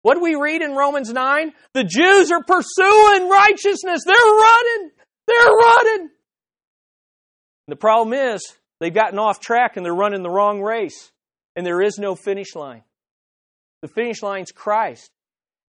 What 0.03 0.13
do 0.13 0.21
we 0.21 0.35
read 0.35 0.61
in 0.61 0.75
Romans 0.75 1.11
9? 1.11 1.51
The 1.73 1.83
Jews 1.83 2.31
are 2.31 2.43
pursuing 2.43 3.27
righteousness. 3.27 4.03
They're 4.05 4.15
running. 4.15 4.91
They're 5.25 5.51
running. 5.51 6.09
The 7.69 7.75
problem 7.75 8.13
is, 8.13 8.41
they've 8.79 8.93
gotten 8.93 9.17
off 9.17 9.39
track 9.39 9.77
and 9.77 9.85
they're 9.85 9.95
running 9.95 10.21
the 10.21 10.29
wrong 10.29 10.61
race. 10.61 11.11
And 11.55 11.65
there 11.65 11.81
is 11.81 11.97
no 11.97 12.13
finish 12.13 12.55
line. 12.55 12.83
The 13.81 13.87
finish 13.87 14.21
line's 14.21 14.51
Christ. 14.51 15.09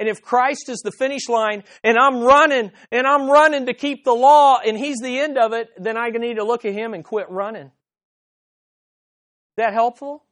And 0.01 0.09
if 0.09 0.23
Christ 0.23 0.71
is 0.71 0.81
the 0.81 0.91
finish 0.91 1.29
line 1.29 1.63
and 1.85 1.99
I'm 1.99 2.23
running 2.23 2.73
and 2.91 3.07
I'm 3.07 3.31
running 3.31 3.67
to 3.67 3.75
keep 3.75 4.03
the 4.03 4.15
law 4.15 4.59
and 4.59 4.77
He's 4.77 4.97
the 4.97 5.21
end 5.21 5.37
of 5.37 5.53
it, 5.53 5.69
then 5.77 5.99
I 5.99 6.09
need 6.09 6.39
to 6.39 6.45
look 6.45 6.65
at 6.65 6.73
Him 6.73 6.95
and 6.95 7.05
quit 7.05 7.31
running. 7.31 7.67
Is 7.67 9.57
that 9.59 9.75
helpful? 9.75 10.25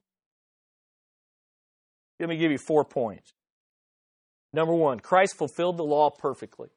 Let 2.18 2.30
me 2.30 2.38
give 2.38 2.50
you 2.50 2.56
four 2.56 2.82
points. 2.82 3.34
Number 4.54 4.72
one, 4.72 5.00
Christ 5.00 5.36
fulfilled 5.36 5.76
the 5.76 5.84
law 5.84 6.08
perfectly. 6.08 6.70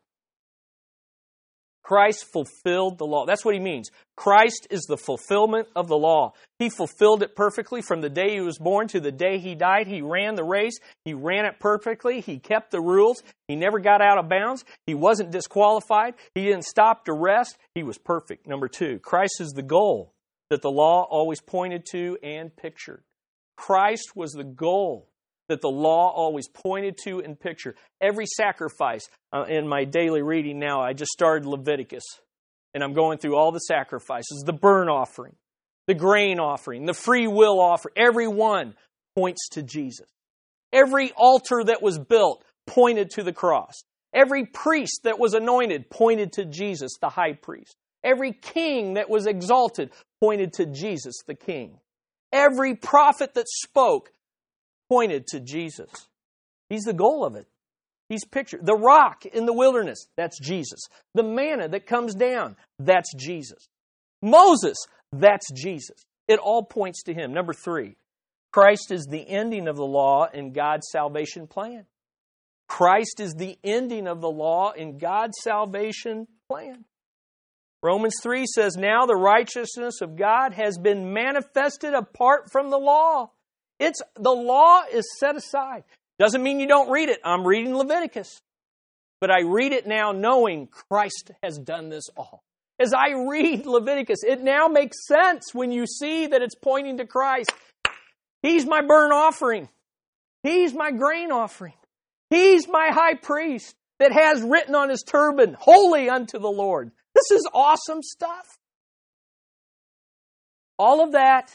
Christ 1.92 2.32
fulfilled 2.32 3.00
the 3.00 3.06
law. 3.06 3.26
That's 3.26 3.44
what 3.44 3.54
he 3.54 3.60
means. 3.60 3.92
Christ 4.16 4.66
is 4.70 4.84
the 4.84 4.96
fulfillment 4.96 5.68
of 5.76 5.90
the 5.90 5.98
law. 5.98 6.32
He 6.58 6.70
fulfilled 6.70 7.22
it 7.22 7.36
perfectly 7.36 7.82
from 7.82 8.00
the 8.00 8.10
day 8.10 8.32
he 8.32 8.40
was 8.40 8.58
born 8.58 8.88
to 8.88 9.02
the 9.02 9.12
day 9.12 9.40
he 9.40 9.56
died. 9.56 9.88
He 9.88 10.02
ran 10.02 10.36
the 10.36 10.44
race. 10.46 10.80
He 11.04 11.14
ran 11.14 11.44
it 11.44 11.60
perfectly. 11.60 12.22
He 12.22 12.40
kept 12.40 12.72
the 12.72 12.80
rules. 12.80 13.22
He 13.50 13.58
never 13.58 13.78
got 13.78 14.02
out 14.02 14.18
of 14.18 14.30
bounds. 14.30 14.64
He 14.86 14.94
wasn't 14.94 15.32
disqualified. 15.32 16.14
He 16.34 16.46
didn't 16.46 16.64
stop 16.64 17.04
to 17.08 17.14
rest. 17.14 17.58
He 17.76 17.84
was 17.84 17.98
perfect. 17.98 18.48
Number 18.48 18.70
two, 18.70 19.00
Christ 19.00 19.42
is 19.42 19.52
the 19.52 19.62
goal 19.62 20.14
that 20.50 20.62
the 20.62 20.72
law 20.72 21.06
always 21.12 21.42
pointed 21.42 21.86
to 21.92 22.18
and 22.24 22.56
pictured. 22.56 23.04
Christ 23.58 24.16
was 24.16 24.32
the 24.32 24.46
goal 24.46 25.10
that 25.52 25.62
the 25.62 25.70
law 25.70 26.10
always 26.10 26.48
pointed 26.48 26.98
to 27.04 27.20
and 27.20 27.40
pictured. 27.40 27.76
Every 28.00 28.26
sacrifice 28.26 29.08
uh, 29.34 29.44
in 29.44 29.68
my 29.68 29.84
daily 29.84 30.22
reading 30.22 30.60
now, 30.60 30.82
I 30.82 30.94
just 30.94 31.12
started 31.12 31.46
Leviticus, 31.46 32.04
and 32.74 32.84
I'm 32.84 32.94
going 32.94 33.18
through 33.18 33.36
all 33.36 33.52
the 33.52 33.60
sacrifices 33.60 34.44
the 34.46 34.54
burnt 34.54 34.90
offering, 34.90 35.36
the 35.88 35.94
grain 35.94 36.40
offering, 36.40 36.86
the 36.86 36.94
free 36.94 37.28
will 37.28 37.60
offering. 37.60 37.94
Every 37.98 38.28
one 38.28 38.76
points 39.16 39.50
to 39.50 39.62
Jesus. 39.62 40.08
Every 40.72 41.12
altar 41.18 41.64
that 41.66 41.82
was 41.82 42.00
built 42.00 42.44
pointed 42.66 43.10
to 43.12 43.24
the 43.24 43.34
cross. 43.34 43.84
Every 44.14 44.46
priest 44.46 45.02
that 45.04 45.20
was 45.20 45.34
anointed 45.34 45.90
pointed 45.90 46.34
to 46.34 46.46
Jesus, 46.46 46.94
the 47.02 47.10
high 47.10 47.34
priest. 47.34 47.76
Every 48.04 48.34
king 48.34 48.96
that 48.96 49.10
was 49.10 49.26
exalted 49.26 49.92
pointed 50.22 50.54
to 50.54 50.66
Jesus, 50.66 51.16
the 51.28 51.36
king. 51.36 51.80
Every 52.32 52.76
prophet 52.76 53.34
that 53.34 53.48
spoke 53.50 54.12
pointed 54.92 55.26
to 55.28 55.40
Jesus. 55.40 55.90
He's 56.68 56.84
the 56.84 56.92
goal 56.92 57.24
of 57.24 57.38
it. 57.38 57.48
He's 58.10 58.26
pictured. 58.26 58.66
The 58.66 58.76
rock 58.76 59.26
in 59.26 59.46
the 59.46 59.54
wilderness, 59.54 60.08
that's 60.18 60.38
Jesus. 60.38 60.82
The 61.14 61.24
manna 61.24 61.70
that 61.70 61.86
comes 61.86 62.14
down, 62.14 62.58
that's 62.78 63.14
Jesus. 63.16 63.70
Moses, 64.22 64.76
that's 65.14 65.50
Jesus. 65.54 66.04
It 66.28 66.40
all 66.40 66.66
points 66.66 67.04
to 67.04 67.14
him. 67.14 67.32
Number 67.32 67.54
three, 67.54 67.96
Christ 68.52 68.92
is 68.92 69.06
the 69.06 69.26
ending 69.30 69.70
of 69.70 69.78
the 69.78 69.86
law 69.86 70.26
in 70.26 70.52
God's 70.52 70.88
salvation 70.92 71.48
plan. 71.48 71.86
Christ 72.68 73.22
is 73.22 73.34
the 73.34 73.58
ending 73.64 74.08
of 74.08 74.20
the 74.20 74.30
law 74.30 74.72
in 74.72 74.98
God's 74.98 75.38
salvation 75.42 76.28
plan. 76.50 76.84
Romans 77.82 78.16
3 78.22 78.46
says, 78.46 78.76
Now 78.76 79.06
the 79.06 79.16
righteousness 79.16 80.02
of 80.02 80.18
God 80.18 80.52
has 80.52 80.78
been 80.78 81.14
manifested 81.14 81.94
apart 81.94 82.52
from 82.52 82.70
the 82.70 82.78
law 82.78 83.32
it's 83.82 84.02
the 84.16 84.32
law 84.32 84.84
is 84.94 85.06
set 85.20 85.36
aside. 85.36 85.84
Doesn't 86.20 86.44
mean 86.44 86.60
you 86.60 86.68
don't 86.68 86.92
read 86.92 87.10
it. 87.10 87.20
I'm 87.26 87.46
reading 87.46 87.76
Leviticus. 87.76 88.40
But 89.20 89.32
I 89.32 89.42
read 89.42 89.74
it 89.74 89.88
now 89.88 90.12
knowing 90.12 90.68
Christ 90.68 91.32
has 91.42 91.58
done 91.58 91.90
this 91.90 92.08
all. 92.16 92.44
As 92.80 92.94
I 92.94 93.12
read 93.28 93.66
Leviticus, 93.66 94.20
it 94.24 94.42
now 94.42 94.68
makes 94.68 94.98
sense 95.08 95.54
when 95.54 95.72
you 95.72 95.88
see 95.88 96.28
that 96.28 96.44
it's 96.44 96.56
pointing 96.56 96.98
to 96.98 97.08
Christ. 97.08 97.52
He's 98.44 98.68
my 98.68 98.82
burnt 98.82 99.14
offering. 99.14 99.68
He's 100.44 100.74
my 100.74 100.92
grain 100.92 101.32
offering. 101.32 101.74
He's 102.30 102.68
my 102.68 102.90
high 102.92 103.16
priest 103.16 103.76
that 104.00 104.12
has 104.12 104.42
written 104.44 104.76
on 104.76 104.90
his 104.90 105.04
turban, 105.04 105.56
Holy 105.60 106.08
unto 106.08 106.38
the 106.38 106.50
Lord. 106.50 106.92
This 107.16 107.32
is 107.32 107.50
awesome 107.54 108.02
stuff. 108.04 108.58
All 110.78 111.04
of 111.04 111.14
that 111.14 111.52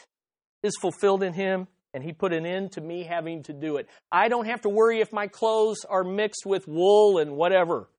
is 0.63 0.75
fulfilled 0.79 1.23
in 1.23 1.33
him 1.33 1.67
and 1.97 2.05
he 2.05 2.13
put 2.13 2.31
an 2.31 2.45
end 2.45 2.73
to 2.73 2.79
me 2.79 3.01
having 3.01 3.41
to 3.41 3.53
do 3.53 3.77
it. 3.77 3.89
I 4.11 4.27
don't 4.27 4.45
have 4.45 4.61
to 4.61 4.69
worry 4.69 5.01
if 5.01 5.11
my 5.11 5.25
clothes 5.25 5.83
are 5.83 6.03
mixed 6.03 6.45
with 6.45 6.67
wool 6.67 7.17
and 7.17 7.31
whatever. 7.31 7.89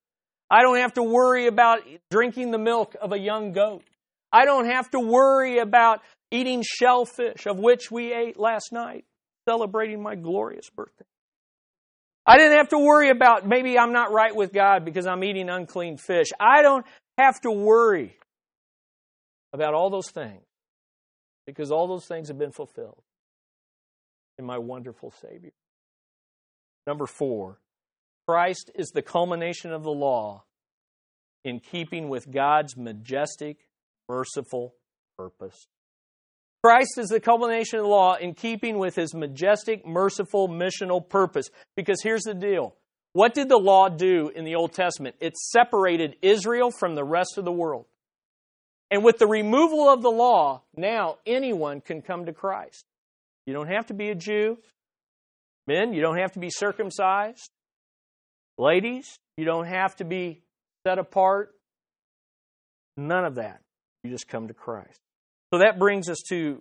I 0.49 0.63
don't 0.63 0.77
have 0.77 0.93
to 0.95 1.03
worry 1.03 1.49
about 1.49 1.81
drinking 2.09 2.53
the 2.53 2.59
milk 2.59 2.95
of 3.03 3.13
a 3.13 3.19
young 3.19 3.51
goat. 3.51 3.83
I 4.33 4.45
don't 4.45 4.67
have 4.67 4.89
to 4.93 5.01
worry 5.01 5.59
about 5.59 6.01
eating 6.31 6.63
shellfish, 6.63 7.47
of 7.47 7.59
which 7.59 7.91
we 7.91 8.15
ate 8.15 8.39
last 8.39 8.71
night, 8.71 9.05
celebrating 9.49 10.01
my 10.01 10.15
glorious 10.15 10.71
birthday. 10.71 11.05
I 12.25 12.39
didn't 12.39 12.59
have 12.59 12.69
to 12.69 12.79
worry 12.79 13.11
about 13.11 13.49
maybe 13.49 13.77
I'm 13.77 13.93
not 13.93 14.13
right 14.13 14.37
with 14.37 14.53
God 14.53 14.85
because 14.85 15.09
I'm 15.09 15.25
eating 15.25 15.51
unclean 15.51 15.97
fish. 15.97 16.29
I 16.39 16.63
don't 16.63 16.87
have 17.19 17.41
to 17.41 17.51
worry 17.51 18.17
about 19.53 19.75
all 19.75 19.91
those 19.91 20.09
things 20.09 20.45
because 21.49 21.73
all 21.73 21.89
those 21.89 22.07
things 22.07 22.29
have 22.29 22.39
been 22.39 22.53
fulfilled 22.53 23.03
in 24.39 24.45
my 24.45 24.59
wonderful 24.59 25.13
Savior. 25.23 25.53
Number 26.87 27.07
four, 27.07 27.59
Christ 28.27 28.71
is 28.75 28.89
the 28.89 29.03
culmination 29.03 29.73
of 29.73 29.83
the 29.83 29.91
law 29.91 30.45
in 31.45 31.61
keeping 31.61 32.09
with 32.09 32.31
God's 32.31 32.77
majestic, 32.77 33.69
merciful 34.09 34.75
purpose. 35.17 35.67
Christ 36.63 36.99
is 36.99 37.09
the 37.09 37.21
culmination 37.21 37.79
of 37.79 37.85
the 37.85 37.91
law 37.91 38.15
in 38.15 38.35
keeping 38.35 38.79
with 38.79 38.97
his 38.97 39.15
majestic, 39.15 39.87
merciful, 39.87 40.49
missional 40.49 41.07
purpose. 41.07 41.51
Because 41.77 42.03
here's 42.03 42.25
the 42.25 42.35
deal 42.35 42.75
what 43.13 43.35
did 43.35 43.49
the 43.49 43.59
law 43.59 43.89
do 43.89 44.31
in 44.35 44.45
the 44.45 44.57
Old 44.57 44.73
Testament? 44.73 45.17
It 45.21 45.37
separated 45.37 46.17
Israel 46.23 46.71
from 46.71 46.95
the 46.95 47.05
rest 47.05 47.39
of 47.39 47.45
the 47.45 47.53
world. 47.53 47.87
And 48.91 49.05
with 49.05 49.19
the 49.19 49.27
removal 49.27 49.89
of 49.89 50.03
the 50.03 50.11
law, 50.11 50.63
now 50.77 51.17
anyone 51.27 51.81
can 51.81 52.03
come 52.03 52.27
to 52.27 52.33
Christ. 52.33 52.85
You 53.49 53.55
don't 53.55 53.69
have 53.69 53.87
to 53.87 53.95
be 53.95 54.11
a 54.11 54.15
Jew. 54.15 54.59
Men, 55.67 55.95
you 55.95 56.03
don't 56.03 56.19
have 56.19 56.33
to 56.33 56.39
be 56.39 56.51
circumcised. 56.51 57.51
Ladies, 58.59 59.19
you 59.39 59.47
don't 59.47 59.65
have 59.65 59.97
to 59.97 60.05
be 60.05 60.43
set 60.87 60.99
apart. 60.99 61.55
None 62.99 63.25
of 63.25 63.37
that. 63.37 63.63
You 64.05 64.11
just 64.11 64.29
come 64.29 64.49
to 64.49 64.55
Christ. 64.55 65.01
So 65.51 65.61
that 65.61 65.79
brings 65.79 66.11
us 66.11 66.19
to 66.29 66.61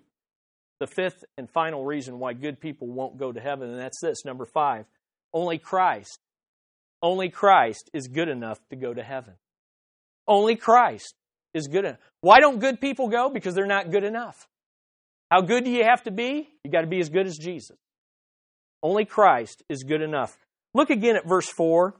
the 0.79 0.87
fifth 0.87 1.25
and 1.37 1.49
final 1.49 1.83
reason 1.83 2.19
why 2.19 2.31
good 2.31 2.61
people 2.61 2.87
won't 2.87 3.17
go 3.17 3.33
to 3.33 3.41
heaven, 3.41 3.69
and 3.69 3.77
that's 3.77 3.99
this 4.01 4.23
number 4.23 4.45
five. 4.45 4.85
Only 5.33 5.57
Christ, 5.57 6.19
only 7.01 7.27
Christ 7.27 7.89
is 7.93 8.07
good 8.07 8.29
enough 8.29 8.59
to 8.69 8.77
go 8.77 8.93
to 8.93 9.03
heaven. 9.03 9.33
Only 10.25 10.55
Christ 10.55 11.15
is 11.53 11.67
good 11.67 11.83
enough. 11.83 11.99
Why 12.21 12.39
don't 12.39 12.59
good 12.59 12.79
people 12.79 13.09
go? 13.09 13.29
Because 13.29 13.55
they're 13.55 13.65
not 13.65 13.91
good 13.91 14.05
enough. 14.05 14.47
How 15.29 15.41
good 15.41 15.65
do 15.65 15.69
you 15.69 15.83
have 15.83 16.03
to 16.03 16.11
be? 16.11 16.49
You 16.63 16.71
got 16.71 16.81
to 16.81 16.87
be 16.87 16.99
as 16.99 17.09
good 17.09 17.27
as 17.27 17.37
Jesus. 17.37 17.77
Only 18.81 19.05
Christ 19.05 19.63
is 19.69 19.83
good 19.83 20.01
enough. 20.01 20.37
Look 20.73 20.89
again 20.89 21.15
at 21.15 21.27
verse 21.27 21.49
4. 21.49 21.95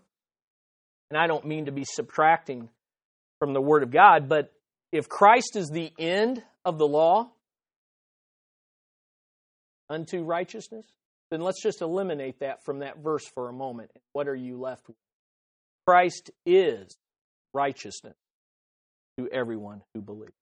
And 1.09 1.17
I 1.17 1.28
don't 1.28 1.45
mean 1.45 1.65
to 1.65 1.71
be 1.71 1.86
subtracting 1.86 2.69
from 3.39 3.53
the 3.53 3.61
Word 3.61 3.84
of 3.84 3.91
God, 3.91 4.28
but 4.28 4.51
if 4.91 5.07
Christ 5.07 5.55
is 5.55 5.69
the 5.69 5.91
end 5.97 6.43
of 6.65 6.78
the 6.78 6.88
law 6.88 7.30
unto 9.89 10.23
righteousness, 10.23 10.86
then 11.32 11.41
let's 11.41 11.61
just 11.61 11.82
eliminate 11.82 12.39
that 12.39 12.63
from 12.63 12.80
that 12.80 12.99
verse 12.99 13.25
for 13.34 13.49
a 13.49 13.53
moment. 13.53 13.91
What 14.13 14.28
are 14.28 14.36
you 14.36 14.59
left 14.59 14.88
with? 14.88 14.97
Christ 15.86 16.32
is 16.45 16.97
righteousness 17.53 18.15
to 19.17 19.30
everyone 19.30 19.82
who 19.93 20.01
believes. 20.01 20.34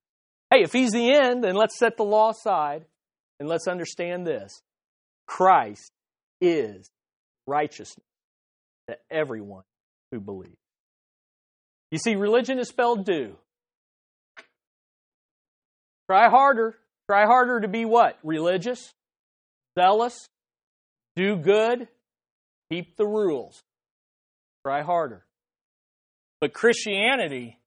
Hey, 0.52 0.64
if 0.64 0.72
he's 0.72 0.92
the 0.92 1.12
end, 1.14 1.44
then 1.44 1.56
let's 1.56 1.78
set 1.78 1.98
the 1.98 2.04
law 2.04 2.30
aside 2.30 2.86
and 3.40 3.50
let's 3.50 3.68
understand 3.68 4.26
this 4.26 4.62
Christ 5.28 5.92
is 6.40 6.90
righteousness 7.48 8.06
to 8.88 8.98
everyone 9.10 9.64
who 10.12 10.20
believes. 10.20 10.56
You 11.92 12.00
see, 12.00 12.16
religion 12.16 12.60
is 12.60 12.68
spelled 12.68 13.06
do. 13.06 13.38
Try 16.10 16.30
harder. 16.30 16.76
Try 17.10 17.26
harder 17.26 17.62
to 17.62 17.68
be 17.68 17.86
what? 17.86 18.18
Religious, 18.24 18.94
zealous, 19.78 20.28
do 21.16 21.36
good, 21.36 21.88
keep 22.72 22.98
the 22.98 23.06
rules. 23.06 23.62
Try 24.66 24.82
harder. 24.82 25.24
But 26.42 26.54
Christianity, 26.54 27.60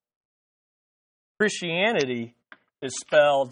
Christianity 1.39 2.35
is 2.81 2.95
spelled 2.99 3.51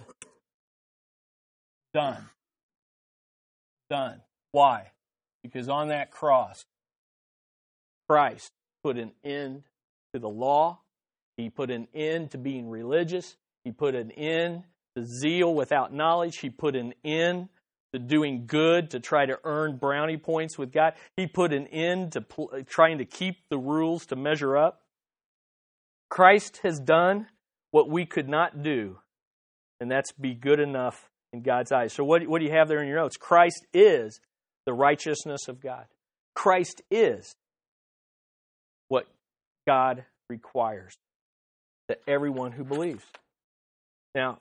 done. 1.93 2.29
Done. 3.89 4.21
Why? 4.51 4.91
Because 5.43 5.69
on 5.69 5.89
that 5.89 6.11
cross, 6.11 6.65
Christ 8.07 8.51
put 8.83 8.97
an 8.97 9.11
end 9.23 9.63
to 10.13 10.19
the 10.19 10.29
law. 10.29 10.79
He 11.37 11.49
put 11.49 11.69
an 11.69 11.87
end 11.93 12.31
to 12.31 12.37
being 12.37 12.69
religious. 12.69 13.35
He 13.63 13.71
put 13.71 13.95
an 13.95 14.11
end 14.11 14.63
to 14.95 15.05
zeal 15.05 15.53
without 15.53 15.93
knowledge. 15.93 16.37
He 16.37 16.49
put 16.49 16.75
an 16.75 16.93
end 17.03 17.49
to 17.93 17.99
doing 17.99 18.45
good 18.47 18.91
to 18.91 18.99
try 18.99 19.25
to 19.25 19.39
earn 19.43 19.77
brownie 19.77 20.17
points 20.17 20.57
with 20.57 20.71
God. 20.71 20.93
He 21.15 21.27
put 21.27 21.53
an 21.53 21.67
end 21.67 22.13
to 22.13 22.21
pl- 22.21 22.63
trying 22.65 22.97
to 22.97 23.05
keep 23.05 23.37
the 23.49 23.57
rules 23.57 24.05
to 24.07 24.15
measure 24.15 24.57
up. 24.57 24.81
Christ 26.09 26.59
has 26.63 26.79
done 26.79 27.27
what 27.71 27.89
we 27.89 28.05
could 28.05 28.29
not 28.29 28.63
do, 28.63 28.99
and 29.79 29.91
that's 29.91 30.11
be 30.11 30.33
good 30.33 30.59
enough 30.59 31.09
in 31.33 31.41
God's 31.41 31.71
eyes. 31.71 31.93
So, 31.93 32.03
what, 32.03 32.27
what 32.27 32.39
do 32.39 32.45
you 32.45 32.51
have 32.51 32.67
there 32.67 32.81
in 32.81 32.87
your 32.87 32.97
notes? 32.97 33.17
Christ 33.17 33.65
is 33.73 34.19
the 34.65 34.73
righteousness 34.73 35.47
of 35.47 35.61
God. 35.61 35.85
Christ 36.35 36.81
is 36.91 37.35
what 38.87 39.07
God 39.67 40.05
requires 40.29 40.95
that 41.87 42.01
everyone 42.07 42.51
who 42.51 42.63
believes. 42.63 43.03
Now, 44.13 44.39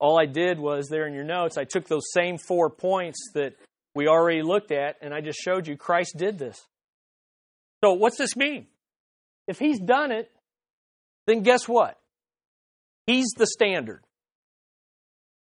all 0.00 0.18
I 0.18 0.26
did 0.26 0.58
was 0.58 0.88
there 0.88 1.06
in 1.06 1.14
your 1.14 1.24
notes, 1.24 1.58
I 1.58 1.64
took 1.64 1.86
those 1.86 2.12
same 2.12 2.38
four 2.38 2.70
points 2.70 3.18
that 3.34 3.54
we 3.94 4.06
already 4.06 4.42
looked 4.42 4.70
at, 4.70 4.96
and 5.02 5.12
I 5.12 5.20
just 5.20 5.40
showed 5.40 5.66
you 5.66 5.76
Christ 5.76 6.14
did 6.16 6.38
this. 6.38 6.60
So, 7.84 7.92
what's 7.92 8.18
this 8.18 8.36
mean? 8.36 8.66
If 9.46 9.58
He's 9.58 9.80
done 9.80 10.12
it, 10.12 10.30
then 11.26 11.42
guess 11.42 11.68
what? 11.68 11.98
He's 13.06 13.28
the 13.36 13.46
standard. 13.46 14.02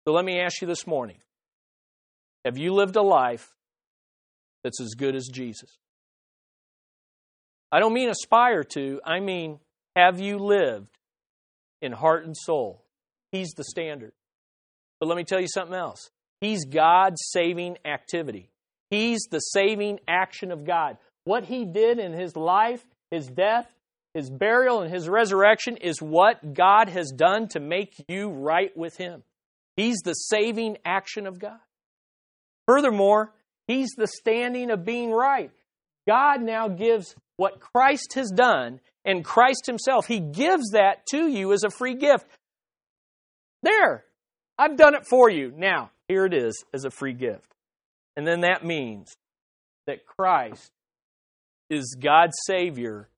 So, 0.06 0.12
let 0.12 0.24
me 0.24 0.40
ask 0.40 0.60
you 0.60 0.66
this 0.66 0.86
morning 0.86 1.18
Have 2.44 2.58
you 2.58 2.74
lived 2.74 2.96
a 2.96 3.02
life 3.02 3.54
that's 4.64 4.80
as 4.80 4.94
good 4.96 5.14
as 5.14 5.28
Jesus? 5.32 5.70
I 7.72 7.78
don't 7.78 7.94
mean 7.94 8.08
aspire 8.08 8.64
to, 8.64 9.00
I 9.04 9.20
mean, 9.20 9.60
have 9.94 10.20
you 10.20 10.38
lived 10.38 10.98
in 11.80 11.92
heart 11.92 12.24
and 12.24 12.36
soul? 12.36 12.84
He's 13.30 13.50
the 13.50 13.64
standard. 13.64 14.12
But 14.98 15.06
let 15.08 15.16
me 15.16 15.24
tell 15.24 15.40
you 15.40 15.48
something 15.48 15.74
else. 15.74 16.10
He's 16.40 16.64
God's 16.64 17.20
saving 17.30 17.78
activity. 17.84 18.50
He's 18.90 19.20
the 19.30 19.38
saving 19.38 20.00
action 20.08 20.50
of 20.50 20.64
God. 20.64 20.98
What 21.24 21.44
he 21.44 21.64
did 21.64 21.98
in 21.98 22.12
his 22.12 22.34
life, 22.34 22.84
his 23.10 23.28
death, 23.28 23.70
his 24.14 24.30
burial, 24.30 24.80
and 24.80 24.92
his 24.92 25.08
resurrection 25.08 25.76
is 25.76 26.02
what 26.02 26.54
God 26.54 26.88
has 26.88 27.12
done 27.14 27.46
to 27.48 27.60
make 27.60 27.94
you 28.08 28.30
right 28.30 28.76
with 28.76 28.96
him. 28.96 29.22
He's 29.80 30.02
the 30.04 30.12
saving 30.12 30.76
action 30.84 31.26
of 31.26 31.38
God. 31.38 31.58
Furthermore, 32.66 33.32
he's 33.66 33.88
the 33.96 34.06
standing 34.06 34.70
of 34.70 34.84
being 34.84 35.10
right. 35.10 35.50
God 36.06 36.42
now 36.42 36.68
gives 36.68 37.16
what 37.36 37.60
Christ 37.60 38.12
has 38.14 38.30
done 38.30 38.80
and 39.06 39.24
Christ 39.24 39.64
himself, 39.64 40.06
he 40.06 40.20
gives 40.20 40.72
that 40.72 41.06
to 41.12 41.26
you 41.26 41.54
as 41.54 41.64
a 41.64 41.70
free 41.70 41.94
gift. 41.94 42.26
There, 43.62 44.04
I've 44.58 44.76
done 44.76 44.94
it 44.94 45.06
for 45.08 45.30
you. 45.30 45.50
Now, 45.56 45.90
here 46.06 46.26
it 46.26 46.34
is 46.34 46.62
as 46.74 46.84
a 46.84 46.90
free 46.90 47.14
gift. 47.14 47.54
And 48.16 48.26
then 48.26 48.42
that 48.42 48.62
means 48.62 49.14
that 49.86 50.04
Christ 50.04 50.70
is 51.70 51.96
God's 51.98 52.36
Savior. 52.46 53.08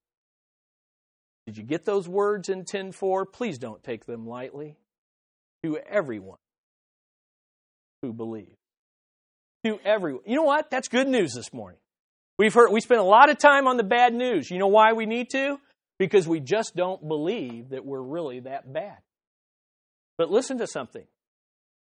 Did 1.47 1.57
you 1.57 1.65
get 1.65 1.85
those 1.85 2.09
words 2.09 2.49
in 2.49 2.65
10:4? 2.65 3.27
Please 3.27 3.59
don't 3.59 3.83
take 3.83 4.07
them 4.07 4.29
lightly. 4.29 4.77
To 5.65 5.79
everyone 5.79 6.39
who 8.03 8.13
believe. 8.13 8.57
To 9.65 9.79
everyone. 9.85 10.23
You 10.27 10.37
know 10.37 10.43
what? 10.43 10.71
That's 10.71 10.89
good 10.89 11.09
news 11.09 11.33
this 11.35 11.53
morning. 11.53 11.79
We've 12.39 12.53
heard 12.53 12.71
we 12.73 12.81
spent 12.81 13.01
a 13.01 13.05
lot 13.05 13.31
of 13.31 13.39
time 13.39 13.69
on 13.69 13.77
the 13.77 13.85
bad 13.85 14.13
news. 14.13 14.51
You 14.51 14.59
know 14.59 14.67
why 14.67 14.93
we 14.93 15.07
need 15.07 15.31
to? 15.31 15.59
Because 15.99 16.27
we 16.27 16.41
just 16.41 16.75
don't 16.75 17.07
believe 17.07 17.71
that 17.71 17.85
we're 17.85 18.03
really 18.03 18.41
that 18.41 18.71
bad. 18.73 18.99
But 20.19 20.31
listen 20.31 20.59
to 20.59 20.67
something 20.67 21.05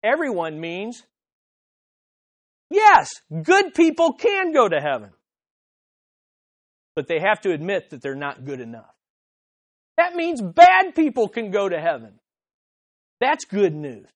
everyone 0.02 0.60
means 0.60 1.04
yes, 2.70 3.10
good 3.42 3.74
people 3.74 4.14
can 4.14 4.52
go 4.52 4.68
to 4.68 4.80
heaven. 4.80 5.10
But 6.96 7.06
they 7.06 7.20
have 7.20 7.40
to 7.42 7.52
admit 7.52 7.90
that 7.90 8.02
they're 8.02 8.14
not 8.14 8.44
good 8.44 8.60
enough. 8.60 8.94
That 9.96 10.14
means 10.14 10.40
bad 10.42 10.94
people 10.94 11.28
can 11.28 11.50
go 11.50 11.68
to 11.68 11.80
heaven. 11.80 12.18
That's 13.20 13.44
good 13.44 13.74
news. 13.74 14.06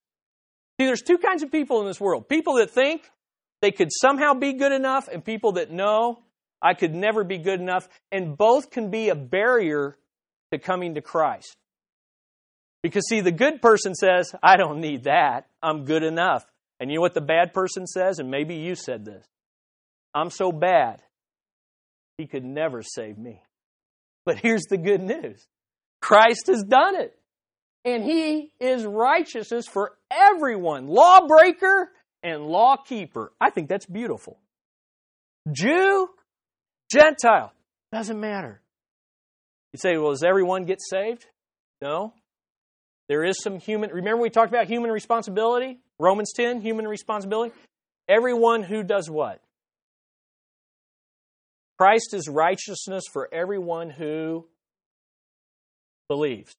See, 0.79 0.85
there's 0.85 1.01
two 1.01 1.17
kinds 1.17 1.41
of 1.43 1.51
people 1.51 1.81
in 1.81 1.87
this 1.87 1.99
world 1.99 2.27
people 2.27 2.55
that 2.55 2.71
think 2.71 3.09
they 3.61 3.71
could 3.71 3.89
somehow 3.91 4.33
be 4.33 4.53
good 4.53 4.71
enough, 4.71 5.07
and 5.07 5.23
people 5.23 5.53
that 5.53 5.71
know 5.71 6.19
I 6.61 6.73
could 6.73 6.93
never 6.93 7.23
be 7.23 7.37
good 7.37 7.59
enough. 7.59 7.87
And 8.11 8.37
both 8.37 8.71
can 8.71 8.89
be 8.89 9.09
a 9.09 9.15
barrier 9.15 9.97
to 10.51 10.59
coming 10.59 10.95
to 10.95 11.01
Christ. 11.01 11.55
Because, 12.83 13.07
see, 13.07 13.21
the 13.21 13.31
good 13.31 13.61
person 13.61 13.95
says, 13.95 14.33
I 14.43 14.57
don't 14.57 14.79
need 14.79 15.05
that. 15.05 15.47
I'm 15.61 15.85
good 15.85 16.03
enough. 16.03 16.45
And 16.79 16.91
you 16.91 16.97
know 16.97 17.01
what 17.01 17.13
the 17.13 17.21
bad 17.21 17.53
person 17.53 17.87
says? 17.87 18.19
And 18.19 18.29
maybe 18.29 18.55
you 18.55 18.75
said 18.75 19.05
this 19.05 19.25
I'm 20.13 20.29
so 20.29 20.51
bad, 20.51 21.01
he 22.17 22.27
could 22.27 22.45
never 22.45 22.81
save 22.83 23.17
me. 23.17 23.41
But 24.25 24.39
here's 24.39 24.63
the 24.63 24.77
good 24.77 25.01
news 25.01 25.45
Christ 26.01 26.47
has 26.47 26.63
done 26.63 26.95
it. 26.95 27.17
And 27.83 28.03
he 28.03 28.51
is 28.59 28.83
righteousness 28.83 29.67
for 29.67 29.93
everyone, 30.15 30.87
lawbreaker 30.87 31.91
and 32.23 32.45
lawkeeper. 32.45 33.31
I 33.39 33.49
think 33.49 33.69
that's 33.69 33.85
beautiful. 33.85 34.37
Jew, 35.51 36.09
Gentile, 36.91 37.53
doesn't 37.91 38.19
matter. 38.19 38.61
You 39.73 39.77
say, 39.77 39.97
well, 39.97 40.11
does 40.11 40.23
everyone 40.23 40.65
get 40.65 40.79
saved? 40.81 41.25
No. 41.81 42.13
There 43.07 43.23
is 43.23 43.41
some 43.41 43.59
human, 43.59 43.91
remember 43.91 44.21
we 44.21 44.29
talked 44.29 44.49
about 44.49 44.67
human 44.67 44.89
responsibility? 44.89 45.79
Romans 45.99 46.33
10, 46.35 46.61
human 46.61 46.87
responsibility? 46.87 47.53
Everyone 48.07 48.63
who 48.63 48.83
does 48.83 49.09
what? 49.09 49.41
Christ 51.77 52.13
is 52.13 52.27
righteousness 52.29 53.03
for 53.11 53.27
everyone 53.33 53.89
who 53.89 54.45
believes. 56.07 56.55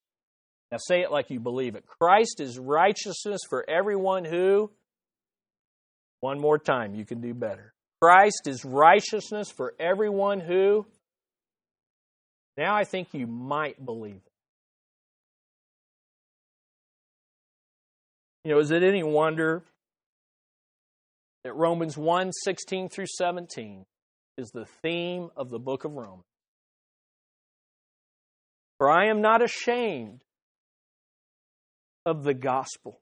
Now 0.70 0.78
say 0.78 1.02
it 1.02 1.12
like 1.12 1.30
you 1.30 1.38
believe 1.38 1.76
it. 1.76 1.84
Christ 1.86 2.40
is 2.40 2.58
righteousness 2.58 3.40
for 3.48 3.68
everyone 3.68 4.24
who, 4.24 4.70
one 6.20 6.40
more 6.40 6.58
time, 6.58 6.94
you 6.94 7.04
can 7.04 7.20
do 7.20 7.34
better. 7.34 7.72
Christ 8.02 8.42
is 8.46 8.64
righteousness 8.64 9.50
for 9.50 9.74
everyone 9.78 10.40
who, 10.40 10.86
now 12.56 12.74
I 12.74 12.84
think 12.84 13.08
you 13.12 13.26
might 13.26 13.84
believe 13.84 14.16
it. 14.16 14.32
You 18.44 18.52
know, 18.52 18.60
is 18.60 18.70
it 18.70 18.82
any 18.82 19.02
wonder 19.02 19.62
that 21.44 21.52
Romans 21.54 21.96
1 21.96 22.32
16 22.32 22.88
through 22.88 23.06
17 23.18 23.84
is 24.38 24.50
the 24.50 24.66
theme 24.82 25.30
of 25.36 25.50
the 25.50 25.58
book 25.58 25.84
of 25.84 25.92
Romans? 25.92 26.24
For 28.78 28.90
I 28.90 29.06
am 29.06 29.20
not 29.20 29.42
ashamed 29.42 30.22
of 32.06 32.24
the 32.24 32.32
gospel, 32.32 33.00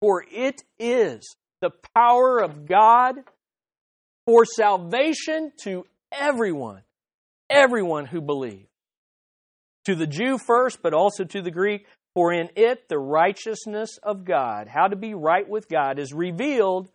for 0.00 0.24
it 0.30 0.62
is 0.78 1.34
the 1.60 1.70
power 1.94 2.38
of 2.38 2.66
God 2.66 3.16
for 4.26 4.44
salvation 4.44 5.52
to 5.62 5.84
everyone, 6.12 6.82
everyone 7.50 8.06
who 8.06 8.20
believes. 8.20 8.68
To 9.86 9.94
the 9.94 10.06
Jew 10.06 10.38
first, 10.38 10.80
but 10.82 10.94
also 10.94 11.24
to 11.24 11.42
the 11.42 11.50
Greek. 11.50 11.86
For 12.14 12.32
in 12.32 12.48
it 12.56 12.88
the 12.88 12.98
righteousness 12.98 13.98
of 14.02 14.24
God, 14.24 14.68
how 14.68 14.88
to 14.88 14.96
be 14.96 15.14
right 15.14 15.48
with 15.48 15.68
God, 15.68 15.98
is 15.98 16.12
revealed 16.12 16.88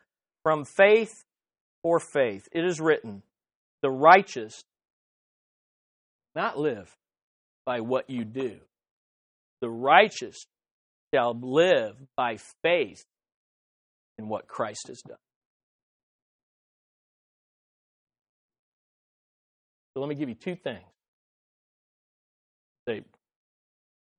from 0.44 0.66
faith 0.66 1.24
for 1.84 2.00
faith. 2.00 2.48
It 2.52 2.66
is 2.66 2.82
written, 2.82 3.22
the 3.82 3.92
righteous 3.92 4.64
not 6.36 6.58
live 6.58 6.96
by 7.66 7.82
what 7.82 8.10
you 8.10 8.24
do. 8.26 8.58
The 9.62 9.70
righteous 9.70 10.48
shall 11.14 11.38
live 11.40 11.96
by 12.16 12.38
faith 12.64 13.04
in 14.18 14.28
what 14.28 14.48
Christ 14.48 14.88
has 14.88 15.02
done. 15.02 15.18
So 19.94 20.00
let 20.00 20.10
me 20.10 20.16
give 20.16 20.30
you 20.30 20.36
two 20.36 20.56
things. 20.56 20.86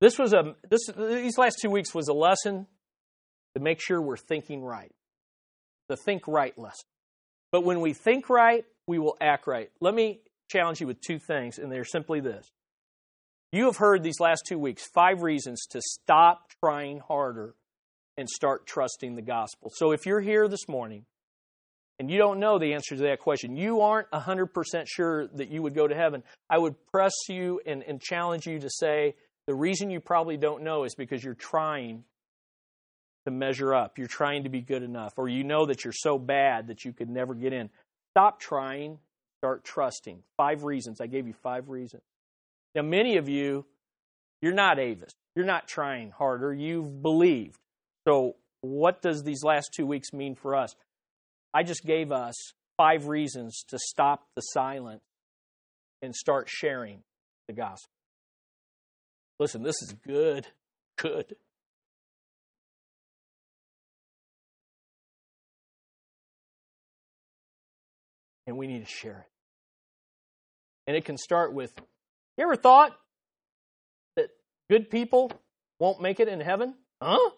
This 0.00 0.18
was 0.18 0.32
a 0.32 0.54
this 0.68 0.80
these 0.96 1.38
last 1.38 1.58
two 1.60 1.70
weeks 1.70 1.94
was 1.94 2.08
a 2.08 2.12
lesson 2.12 2.66
to 3.54 3.62
make 3.62 3.80
sure 3.80 4.00
we're 4.00 4.16
thinking 4.16 4.62
right. 4.62 4.92
The 5.88 5.96
think 5.96 6.26
right 6.26 6.56
lesson. 6.58 6.86
But 7.50 7.64
when 7.64 7.80
we 7.80 7.92
think 7.92 8.30
right, 8.30 8.64
we 8.86 8.98
will 8.98 9.16
act 9.20 9.46
right. 9.46 9.70
Let 9.80 9.94
me 9.94 10.20
challenge 10.50 10.80
you 10.80 10.86
with 10.86 11.00
two 11.00 11.18
things, 11.18 11.58
and 11.58 11.70
they're 11.70 11.84
simply 11.84 12.20
this. 12.20 12.50
You 13.52 13.66
have 13.66 13.76
heard 13.76 14.02
these 14.02 14.18
last 14.18 14.44
two 14.48 14.58
weeks 14.58 14.86
five 14.86 15.20
reasons 15.20 15.66
to 15.70 15.80
stop 15.82 16.50
trying 16.64 17.00
harder 17.00 17.54
and 18.16 18.28
start 18.28 18.66
trusting 18.66 19.14
the 19.14 19.22
gospel. 19.22 19.70
So 19.74 19.92
if 19.92 20.06
you're 20.06 20.22
here 20.22 20.48
this 20.48 20.66
morning 20.68 21.04
and 21.98 22.10
you 22.10 22.16
don't 22.16 22.40
know 22.40 22.58
the 22.58 22.72
answer 22.72 22.96
to 22.96 23.02
that 23.02 23.18
question, 23.18 23.54
you 23.54 23.82
aren't 23.82 24.10
100% 24.10 24.84
sure 24.86 25.26
that 25.34 25.50
you 25.50 25.60
would 25.60 25.74
go 25.74 25.86
to 25.86 25.94
heaven, 25.94 26.22
I 26.48 26.56
would 26.56 26.74
press 26.92 27.12
you 27.28 27.60
and, 27.66 27.82
and 27.82 28.00
challenge 28.00 28.46
you 28.46 28.58
to 28.58 28.70
say, 28.70 29.16
the 29.46 29.54
reason 29.54 29.90
you 29.90 30.00
probably 30.00 30.38
don't 30.38 30.62
know 30.62 30.84
is 30.84 30.94
because 30.94 31.22
you're 31.22 31.34
trying 31.34 32.04
to 33.26 33.30
measure 33.30 33.74
up. 33.74 33.98
You're 33.98 34.08
trying 34.08 34.44
to 34.44 34.48
be 34.48 34.62
good 34.62 34.82
enough, 34.82 35.12
or 35.16 35.28
you 35.28 35.44
know 35.44 35.66
that 35.66 35.84
you're 35.84 35.92
so 35.92 36.18
bad 36.18 36.68
that 36.68 36.84
you 36.84 36.92
could 36.92 37.10
never 37.10 37.34
get 37.34 37.52
in. 37.52 37.68
Stop 38.12 38.40
trying, 38.40 38.98
start 39.40 39.62
trusting. 39.64 40.22
Five 40.36 40.64
reasons. 40.64 41.00
I 41.00 41.06
gave 41.06 41.26
you 41.26 41.34
five 41.34 41.68
reasons. 41.68 42.02
Now, 42.74 42.82
many 42.82 43.16
of 43.16 43.28
you, 43.28 43.66
you're 44.40 44.54
not 44.54 44.78
Avis. 44.78 45.12
You're 45.34 45.46
not 45.46 45.68
trying 45.68 46.10
harder. 46.10 46.52
You've 46.52 47.02
believed. 47.02 47.58
So, 48.06 48.36
what 48.60 49.02
does 49.02 49.22
these 49.22 49.42
last 49.42 49.70
two 49.74 49.86
weeks 49.86 50.12
mean 50.12 50.34
for 50.34 50.54
us? 50.54 50.74
I 51.54 51.62
just 51.62 51.84
gave 51.84 52.12
us 52.12 52.34
five 52.76 53.06
reasons 53.06 53.64
to 53.68 53.78
stop 53.78 54.26
the 54.34 54.40
silence 54.40 55.02
and 56.00 56.14
start 56.14 56.48
sharing 56.48 57.02
the 57.46 57.54
gospel. 57.54 57.90
Listen, 59.38 59.62
this 59.62 59.80
is 59.82 59.94
good. 60.06 60.46
Good. 60.96 61.36
And 68.46 68.56
we 68.56 68.66
need 68.66 68.80
to 68.80 68.90
share 68.90 69.26
it. 69.26 69.32
And 70.86 70.96
it 70.96 71.04
can 71.04 71.16
start 71.16 71.54
with 71.54 71.72
you 72.36 72.44
ever 72.44 72.56
thought 72.56 72.92
that 74.16 74.28
good 74.70 74.90
people 74.90 75.30
won't 75.78 76.00
make 76.00 76.20
it 76.20 76.28
in 76.28 76.40
heaven? 76.40 76.74
Huh? 77.00 77.30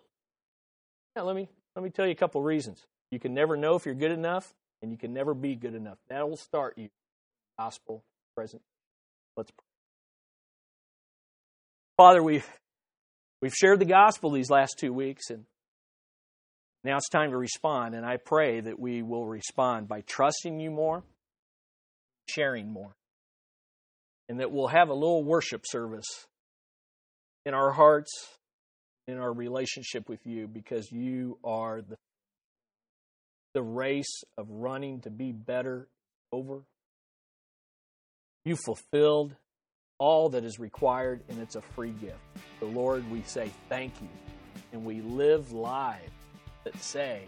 Yeah, 1.17 1.23
let 1.23 1.37
me 1.37 1.49
let 1.75 1.83
me 1.83 1.91
tell 1.91 2.07
you 2.07 2.13
a 2.13 2.17
couple 2.17 2.43
reasons. 2.43 2.85
You 3.11 3.19
can 3.19 3.35
never 3.35 3.57
know 3.57 3.77
if 3.77 3.87
you're 3.87 3.95
good 3.95 4.13
enough, 4.13 4.53
and 4.83 4.91
you 4.91 4.99
can 4.99 5.13
never 5.13 5.35
be 5.35 5.55
good 5.55 5.75
enough. 5.75 5.99
That 6.09 6.29
will 6.29 6.37
start 6.37 6.77
you 6.77 6.89
gospel 7.59 8.05
present. 8.37 8.63
Let's 9.37 9.51
pray. 9.51 9.65
Father, 11.97 12.23
we've 12.23 12.49
we've 13.41 13.55
shared 13.55 13.79
the 13.79 13.85
gospel 13.85 14.31
these 14.31 14.51
last 14.51 14.79
two 14.79 14.93
weeks, 14.93 15.31
and 15.31 15.45
now 16.83 16.97
it's 16.97 17.09
time 17.09 17.31
to 17.31 17.37
respond. 17.37 17.95
And 17.95 18.05
I 18.05 18.17
pray 18.17 18.61
that 18.61 18.79
we 18.79 19.03
will 19.03 19.27
respond 19.27 19.89
by 19.89 20.01
trusting 20.03 20.59
you 20.61 20.71
more, 20.71 21.05
sharing 22.29 22.73
more, 22.73 22.95
and 24.29 24.41
that 24.41 24.51
we'll 24.51 24.69
have 24.69 24.89
a 24.89 24.95
little 24.95 25.23
worship 25.25 25.65
service 25.67 26.27
in 27.47 27.55
our 27.55 27.73
hearts, 27.73 28.11
in 29.07 29.19
our 29.19 29.33
relationship 29.33 30.09
with 30.09 30.27
you, 30.27 30.47
because 30.47 30.91
you 30.91 31.39
are 31.45 31.83
the 31.83 31.97
the 33.55 33.63
race 33.63 34.25
of 34.37 34.51
running 34.51 35.01
to 35.03 35.11
be 35.11 35.31
better 35.31 35.87
over. 36.33 36.63
You 38.45 38.57
fulfilled 38.57 39.37
all 39.99 40.29
that 40.31 40.45
is 40.45 40.59
required, 40.59 41.23
and 41.29 41.41
it's 41.41 41.55
a 41.55 41.63
free 41.63 41.93
gift. 41.93 42.19
The 42.59 42.67
Lord, 42.67 43.09
we 43.11 43.23
say 43.23 43.51
thank 43.69 43.95
you, 44.03 44.09
and 44.73 44.85
we 44.85 45.01
live 45.01 45.53
lives 45.53 46.11
that 46.65 46.77
say, 46.83 47.23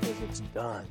because 0.00 0.20
it's 0.20 0.40
done. 0.40 0.86